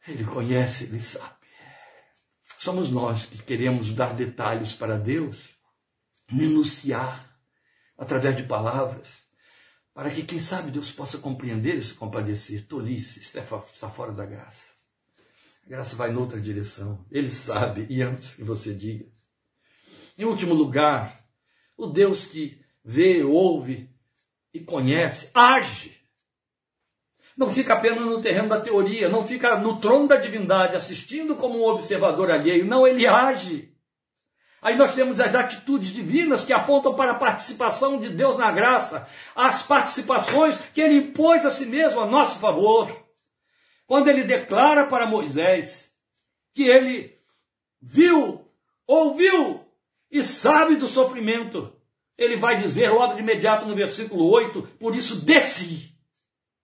Ele 0.08 0.24
conhece, 0.24 0.84
ele 0.84 1.00
sabe. 1.00 1.48
Somos 2.60 2.92
nós 2.92 3.26
que 3.26 3.42
queremos 3.42 3.92
dar 3.92 4.14
detalhes 4.14 4.74
para 4.74 4.96
Deus, 4.96 5.40
minuciar 6.32 7.36
através 7.98 8.38
de 8.38 8.44
palavras, 8.44 9.08
para 9.92 10.12
que, 10.12 10.22
quem 10.22 10.40
sabe, 10.40 10.70
Deus 10.70 10.92
possa 10.92 11.18
compreender 11.18 11.78
e 11.78 11.82
se 11.82 11.96
compadecer. 11.96 12.68
Tolice, 12.68 13.22
está 13.22 13.90
fora 13.90 14.12
da 14.12 14.28
graça. 14.28 14.62
A 15.66 15.70
graça 15.70 15.96
vai 15.96 16.12
noutra 16.12 16.40
direção. 16.40 17.04
Ele 17.10 17.32
sabe, 17.32 17.88
e 17.90 18.04
antes 18.04 18.36
que 18.36 18.44
você 18.44 18.72
diga. 18.72 19.08
Em 20.16 20.26
último 20.26 20.54
lugar, 20.54 21.21
o 21.78 21.88
Deus 21.88 22.26
que 22.26 22.60
vê, 22.84 23.24
ouve 23.24 23.90
e 24.54 24.60
conhece, 24.60 25.30
age. 25.34 26.00
Não 27.38 27.50
fica 27.50 27.74
apenas 27.74 28.06
no 28.06 28.22
terreno 28.22 28.50
da 28.50 28.60
teoria, 28.60 29.10
não 29.10 29.26
fica 29.26 29.58
no 29.58 29.80
trono 29.80 30.08
da 30.08 30.18
divindade 30.18 30.76
assistindo 30.76 31.36
como 31.36 31.60
um 31.60 31.66
observador 31.66 32.30
alheio. 32.30 32.66
Não, 32.66 32.86
ele 32.86 33.08
age. 33.08 33.72
Aí 34.62 34.76
nós 34.76 34.94
temos 34.94 35.20
as 35.20 35.34
atitudes 35.34 35.90
divinas 35.90 36.46
que 36.46 36.54
apontam 36.54 36.94
para 36.94 37.14
a 37.14 37.16
participação 37.16 37.98
de 37.98 38.10
Deus 38.10 38.38
na 38.38 38.52
graça, 38.52 39.08
as 39.36 39.64
participações 39.64 40.58
que 40.72 40.80
ele 40.80 40.98
impôs 40.98 41.44
a 41.46 41.50
si 41.50 41.66
mesmo 41.66 42.00
a 42.00 42.06
nosso 42.06 42.38
favor. 42.38 42.96
Quando 43.88 44.08
ele 44.08 44.24
declara 44.24 44.86
para 44.86 45.08
Moisés 45.08 45.92
que 46.54 46.64
ele 46.64 47.18
viu, 47.82 48.48
ouviu 48.86 49.61
e 50.12 50.24
sabe 50.24 50.76
do 50.76 50.88
sofrimento, 50.88 51.74
ele 52.18 52.36
vai 52.36 52.58
dizer 52.58 52.90
logo 52.90 53.14
de 53.14 53.22
imediato 53.22 53.66
no 53.66 53.76
versículo 53.76 54.26
8: 54.30 54.62
Por 54.80 54.96
isso 54.96 55.16
desci 55.16 55.96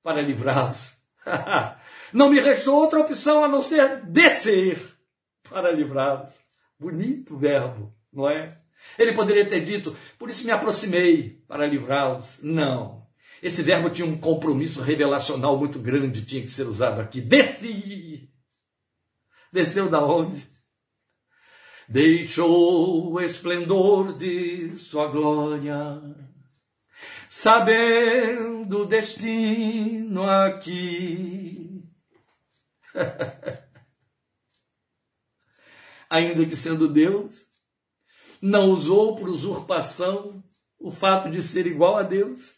para 0.04 0.22
livrá-los. 0.22 0.96
não 2.12 2.30
me 2.30 2.40
restou 2.40 2.76
outra 2.76 3.00
opção 3.00 3.44
a 3.44 3.48
não 3.48 3.62
ser 3.62 4.06
descer 4.06 4.80
para 5.50 5.72
livrá-los. 5.72 6.34
Bonito 6.78 7.38
verbo, 7.38 7.94
não 8.12 8.30
é? 8.30 8.60
Ele 9.00 9.14
poderia 9.14 9.48
ter 9.48 9.62
dito: 9.62 9.96
Por 10.20 10.30
isso 10.30 10.46
me 10.46 10.52
aproximei 10.52 11.42
para 11.48 11.66
livrá-los. 11.66 12.38
Não. 12.42 13.08
Esse 13.42 13.62
verbo 13.62 13.90
tinha 13.90 14.08
um 14.08 14.18
compromisso 14.18 14.82
revelacional 14.82 15.58
muito 15.58 15.80
grande, 15.80 16.26
tinha 16.26 16.42
que 16.42 16.52
ser 16.52 16.68
usado 16.68 17.00
aqui. 17.00 17.22
Desci! 17.22 18.30
Desceu 19.54 19.90
da 19.90 20.04
onde? 20.04 20.48
Deixou 21.90 23.14
o 23.14 23.22
esplendor 23.22 24.18
de 24.18 24.76
sua 24.76 25.08
glória, 25.08 26.02
sabendo 27.30 28.80
o 28.80 28.86
destino 28.86 30.30
aqui. 30.30 31.82
Ainda 36.10 36.46
que 36.46 36.58
sendo 36.58 36.90
Deus, 36.90 37.48
não 38.42 38.70
usou 38.72 39.16
por 39.16 39.30
usurpação 39.30 40.44
o 40.78 40.92
fato 40.92 41.30
de 41.30 41.42
ser 41.42 41.66
igual 41.68 41.96
a 41.96 42.04
Deus, 42.04 42.54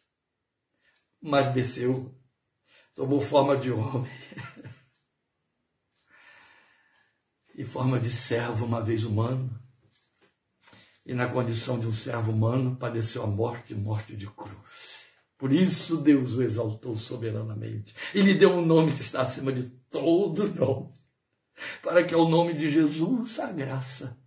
mas 1.21 1.53
desceu, 1.53 2.15
tomou 2.95 3.21
forma 3.21 3.55
de 3.55 3.71
homem 3.71 4.11
e 7.59 7.65
forma 7.65 7.99
de 7.99 8.09
servo, 8.09 8.65
uma 8.65 8.81
vez 8.81 9.03
humano. 9.03 9.53
E 11.05 11.13
na 11.13 11.27
condição 11.27 11.77
de 11.77 11.85
um 11.85 11.91
servo 11.91 12.31
humano, 12.31 12.77
padeceu 12.77 13.21
a 13.21 13.27
morte, 13.27 13.75
morte 13.75 14.15
de 14.15 14.27
cruz. 14.27 15.03
Por 15.37 15.51
isso 15.51 15.97
Deus 15.97 16.31
o 16.31 16.41
exaltou 16.41 16.95
soberanamente. 16.95 17.93
E 18.15 18.21
lhe 18.21 18.33
deu 18.33 18.51
um 18.51 18.65
nome 18.65 18.93
que 18.93 19.01
está 19.01 19.23
acima 19.23 19.51
de 19.51 19.63
todo 19.91 20.47
nome. 20.47 20.93
Para 21.83 22.01
que 22.05 22.13
ao 22.13 22.29
nome 22.29 22.53
de 22.53 22.69
Jesus 22.69 23.37
a 23.39 23.51
graça 23.51 24.17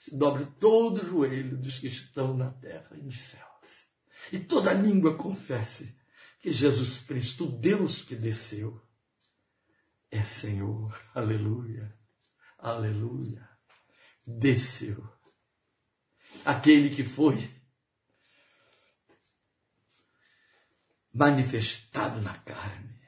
se 0.00 0.16
dobre 0.16 0.46
todo 0.58 1.02
o 1.02 1.06
joelho 1.06 1.58
dos 1.58 1.78
que 1.78 1.88
estão 1.88 2.34
na 2.34 2.50
terra 2.52 2.88
e 2.94 3.02
nos 3.02 3.18
céus. 3.18 3.42
E 4.32 4.38
toda 4.38 4.72
língua 4.72 5.14
confesse 5.14 5.94
que 6.40 6.50
Jesus 6.50 7.00
Cristo, 7.00 7.44
Deus 7.44 8.02
que 8.02 8.16
desceu, 8.16 8.80
é 10.10 10.22
Senhor. 10.22 10.98
Aleluia. 11.14 11.97
Aleluia. 12.58 13.48
Desceu. 14.26 15.08
Aquele 16.44 16.94
que 16.94 17.04
foi 17.04 17.36
manifestado 21.12 22.20
na 22.20 22.36
carne, 22.38 23.00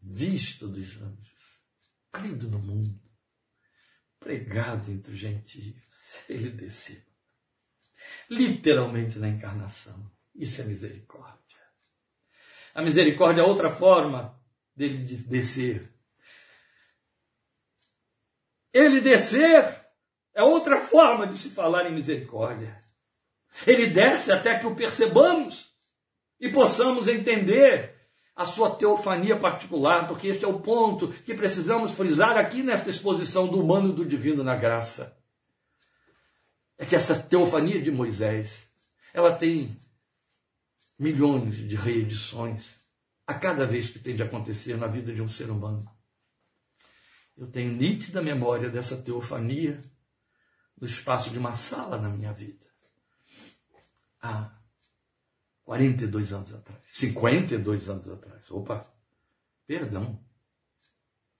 visto 0.00 0.68
dos 0.68 1.00
anjos, 1.00 1.60
crido 2.12 2.48
no 2.48 2.58
mundo, 2.58 3.00
pregado 4.18 4.90
entre 4.90 5.12
os 5.12 5.18
gentios, 5.18 5.82
ele 6.28 6.50
desceu. 6.50 7.02
Literalmente 8.28 9.18
na 9.18 9.28
encarnação. 9.28 10.10
Isso 10.34 10.60
é 10.60 10.64
misericórdia. 10.64 11.56
A 12.74 12.82
misericórdia 12.82 13.40
é 13.40 13.44
outra 13.44 13.70
forma 13.70 14.38
dele 14.74 14.98
descer. 14.98 15.95
Ele 18.76 19.00
descer 19.00 19.74
é 20.34 20.42
outra 20.42 20.76
forma 20.76 21.26
de 21.26 21.38
se 21.38 21.48
falar 21.48 21.86
em 21.86 21.94
misericórdia. 21.94 22.84
Ele 23.66 23.86
desce 23.86 24.30
até 24.30 24.58
que 24.58 24.66
o 24.66 24.74
percebamos 24.74 25.72
e 26.38 26.50
possamos 26.50 27.08
entender 27.08 27.94
a 28.34 28.44
sua 28.44 28.76
teofania 28.76 29.38
particular, 29.38 30.06
porque 30.06 30.28
este 30.28 30.44
é 30.44 30.48
o 30.48 30.60
ponto 30.60 31.08
que 31.08 31.32
precisamos 31.32 31.92
frisar 31.94 32.36
aqui 32.36 32.62
nesta 32.62 32.90
exposição 32.90 33.48
do 33.48 33.62
humano 33.62 33.88
e 33.88 33.94
do 33.94 34.04
divino 34.04 34.44
na 34.44 34.54
graça. 34.54 35.18
É 36.76 36.84
que 36.84 36.94
essa 36.94 37.18
teofania 37.18 37.80
de 37.80 37.90
Moisés, 37.90 38.62
ela 39.14 39.34
tem 39.34 39.80
milhões 40.98 41.56
de 41.66 41.76
reedições 41.76 42.66
a 43.26 43.32
cada 43.32 43.64
vez 43.64 43.88
que 43.88 43.98
tem 43.98 44.14
de 44.14 44.22
acontecer 44.22 44.76
na 44.76 44.86
vida 44.86 45.14
de 45.14 45.22
um 45.22 45.28
ser 45.28 45.48
humano. 45.48 45.95
Eu 47.36 47.50
tenho 47.50 47.72
nítida 47.72 48.22
memória 48.22 48.70
dessa 48.70 48.96
teofania 48.96 49.82
no 50.80 50.86
espaço 50.86 51.30
de 51.30 51.38
uma 51.38 51.52
sala 51.52 51.98
na 51.98 52.08
minha 52.08 52.32
vida. 52.32 52.66
Há 54.20 54.58
42 55.62 56.32
anos 56.32 56.54
atrás. 56.54 56.82
52 56.94 57.88
anos 57.90 58.08
atrás. 58.08 58.50
Opa, 58.50 58.90
perdão. 59.66 60.24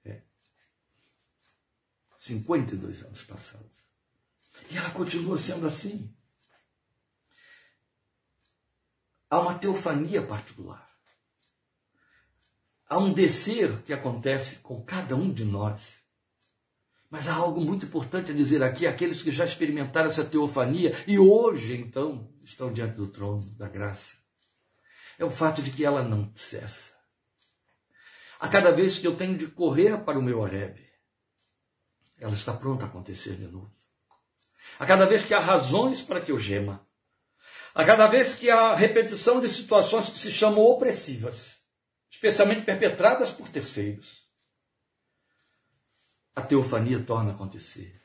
É. 0.05 0.23
52 2.19 3.03
anos 3.03 3.25
passados. 3.25 3.77
E 4.71 4.77
ela 4.77 4.91
continua 4.91 5.39
sendo 5.39 5.67
assim. 5.67 6.15
Há 9.31 9.41
uma 9.41 9.59
teofania 9.59 10.27
particular. 10.27 10.86
Há 12.89 12.99
um 12.99 13.13
descer 13.13 13.83
que 13.83 13.93
acontece 13.93 14.57
com 14.61 14.81
cada 14.81 15.17
um 15.17 15.33
de 15.33 15.45
nós. 15.45 15.81
Mas 17.11 17.29
há 17.29 17.35
algo 17.35 17.61
muito 17.61 17.87
importante 17.87 18.31
a 18.31 18.35
dizer 18.35 18.63
aqui, 18.63 18.87
aqueles 18.87 19.23
que 19.23 19.33
já 19.33 19.45
experimentaram 19.45 20.09
essa 20.09 20.25
teofania 20.25 20.95
e 21.07 21.19
hoje, 21.19 21.77
então, 21.77 22.33
estão 22.45 22.73
diante 22.73 22.97
do 22.97 23.09
trono 23.09 23.45
da 23.57 23.69
graça. 23.69 24.17
É 25.19 25.25
o 25.25 25.31
fato 25.31 25.63
de 25.63 25.71
que 25.71 25.85
ela 25.85 26.03
não 26.03 26.31
cessa. 26.37 26.95
A 28.39 28.49
cada 28.49 28.71
vez 28.71 28.99
que 28.99 29.07
eu 29.07 29.17
tenho 29.17 29.37
de 29.37 29.47
correr 29.47 29.99
para 30.05 30.19
o 30.19 30.23
meu 30.23 30.39
Oreb, 30.39 30.79
ela 32.19 32.35
está 32.35 32.53
pronta 32.53 32.85
a 32.85 32.89
acontecer 32.89 33.35
de 33.35 33.47
novo. 33.49 33.73
A 34.79 34.87
cada 34.87 35.07
vez 35.07 35.25
que 35.25 35.35
há 35.35 35.41
razões 35.41 36.03
para 36.03 36.21
que 36.21 36.31
eu 36.31 36.39
gema. 36.39 36.87
A 37.75 37.85
cada 37.85 38.07
vez 38.07 38.35
que 38.35 38.51
há 38.51 38.75
repetição 38.75 39.41
de 39.41 39.49
situações 39.49 40.09
que 40.09 40.19
se 40.19 40.31
chamam 40.31 40.65
opressivas 40.65 41.56
especialmente 42.17 42.63
perpetradas 42.63 43.31
por 43.31 43.49
terceiros. 43.51 44.25
A 46.35 46.41
teofania 46.41 46.99
torna 46.99 47.31
a 47.31 47.35
acontecer. 47.35 48.03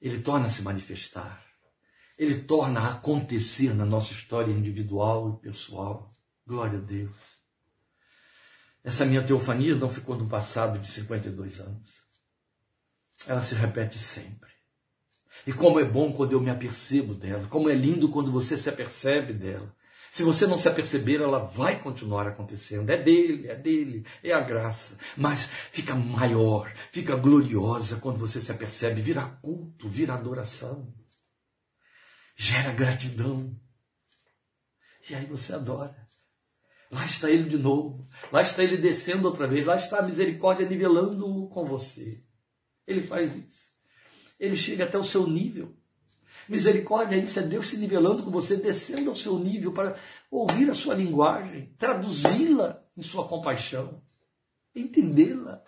Ele 0.00 0.22
torna 0.22 0.46
a 0.46 0.48
se 0.48 0.62
manifestar. 0.62 1.44
Ele 2.16 2.42
torna 2.42 2.80
a 2.80 2.92
acontecer 2.92 3.74
na 3.74 3.84
nossa 3.84 4.12
história 4.12 4.52
individual 4.52 5.34
e 5.34 5.42
pessoal. 5.42 6.16
Glória 6.46 6.78
a 6.78 6.82
Deus. 6.82 7.16
Essa 8.84 9.04
minha 9.04 9.24
teofania 9.24 9.74
não 9.74 9.90
ficou 9.90 10.16
no 10.16 10.28
passado 10.28 10.78
de 10.78 10.88
52 10.88 11.60
anos. 11.60 11.90
Ela 13.26 13.42
se 13.42 13.56
repete 13.56 13.98
sempre. 13.98 14.50
E 15.44 15.52
como 15.52 15.80
é 15.80 15.84
bom 15.84 16.12
quando 16.12 16.32
eu 16.32 16.40
me 16.40 16.50
apercebo 16.50 17.14
dela, 17.14 17.48
como 17.48 17.68
é 17.68 17.74
lindo 17.74 18.08
quando 18.08 18.30
você 18.30 18.56
se 18.56 18.68
apercebe 18.68 19.32
dela. 19.32 19.74
Se 20.16 20.22
você 20.22 20.46
não 20.46 20.56
se 20.56 20.66
aperceber, 20.66 21.20
ela 21.20 21.40
vai 21.40 21.78
continuar 21.78 22.26
acontecendo. 22.26 22.88
É 22.88 22.96
dele, 22.96 23.48
é 23.48 23.54
dele, 23.54 24.06
é 24.24 24.32
a 24.32 24.40
graça. 24.40 24.96
Mas 25.14 25.44
fica 25.70 25.94
maior, 25.94 26.72
fica 26.90 27.14
gloriosa 27.14 27.96
quando 27.96 28.16
você 28.16 28.40
se 28.40 28.50
apercebe, 28.50 29.02
vira 29.02 29.20
culto, 29.42 29.90
vira 29.90 30.14
adoração. 30.14 30.90
Gera 32.34 32.72
gratidão. 32.72 33.54
E 35.10 35.14
aí 35.14 35.26
você 35.26 35.52
adora. 35.52 36.08
Lá 36.90 37.04
está 37.04 37.30
ele 37.30 37.50
de 37.50 37.58
novo. 37.58 38.08
Lá 38.32 38.40
está 38.40 38.64
ele 38.64 38.78
descendo 38.78 39.28
outra 39.28 39.46
vez. 39.46 39.66
Lá 39.66 39.76
está 39.76 39.98
a 39.98 40.02
misericórdia 40.02 40.66
nivelando 40.66 41.46
com 41.48 41.66
você. 41.66 42.24
Ele 42.86 43.02
faz 43.02 43.36
isso. 43.36 43.70
Ele 44.40 44.56
chega 44.56 44.84
até 44.84 44.96
o 44.96 45.04
seu 45.04 45.26
nível. 45.26 45.76
Misericórdia 46.48 47.16
isso, 47.16 47.38
é 47.38 47.42
Deus 47.42 47.68
se 47.68 47.76
nivelando 47.76 48.22
com 48.22 48.30
você, 48.30 48.56
descendo 48.56 49.10
ao 49.10 49.16
seu 49.16 49.38
nível 49.38 49.72
para 49.72 49.98
ouvir 50.30 50.70
a 50.70 50.74
sua 50.74 50.94
linguagem, 50.94 51.74
traduzi-la 51.78 52.82
em 52.96 53.02
sua 53.02 53.26
compaixão, 53.26 54.02
entendê-la. 54.74 55.62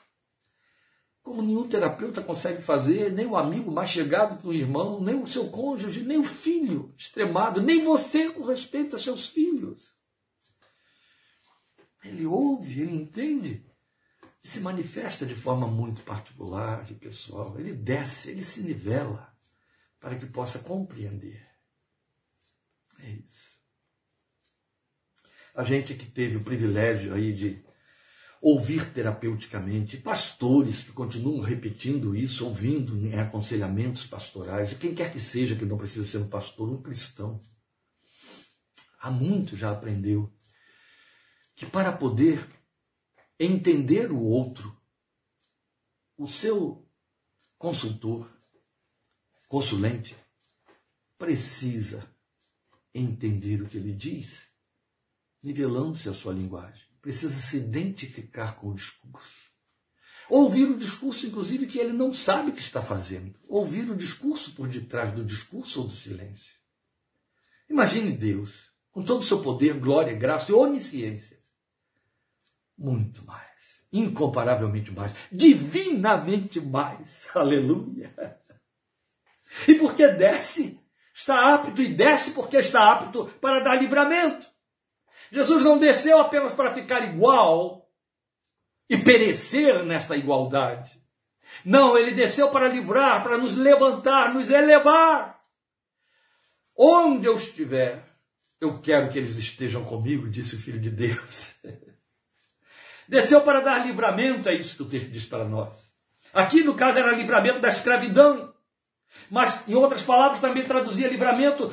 Como 1.22 1.42
nenhum 1.42 1.68
terapeuta 1.68 2.22
consegue 2.22 2.62
fazer, 2.62 3.12
nem 3.12 3.26
o 3.26 3.36
amigo 3.36 3.70
mais 3.70 3.90
chegado 3.90 4.40
que 4.40 4.46
o 4.46 4.52
irmão, 4.52 5.00
nem 5.00 5.20
o 5.20 5.26
seu 5.26 5.48
cônjuge, 5.50 6.02
nem 6.02 6.18
o 6.18 6.24
filho 6.24 6.94
extremado, 6.96 7.60
nem 7.60 7.82
você 7.82 8.30
com 8.30 8.44
respeito 8.44 8.96
a 8.96 8.98
seus 8.98 9.26
filhos. 9.26 9.92
Ele 12.04 12.24
ouve, 12.24 12.80
ele 12.80 12.94
entende 12.94 13.66
e 14.42 14.48
se 14.48 14.60
manifesta 14.60 15.26
de 15.26 15.34
forma 15.34 15.66
muito 15.66 16.02
particular 16.02 16.90
e 16.90 16.94
pessoal. 16.94 17.58
Ele 17.58 17.72
desce, 17.72 18.30
ele 18.30 18.44
se 18.44 18.62
nivela 18.62 19.27
para 20.00 20.16
que 20.16 20.26
possa 20.26 20.58
compreender. 20.58 21.46
É 23.00 23.10
isso. 23.10 23.48
A 25.54 25.64
gente 25.64 25.94
que 25.94 26.06
teve 26.06 26.36
o 26.36 26.44
privilégio 26.44 27.14
aí 27.14 27.32
de 27.32 27.64
ouvir 28.40 28.92
terapeuticamente, 28.92 29.96
pastores 29.96 30.84
que 30.84 30.92
continuam 30.92 31.40
repetindo 31.40 32.14
isso, 32.14 32.46
ouvindo 32.46 32.96
em 32.96 33.18
aconselhamentos 33.18 34.06
pastorais, 34.06 34.72
e 34.72 34.76
quem 34.76 34.94
quer 34.94 35.12
que 35.12 35.18
seja 35.18 35.56
que 35.56 35.64
não 35.64 35.76
precisa 35.76 36.04
ser 36.04 36.18
um 36.18 36.28
pastor, 36.28 36.70
um 36.70 36.80
cristão. 36.80 37.42
Há 39.00 39.10
muito 39.10 39.56
já 39.56 39.72
aprendeu 39.72 40.32
que 41.56 41.66
para 41.66 41.90
poder 41.90 42.48
entender 43.38 44.12
o 44.12 44.20
outro, 44.20 44.76
o 46.16 46.26
seu 46.26 46.88
consultor, 47.56 48.37
consulente 49.48 50.14
precisa 51.16 52.06
entender 52.94 53.62
o 53.62 53.66
que 53.66 53.76
ele 53.76 53.92
diz 53.92 54.46
nivelando-se 55.42 56.08
a 56.08 56.14
sua 56.14 56.32
linguagem. 56.32 56.84
Precisa 57.00 57.34
se 57.34 57.56
identificar 57.56 58.56
com 58.56 58.68
o 58.68 58.74
discurso. 58.74 59.48
Ouvir 60.28 60.70
o 60.70 60.76
discurso, 60.76 61.26
inclusive, 61.26 61.66
que 61.66 61.78
ele 61.78 61.92
não 61.92 62.12
sabe 62.12 62.52
que 62.52 62.60
está 62.60 62.82
fazendo. 62.82 63.34
Ouvir 63.48 63.90
o 63.90 63.96
discurso 63.96 64.52
por 64.52 64.68
detrás 64.68 65.14
do 65.14 65.24
discurso 65.24 65.80
ou 65.80 65.86
do 65.86 65.92
silêncio. 65.92 66.54
Imagine 67.70 68.12
Deus, 68.12 68.70
com 68.90 69.02
todo 69.02 69.20
o 69.20 69.24
seu 69.24 69.40
poder, 69.40 69.78
glória, 69.78 70.12
graça 70.14 70.50
e 70.50 70.54
onisciência. 70.54 71.38
Muito 72.76 73.24
mais. 73.24 73.48
Incomparavelmente 73.90 74.90
mais. 74.90 75.14
Divinamente 75.32 76.60
mais. 76.60 77.26
Aleluia. 77.34 78.37
E 79.66 79.74
porque 79.74 80.06
desce, 80.08 80.80
está 81.14 81.54
apto 81.54 81.82
e 81.82 81.94
desce 81.94 82.32
porque 82.32 82.58
está 82.58 82.92
apto 82.92 83.26
para 83.40 83.60
dar 83.60 83.76
livramento. 83.76 84.46
Jesus 85.30 85.64
não 85.64 85.78
desceu 85.78 86.20
apenas 86.20 86.52
para 86.52 86.72
ficar 86.72 87.02
igual 87.02 87.88
e 88.88 88.96
perecer 88.96 89.84
nesta 89.84 90.16
igualdade. 90.16 91.00
Não, 91.64 91.96
ele 91.96 92.12
desceu 92.12 92.50
para 92.50 92.68
livrar, 92.68 93.22
para 93.22 93.38
nos 93.38 93.56
levantar, 93.56 94.32
nos 94.32 94.50
elevar. 94.50 95.38
Onde 96.76 97.26
eu 97.26 97.34
estiver, 97.34 98.02
eu 98.60 98.80
quero 98.80 99.10
que 99.10 99.18
eles 99.18 99.36
estejam 99.36 99.84
comigo, 99.84 100.28
disse 100.28 100.56
o 100.56 100.60
Filho 100.60 100.80
de 100.80 100.90
Deus. 100.90 101.54
Desceu 103.08 103.40
para 103.40 103.60
dar 103.60 103.86
livramento, 103.86 104.50
é 104.50 104.54
isso 104.54 104.76
que 104.76 104.82
o 104.82 104.88
texto 104.88 105.10
diz 105.10 105.24
para 105.24 105.44
nós. 105.44 105.90
Aqui, 106.32 106.62
no 106.62 106.74
caso, 106.74 106.98
era 106.98 107.12
livramento 107.12 107.58
da 107.60 107.68
escravidão. 107.68 108.54
Mas, 109.30 109.66
em 109.68 109.74
outras 109.74 110.02
palavras, 110.02 110.40
também 110.40 110.64
traduzia 110.64 111.08
livramento 111.08 111.72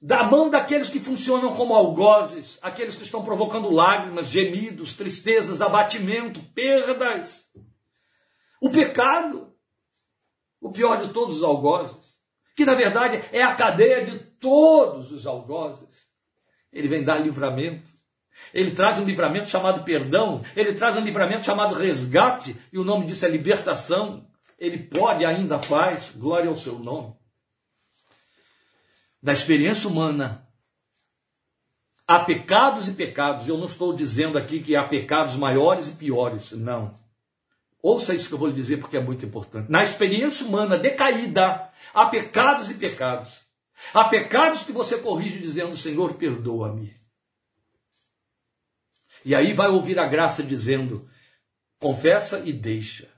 da 0.00 0.24
mão 0.24 0.48
daqueles 0.48 0.88
que 0.88 0.98
funcionam 0.98 1.54
como 1.54 1.74
algozes, 1.74 2.58
aqueles 2.62 2.96
que 2.96 3.02
estão 3.02 3.22
provocando 3.22 3.70
lágrimas, 3.70 4.28
gemidos, 4.28 4.94
tristezas, 4.94 5.60
abatimento, 5.60 6.40
perdas. 6.54 7.44
O 8.60 8.70
pecado, 8.70 9.52
o 10.60 10.72
pior 10.72 11.06
de 11.06 11.12
todos 11.12 11.36
os 11.36 11.42
algozes, 11.42 12.18
que 12.56 12.64
na 12.64 12.74
verdade 12.74 13.22
é 13.32 13.42
a 13.42 13.54
cadeia 13.54 14.04
de 14.04 14.18
todos 14.18 15.12
os 15.12 15.26
algozes. 15.26 15.88
Ele 16.72 16.88
vem 16.88 17.04
dar 17.04 17.18
livramento. 17.18 17.90
Ele 18.54 18.70
traz 18.70 18.98
um 18.98 19.04
livramento 19.04 19.48
chamado 19.48 19.84
perdão, 19.84 20.42
ele 20.56 20.72
traz 20.72 20.96
um 20.96 21.02
livramento 21.02 21.44
chamado 21.44 21.74
resgate, 21.74 22.56
e 22.72 22.78
o 22.78 22.84
nome 22.84 23.06
disso 23.06 23.26
é 23.26 23.28
libertação. 23.28 24.26
Ele 24.60 24.78
pode 24.78 25.24
ainda 25.24 25.58
faz, 25.58 26.14
glória 26.14 26.48
ao 26.48 26.54
seu 26.54 26.78
nome 26.78 27.18
da 29.22 29.32
experiência 29.32 29.88
humana, 29.88 30.48
há 32.06 32.20
pecados 32.20 32.88
e 32.88 32.92
pecados. 32.92 33.46
Eu 33.48 33.58
não 33.58 33.66
estou 33.66 33.94
dizendo 33.94 34.38
aqui 34.38 34.60
que 34.60 34.74
há 34.74 34.86
pecados 34.86 35.36
maiores 35.36 35.88
e 35.88 35.92
piores, 35.92 36.52
não. 36.52 36.98
Ouça 37.82 38.14
isso 38.14 38.28
que 38.28 38.34
eu 38.34 38.38
vou 38.38 38.48
lhe 38.48 38.54
dizer 38.54 38.78
porque 38.78 38.96
é 38.96 39.02
muito 39.02 39.24
importante. 39.24 39.70
Na 39.70 39.82
experiência 39.82 40.46
humana 40.46 40.78
decaída, 40.78 41.70
há 41.94 42.06
pecados 42.06 42.70
e 42.70 42.74
pecados. 42.74 43.30
Há 43.94 44.04
pecados 44.04 44.64
que 44.64 44.72
você 44.72 44.98
corrige 44.98 45.38
dizendo: 45.38 45.74
Senhor, 45.76 46.14
perdoa-me. 46.14 46.94
E 49.24 49.34
aí 49.34 49.54
vai 49.54 49.68
ouvir 49.68 49.98
a 49.98 50.06
graça 50.06 50.42
dizendo: 50.42 51.08
confessa 51.78 52.42
e 52.44 52.52
deixa. 52.52 53.09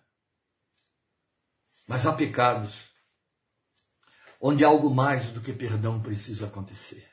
Mas 1.92 2.06
há 2.06 2.12
pecados 2.14 2.72
onde 4.40 4.64
algo 4.64 4.88
mais 4.88 5.26
do 5.26 5.42
que 5.42 5.52
perdão 5.52 6.00
precisa 6.00 6.46
acontecer. 6.46 7.06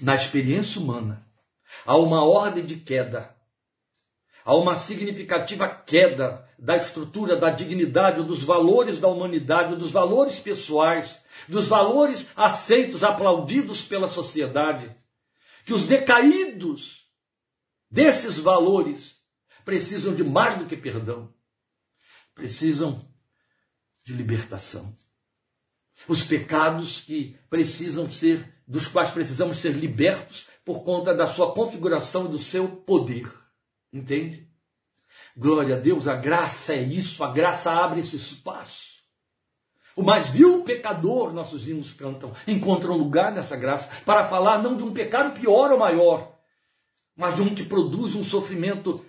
Na 0.00 0.14
experiência 0.14 0.80
humana, 0.80 1.30
há 1.84 1.94
uma 1.98 2.24
ordem 2.24 2.64
de 2.64 2.76
queda, 2.76 3.36
há 4.42 4.54
uma 4.54 4.76
significativa 4.76 5.68
queda 5.68 6.48
da 6.58 6.74
estrutura, 6.74 7.36
da 7.36 7.50
dignidade, 7.50 8.24
dos 8.24 8.42
valores 8.42 8.98
da 8.98 9.08
humanidade, 9.08 9.76
dos 9.76 9.90
valores 9.90 10.40
pessoais, 10.40 11.22
dos 11.46 11.68
valores 11.68 12.30
aceitos, 12.34 13.04
aplaudidos 13.04 13.84
pela 13.84 14.08
sociedade. 14.08 14.90
Que 15.66 15.74
os 15.74 15.86
decaídos 15.86 17.06
desses 17.90 18.38
valores 18.38 19.20
precisam 19.66 20.14
de 20.14 20.24
mais 20.24 20.56
do 20.56 20.64
que 20.64 20.78
perdão, 20.78 21.30
precisam 22.34 23.06
de 24.04 24.12
libertação 24.12 24.96
os 26.08 26.24
pecados 26.24 27.00
que 27.00 27.36
precisam 27.48 28.08
ser, 28.08 28.52
dos 28.66 28.88
quais 28.88 29.10
precisamos 29.10 29.58
ser 29.58 29.72
libertos 29.72 30.46
por 30.64 30.84
conta 30.84 31.14
da 31.14 31.26
sua 31.26 31.52
configuração 31.52 32.26
e 32.26 32.28
do 32.28 32.38
seu 32.38 32.68
poder. 32.68 33.30
Entende? 33.92 34.48
Glória 35.36 35.76
a 35.76 35.78
Deus, 35.78 36.08
a 36.08 36.14
graça 36.14 36.74
é 36.74 36.82
isso, 36.82 37.22
a 37.22 37.30
graça 37.30 37.70
abre 37.70 38.00
esse 38.00 38.16
espaço. 38.16 38.92
O 39.94 40.02
mais 40.02 40.28
vil 40.28 40.62
pecador, 40.62 41.32
nossos 41.32 41.68
hinos 41.68 41.92
cantam, 41.92 42.32
encontra 42.46 42.90
um 42.90 42.96
lugar 42.96 43.32
nessa 43.32 43.56
graça 43.56 43.92
para 44.04 44.26
falar 44.26 44.58
não 44.58 44.76
de 44.76 44.82
um 44.82 44.92
pecado 44.92 45.38
pior 45.38 45.70
ou 45.70 45.78
maior, 45.78 46.38
mas 47.14 47.34
de 47.34 47.42
um 47.42 47.54
que 47.54 47.64
produz 47.64 48.14
um 48.14 48.24
sofrimento 48.24 49.04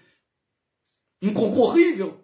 inconcorrível, 1.22 2.22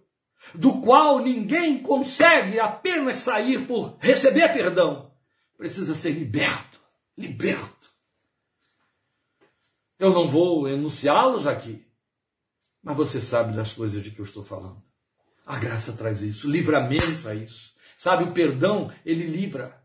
do 0.53 0.81
qual 0.81 1.19
ninguém 1.19 1.81
consegue 1.81 2.59
apenas 2.59 3.17
sair 3.17 3.65
por 3.65 3.97
receber 3.99 4.51
perdão. 4.53 5.11
Precisa 5.57 5.93
ser 5.93 6.11
liberto, 6.11 6.79
liberto. 7.17 7.89
Eu 9.99 10.13
não 10.13 10.27
vou 10.27 10.67
enunciá-los 10.67 11.45
aqui, 11.45 11.85
mas 12.81 12.95
você 12.95 13.19
sabe 13.19 13.55
das 13.55 13.73
coisas 13.73 14.01
de 14.01 14.11
que 14.11 14.19
eu 14.19 14.25
estou 14.25 14.43
falando. 14.43 14.81
A 15.45 15.57
graça 15.57 15.91
traz 15.91 16.21
isso, 16.21 16.49
livramento 16.49 17.27
a 17.27 17.35
isso. 17.35 17.73
Sabe, 17.97 18.23
o 18.23 18.31
perdão, 18.31 18.93
ele 19.05 19.25
livra. 19.25 19.77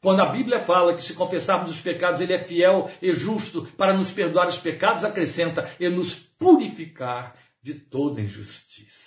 Quando 0.00 0.20
a 0.20 0.26
Bíblia 0.26 0.64
fala 0.64 0.94
que 0.94 1.02
se 1.02 1.14
confessarmos 1.14 1.70
os 1.70 1.80
pecados, 1.80 2.20
ele 2.20 2.32
é 2.32 2.38
fiel 2.38 2.90
e 3.00 3.12
justo 3.12 3.64
para 3.76 3.96
nos 3.96 4.10
perdoar 4.10 4.48
os 4.48 4.58
pecados, 4.58 5.04
acrescenta, 5.04 5.70
e 5.78 5.88
nos 5.88 6.14
purificar 6.16 7.36
de 7.62 7.74
toda 7.74 8.20
injustiça. 8.20 9.03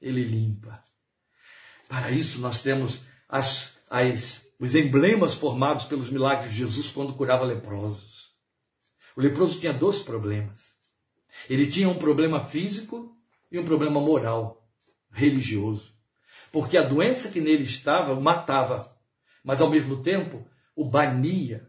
Ele 0.00 0.22
limpa. 0.22 0.82
Para 1.88 2.10
isso, 2.10 2.40
nós 2.40 2.62
temos 2.62 3.00
as, 3.28 3.72
as, 3.88 4.46
os 4.58 4.74
emblemas 4.74 5.34
formados 5.34 5.84
pelos 5.84 6.10
milagres 6.10 6.50
de 6.50 6.58
Jesus 6.58 6.90
quando 6.90 7.14
curava 7.14 7.44
leprosos. 7.44 8.28
O 9.16 9.20
leproso 9.20 9.58
tinha 9.58 9.72
dois 9.72 10.00
problemas. 10.00 10.58
Ele 11.48 11.66
tinha 11.66 11.88
um 11.88 11.98
problema 11.98 12.44
físico 12.44 13.16
e 13.50 13.58
um 13.58 13.64
problema 13.64 14.00
moral, 14.00 14.68
religioso. 15.10 15.92
Porque 16.52 16.76
a 16.76 16.82
doença 16.82 17.30
que 17.30 17.40
nele 17.40 17.64
estava 17.64 18.18
matava, 18.20 18.96
mas 19.42 19.60
ao 19.60 19.70
mesmo 19.70 20.02
tempo 20.02 20.46
o 20.74 20.84
bania 20.84 21.68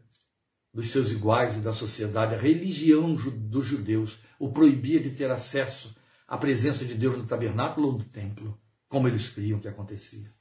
dos 0.73 0.91
seus 0.91 1.11
iguais 1.11 1.57
e 1.57 1.61
da 1.61 1.73
sociedade. 1.73 2.35
A 2.35 2.37
religião 2.37 3.15
dos 3.15 3.65
judeus 3.65 4.19
o 4.37 4.51
proibia 4.51 4.99
de 4.99 5.11
ter 5.11 5.29
acesso 5.31 5.95
a 6.29 6.37
presença 6.37 6.85
de 6.85 6.93
Deus 6.93 7.17
no 7.17 7.25
tabernáculo 7.25 7.87
ou 7.87 7.93
no 7.97 8.03
templo, 8.03 8.55
como 8.87 9.07
eles 9.07 9.29
criam 9.29 9.59
que 9.59 9.67
acontecia. 9.67 10.31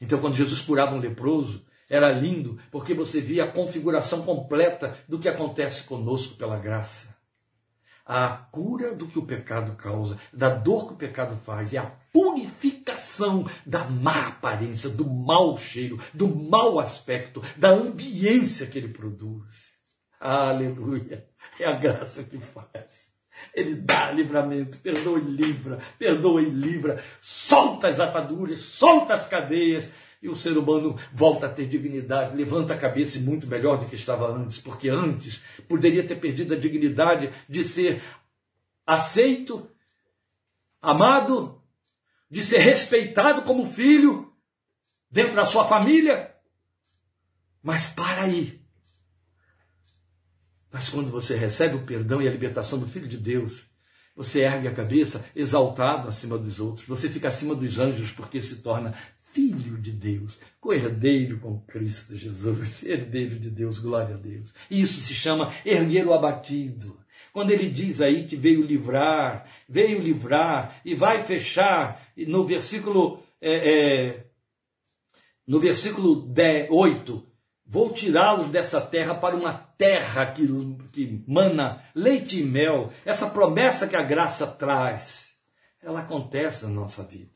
Então, 0.00 0.20
quando 0.20 0.36
Jesus 0.36 0.62
curava 0.62 0.94
um 0.94 1.00
leproso, 1.00 1.66
era 1.90 2.12
lindo, 2.12 2.56
porque 2.70 2.94
você 2.94 3.20
via 3.20 3.44
a 3.44 3.50
configuração 3.50 4.22
completa 4.22 4.96
do 5.08 5.18
que 5.18 5.28
acontece 5.28 5.82
conosco 5.82 6.36
pela 6.36 6.56
graça. 6.56 7.12
A 8.06 8.28
cura 8.28 8.94
do 8.94 9.08
que 9.08 9.18
o 9.18 9.26
pecado 9.26 9.74
causa, 9.76 10.18
da 10.32 10.48
dor 10.48 10.86
que 10.86 10.94
o 10.94 10.96
pecado 10.96 11.36
faz, 11.36 11.72
e 11.72 11.78
a 11.78 11.86
purificação 12.12 13.44
da 13.66 13.84
má 13.84 14.28
aparência, 14.28 14.88
do 14.88 15.08
mau 15.08 15.56
cheiro, 15.56 16.00
do 16.14 16.28
mau 16.28 16.78
aspecto, 16.78 17.42
da 17.56 17.70
ambiência 17.70 18.68
que 18.68 18.78
ele 18.78 18.88
produz. 18.88 19.44
Aleluia! 20.20 21.28
É 21.58 21.66
a 21.66 21.72
graça 21.72 22.22
que 22.22 22.38
faz. 22.38 23.11
Ele 23.54 23.74
dá 23.74 24.10
livramento, 24.10 24.78
perdoa 24.78 25.18
e 25.18 25.22
livra, 25.22 25.78
perdoa 25.98 26.42
e 26.42 26.50
livra, 26.50 27.02
solta 27.20 27.88
as 27.88 28.00
ataduras, 28.00 28.60
solta 28.60 29.14
as 29.14 29.26
cadeias, 29.26 29.88
e 30.22 30.28
o 30.28 30.36
ser 30.36 30.56
humano 30.56 30.96
volta 31.12 31.46
a 31.46 31.48
ter 31.48 31.66
dignidade, 31.66 32.36
levanta 32.36 32.74
a 32.74 32.78
cabeça 32.78 33.18
muito 33.18 33.48
melhor 33.48 33.76
do 33.78 33.86
que 33.86 33.96
estava 33.96 34.30
antes, 34.32 34.56
porque 34.56 34.88
antes 34.88 35.42
poderia 35.68 36.06
ter 36.06 36.16
perdido 36.16 36.54
a 36.54 36.56
dignidade 36.56 37.30
de 37.48 37.64
ser 37.64 38.00
aceito, 38.86 39.68
amado, 40.80 41.60
de 42.30 42.44
ser 42.44 42.58
respeitado 42.58 43.42
como 43.42 43.66
filho 43.66 44.32
dentro 45.10 45.34
da 45.34 45.44
sua 45.44 45.64
família. 45.64 46.32
Mas 47.60 47.88
para 47.88 48.22
aí, 48.22 48.61
mas 50.72 50.88
quando 50.88 51.10
você 51.10 51.36
recebe 51.36 51.76
o 51.76 51.84
perdão 51.84 52.22
e 52.22 52.26
a 52.26 52.30
libertação 52.30 52.78
do 52.78 52.88
Filho 52.88 53.06
de 53.06 53.18
Deus, 53.18 53.64
você 54.16 54.40
ergue 54.40 54.68
a 54.68 54.72
cabeça 54.72 55.24
exaltado 55.36 56.08
acima 56.08 56.38
dos 56.38 56.60
outros. 56.60 56.86
Você 56.86 57.08
fica 57.08 57.28
acima 57.28 57.54
dos 57.54 57.78
anjos 57.78 58.10
porque 58.12 58.40
se 58.40 58.56
torna 58.56 58.94
filho 59.32 59.78
de 59.78 59.90
Deus, 59.90 60.38
co-herdeiro 60.60 61.38
com 61.38 61.58
Cristo 61.60 62.14
Jesus, 62.14 62.82
herdeiro 62.84 63.38
de 63.38 63.50
Deus, 63.50 63.78
glória 63.78 64.14
a 64.14 64.18
Deus. 64.18 64.54
Isso 64.70 65.00
se 65.00 65.14
chama 65.14 65.52
erguer 65.64 66.06
o 66.06 66.12
abatido. 66.12 67.00
Quando 67.32 67.50
ele 67.50 67.70
diz 67.70 68.02
aí 68.02 68.26
que 68.26 68.36
veio 68.36 68.62
livrar, 68.62 69.46
veio 69.66 69.98
livrar 69.98 70.80
e 70.84 70.94
vai 70.94 71.22
fechar, 71.22 72.12
no 72.14 72.44
versículo, 72.44 73.22
é, 73.40 74.10
é, 74.10 74.26
no 75.46 75.58
versículo 75.58 76.26
10, 76.26 76.68
8, 76.70 77.31
vou 77.72 77.90
tirá-los 77.90 78.48
dessa 78.48 78.82
terra 78.82 79.14
para 79.14 79.34
uma 79.34 79.54
terra 79.54 80.26
que, 80.26 80.46
que 80.92 81.24
mana 81.26 81.82
leite 81.94 82.38
e 82.38 82.44
mel, 82.44 82.92
essa 83.02 83.30
promessa 83.30 83.88
que 83.88 83.96
a 83.96 84.02
graça 84.02 84.46
traz, 84.46 85.30
ela 85.82 86.00
acontece 86.00 86.66
na 86.66 86.70
nossa 86.70 87.02
vida. 87.02 87.32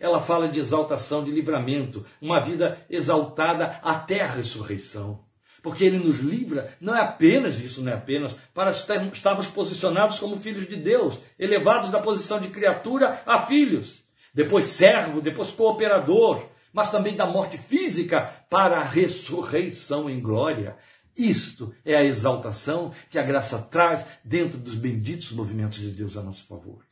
Ela 0.00 0.18
fala 0.18 0.48
de 0.48 0.58
exaltação, 0.58 1.22
de 1.22 1.30
livramento, 1.30 2.04
uma 2.20 2.40
vida 2.40 2.84
exaltada 2.90 3.78
até 3.80 4.22
a 4.22 4.26
ressurreição. 4.26 5.24
Porque 5.62 5.84
ele 5.84 5.98
nos 5.98 6.18
livra, 6.18 6.76
não 6.80 6.96
é 6.96 7.00
apenas 7.00 7.60
isso, 7.60 7.80
não 7.80 7.92
é 7.92 7.94
apenas 7.94 8.34
para 8.52 8.70
estarmos 8.70 9.46
posicionados 9.46 10.18
como 10.18 10.40
filhos 10.40 10.66
de 10.66 10.74
Deus, 10.74 11.20
elevados 11.38 11.90
da 11.90 12.00
posição 12.00 12.40
de 12.40 12.48
criatura 12.48 13.22
a 13.24 13.42
filhos, 13.42 14.02
depois 14.34 14.64
servo, 14.64 15.20
depois 15.20 15.52
cooperador, 15.52 16.48
mas 16.78 16.92
também 16.92 17.16
da 17.16 17.26
morte 17.26 17.58
física 17.58 18.32
para 18.48 18.78
a 18.78 18.84
ressurreição 18.84 20.08
em 20.08 20.20
glória. 20.20 20.76
Isto 21.16 21.74
é 21.84 21.96
a 21.96 22.04
exaltação 22.04 22.92
que 23.10 23.18
a 23.18 23.22
graça 23.24 23.58
traz 23.58 24.06
dentro 24.22 24.56
dos 24.56 24.76
benditos 24.76 25.32
movimentos 25.32 25.78
de 25.78 25.90
Deus 25.90 26.16
a 26.16 26.22
nosso 26.22 26.46
favor. 26.46 26.84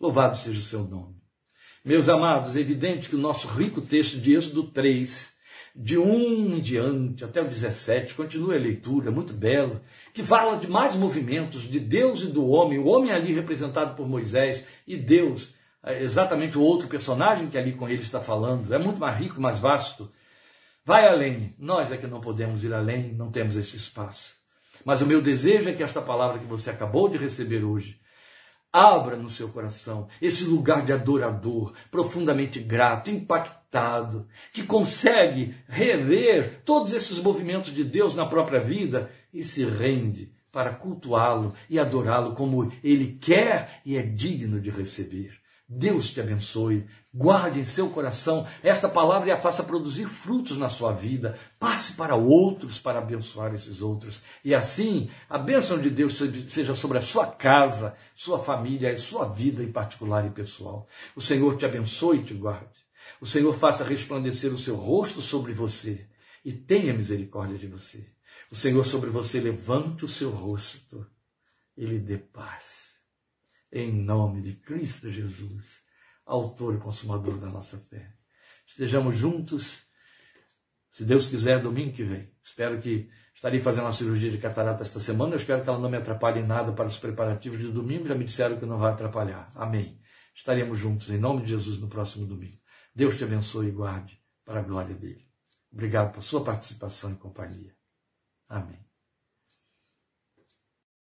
Louvado 0.00 0.38
seja 0.38 0.60
o 0.60 0.62
seu 0.62 0.84
nome. 0.84 1.16
Meus 1.84 2.08
amados, 2.08 2.54
é 2.54 2.60
evidente 2.60 3.08
que 3.08 3.16
o 3.16 3.20
nosso 3.20 3.48
rico 3.48 3.80
texto 3.80 4.20
de 4.20 4.34
Êxodo 4.34 4.68
3, 4.68 5.28
de 5.74 5.98
1 5.98 6.54
em 6.54 6.60
diante 6.60 7.24
até 7.24 7.42
o 7.42 7.48
17, 7.48 8.14
continua 8.14 8.54
a 8.54 8.58
leitura, 8.58 9.10
muito 9.10 9.32
belo, 9.32 9.80
que 10.12 10.22
fala 10.22 10.56
de 10.58 10.68
mais 10.68 10.94
movimentos 10.94 11.62
de 11.62 11.80
Deus 11.80 12.22
e 12.22 12.26
do 12.26 12.46
homem, 12.46 12.78
o 12.78 12.86
homem 12.86 13.10
ali 13.10 13.32
representado 13.32 13.96
por 13.96 14.08
Moisés 14.08 14.64
e 14.86 14.96
Deus, 14.96 15.52
exatamente 15.86 16.56
o 16.56 16.62
outro 16.62 16.88
personagem 16.88 17.48
que 17.48 17.58
ali 17.58 17.72
com 17.72 17.88
ele 17.88 18.02
está 18.02 18.20
falando, 18.20 18.72
é 18.74 18.78
muito 18.78 18.98
mais 18.98 19.18
rico, 19.18 19.40
mais 19.40 19.58
vasto. 19.58 20.10
Vai 20.84 21.06
além, 21.06 21.54
nós 21.58 21.90
é 21.92 21.96
que 21.96 22.06
não 22.06 22.20
podemos 22.20 22.64
ir 22.64 22.72
além, 22.72 23.12
não 23.12 23.30
temos 23.30 23.56
esse 23.56 23.76
espaço. 23.76 24.34
Mas 24.84 25.00
o 25.00 25.06
meu 25.06 25.22
desejo 25.22 25.68
é 25.68 25.72
que 25.72 25.82
esta 25.82 26.02
palavra 26.02 26.38
que 26.38 26.44
você 26.44 26.70
acabou 26.70 27.08
de 27.08 27.16
receber 27.16 27.64
hoje 27.64 27.98
Abra 28.74 29.16
no 29.16 29.30
seu 29.30 29.48
coração 29.50 30.08
esse 30.20 30.44
lugar 30.44 30.84
de 30.84 30.92
adorador, 30.92 31.72
profundamente 31.92 32.58
grato, 32.58 33.08
impactado, 33.08 34.26
que 34.52 34.64
consegue 34.64 35.54
rever 35.68 36.60
todos 36.64 36.92
esses 36.92 37.20
movimentos 37.20 37.72
de 37.72 37.84
Deus 37.84 38.16
na 38.16 38.26
própria 38.26 38.58
vida 38.58 39.12
e 39.32 39.44
se 39.44 39.64
rende 39.64 40.34
para 40.50 40.74
cultuá-lo 40.74 41.54
e 41.70 41.78
adorá-lo 41.78 42.34
como 42.34 42.72
ele 42.82 43.16
quer 43.20 43.80
e 43.86 43.96
é 43.96 44.02
digno 44.02 44.60
de 44.60 44.70
receber. 44.70 45.38
Deus 45.66 46.10
te 46.10 46.20
abençoe. 46.20 46.86
Guarde 47.12 47.58
em 47.58 47.64
seu 47.64 47.88
coração 47.88 48.46
esta 48.62 48.88
palavra 48.88 49.28
e 49.28 49.32
a 49.32 49.40
faça 49.40 49.62
produzir 49.62 50.06
frutos 50.06 50.58
na 50.58 50.68
sua 50.68 50.92
vida. 50.92 51.38
Passe 51.58 51.94
para 51.94 52.14
outros 52.14 52.78
para 52.78 52.98
abençoar 52.98 53.54
esses 53.54 53.80
outros. 53.80 54.20
E 54.44 54.54
assim, 54.54 55.10
a 55.28 55.38
bênção 55.38 55.80
de 55.80 55.88
Deus 55.88 56.18
seja 56.48 56.74
sobre 56.74 56.98
a 56.98 57.02
sua 57.02 57.26
casa, 57.26 57.96
sua 58.14 58.38
família 58.38 58.92
e 58.92 58.98
sua 58.98 59.26
vida 59.26 59.62
em 59.62 59.72
particular 59.72 60.26
e 60.26 60.30
pessoal. 60.30 60.86
O 61.16 61.20
Senhor 61.20 61.56
te 61.56 61.64
abençoe 61.64 62.18
e 62.18 62.24
te 62.24 62.34
guarde. 62.34 62.84
O 63.20 63.26
Senhor 63.26 63.54
faça 63.54 63.84
resplandecer 63.84 64.52
o 64.52 64.58
seu 64.58 64.76
rosto 64.76 65.22
sobre 65.22 65.52
você 65.54 66.06
e 66.44 66.52
tenha 66.52 66.92
misericórdia 66.92 67.56
de 67.56 67.66
você. 67.66 68.06
O 68.50 68.56
Senhor 68.56 68.84
sobre 68.84 69.08
você 69.08 69.40
levante 69.40 70.04
o 70.04 70.08
seu 70.08 70.30
rosto 70.30 71.06
e 71.76 71.86
lhe 71.86 71.98
dê 71.98 72.18
paz 72.18 72.83
em 73.74 73.92
nome 73.92 74.40
de 74.40 74.52
Cristo 74.54 75.10
Jesus, 75.10 75.82
autor 76.24 76.76
e 76.76 76.78
consumador 76.78 77.38
da 77.38 77.48
nossa 77.48 77.76
fé. 77.76 78.14
Estejamos 78.64 79.16
juntos, 79.16 79.82
se 80.92 81.04
Deus 81.04 81.28
quiser, 81.28 81.60
domingo 81.60 81.92
que 81.92 82.04
vem. 82.04 82.32
Espero 82.42 82.80
que 82.80 83.10
estarei 83.34 83.60
fazendo 83.60 83.86
uma 83.86 83.92
cirurgia 83.92 84.30
de 84.30 84.38
catarata 84.38 84.84
esta 84.84 85.00
semana. 85.00 85.34
Eu 85.34 85.38
espero 85.38 85.62
que 85.62 85.68
ela 85.68 85.78
não 85.78 85.90
me 85.90 85.96
atrapalhe 85.96 86.38
em 86.38 86.46
nada 86.46 86.72
para 86.72 86.86
os 86.86 86.98
preparativos 86.98 87.58
de 87.58 87.70
domingo. 87.72 88.06
Já 88.06 88.14
me 88.14 88.24
disseram 88.24 88.56
que 88.56 88.64
não 88.64 88.78
vai 88.78 88.92
atrapalhar. 88.92 89.50
Amém. 89.56 90.00
Estaremos 90.34 90.78
juntos 90.78 91.10
em 91.10 91.18
nome 91.18 91.42
de 91.42 91.48
Jesus 91.48 91.78
no 91.78 91.88
próximo 91.88 92.26
domingo. 92.26 92.58
Deus 92.94 93.16
te 93.16 93.24
abençoe 93.24 93.68
e 93.68 93.72
guarde 93.72 94.22
para 94.44 94.60
a 94.60 94.62
glória 94.62 94.94
dele. 94.94 95.26
Obrigado 95.72 96.12
por 96.12 96.22
sua 96.22 96.44
participação 96.44 97.12
e 97.12 97.16
companhia. 97.16 97.74
Amém. 98.48 98.83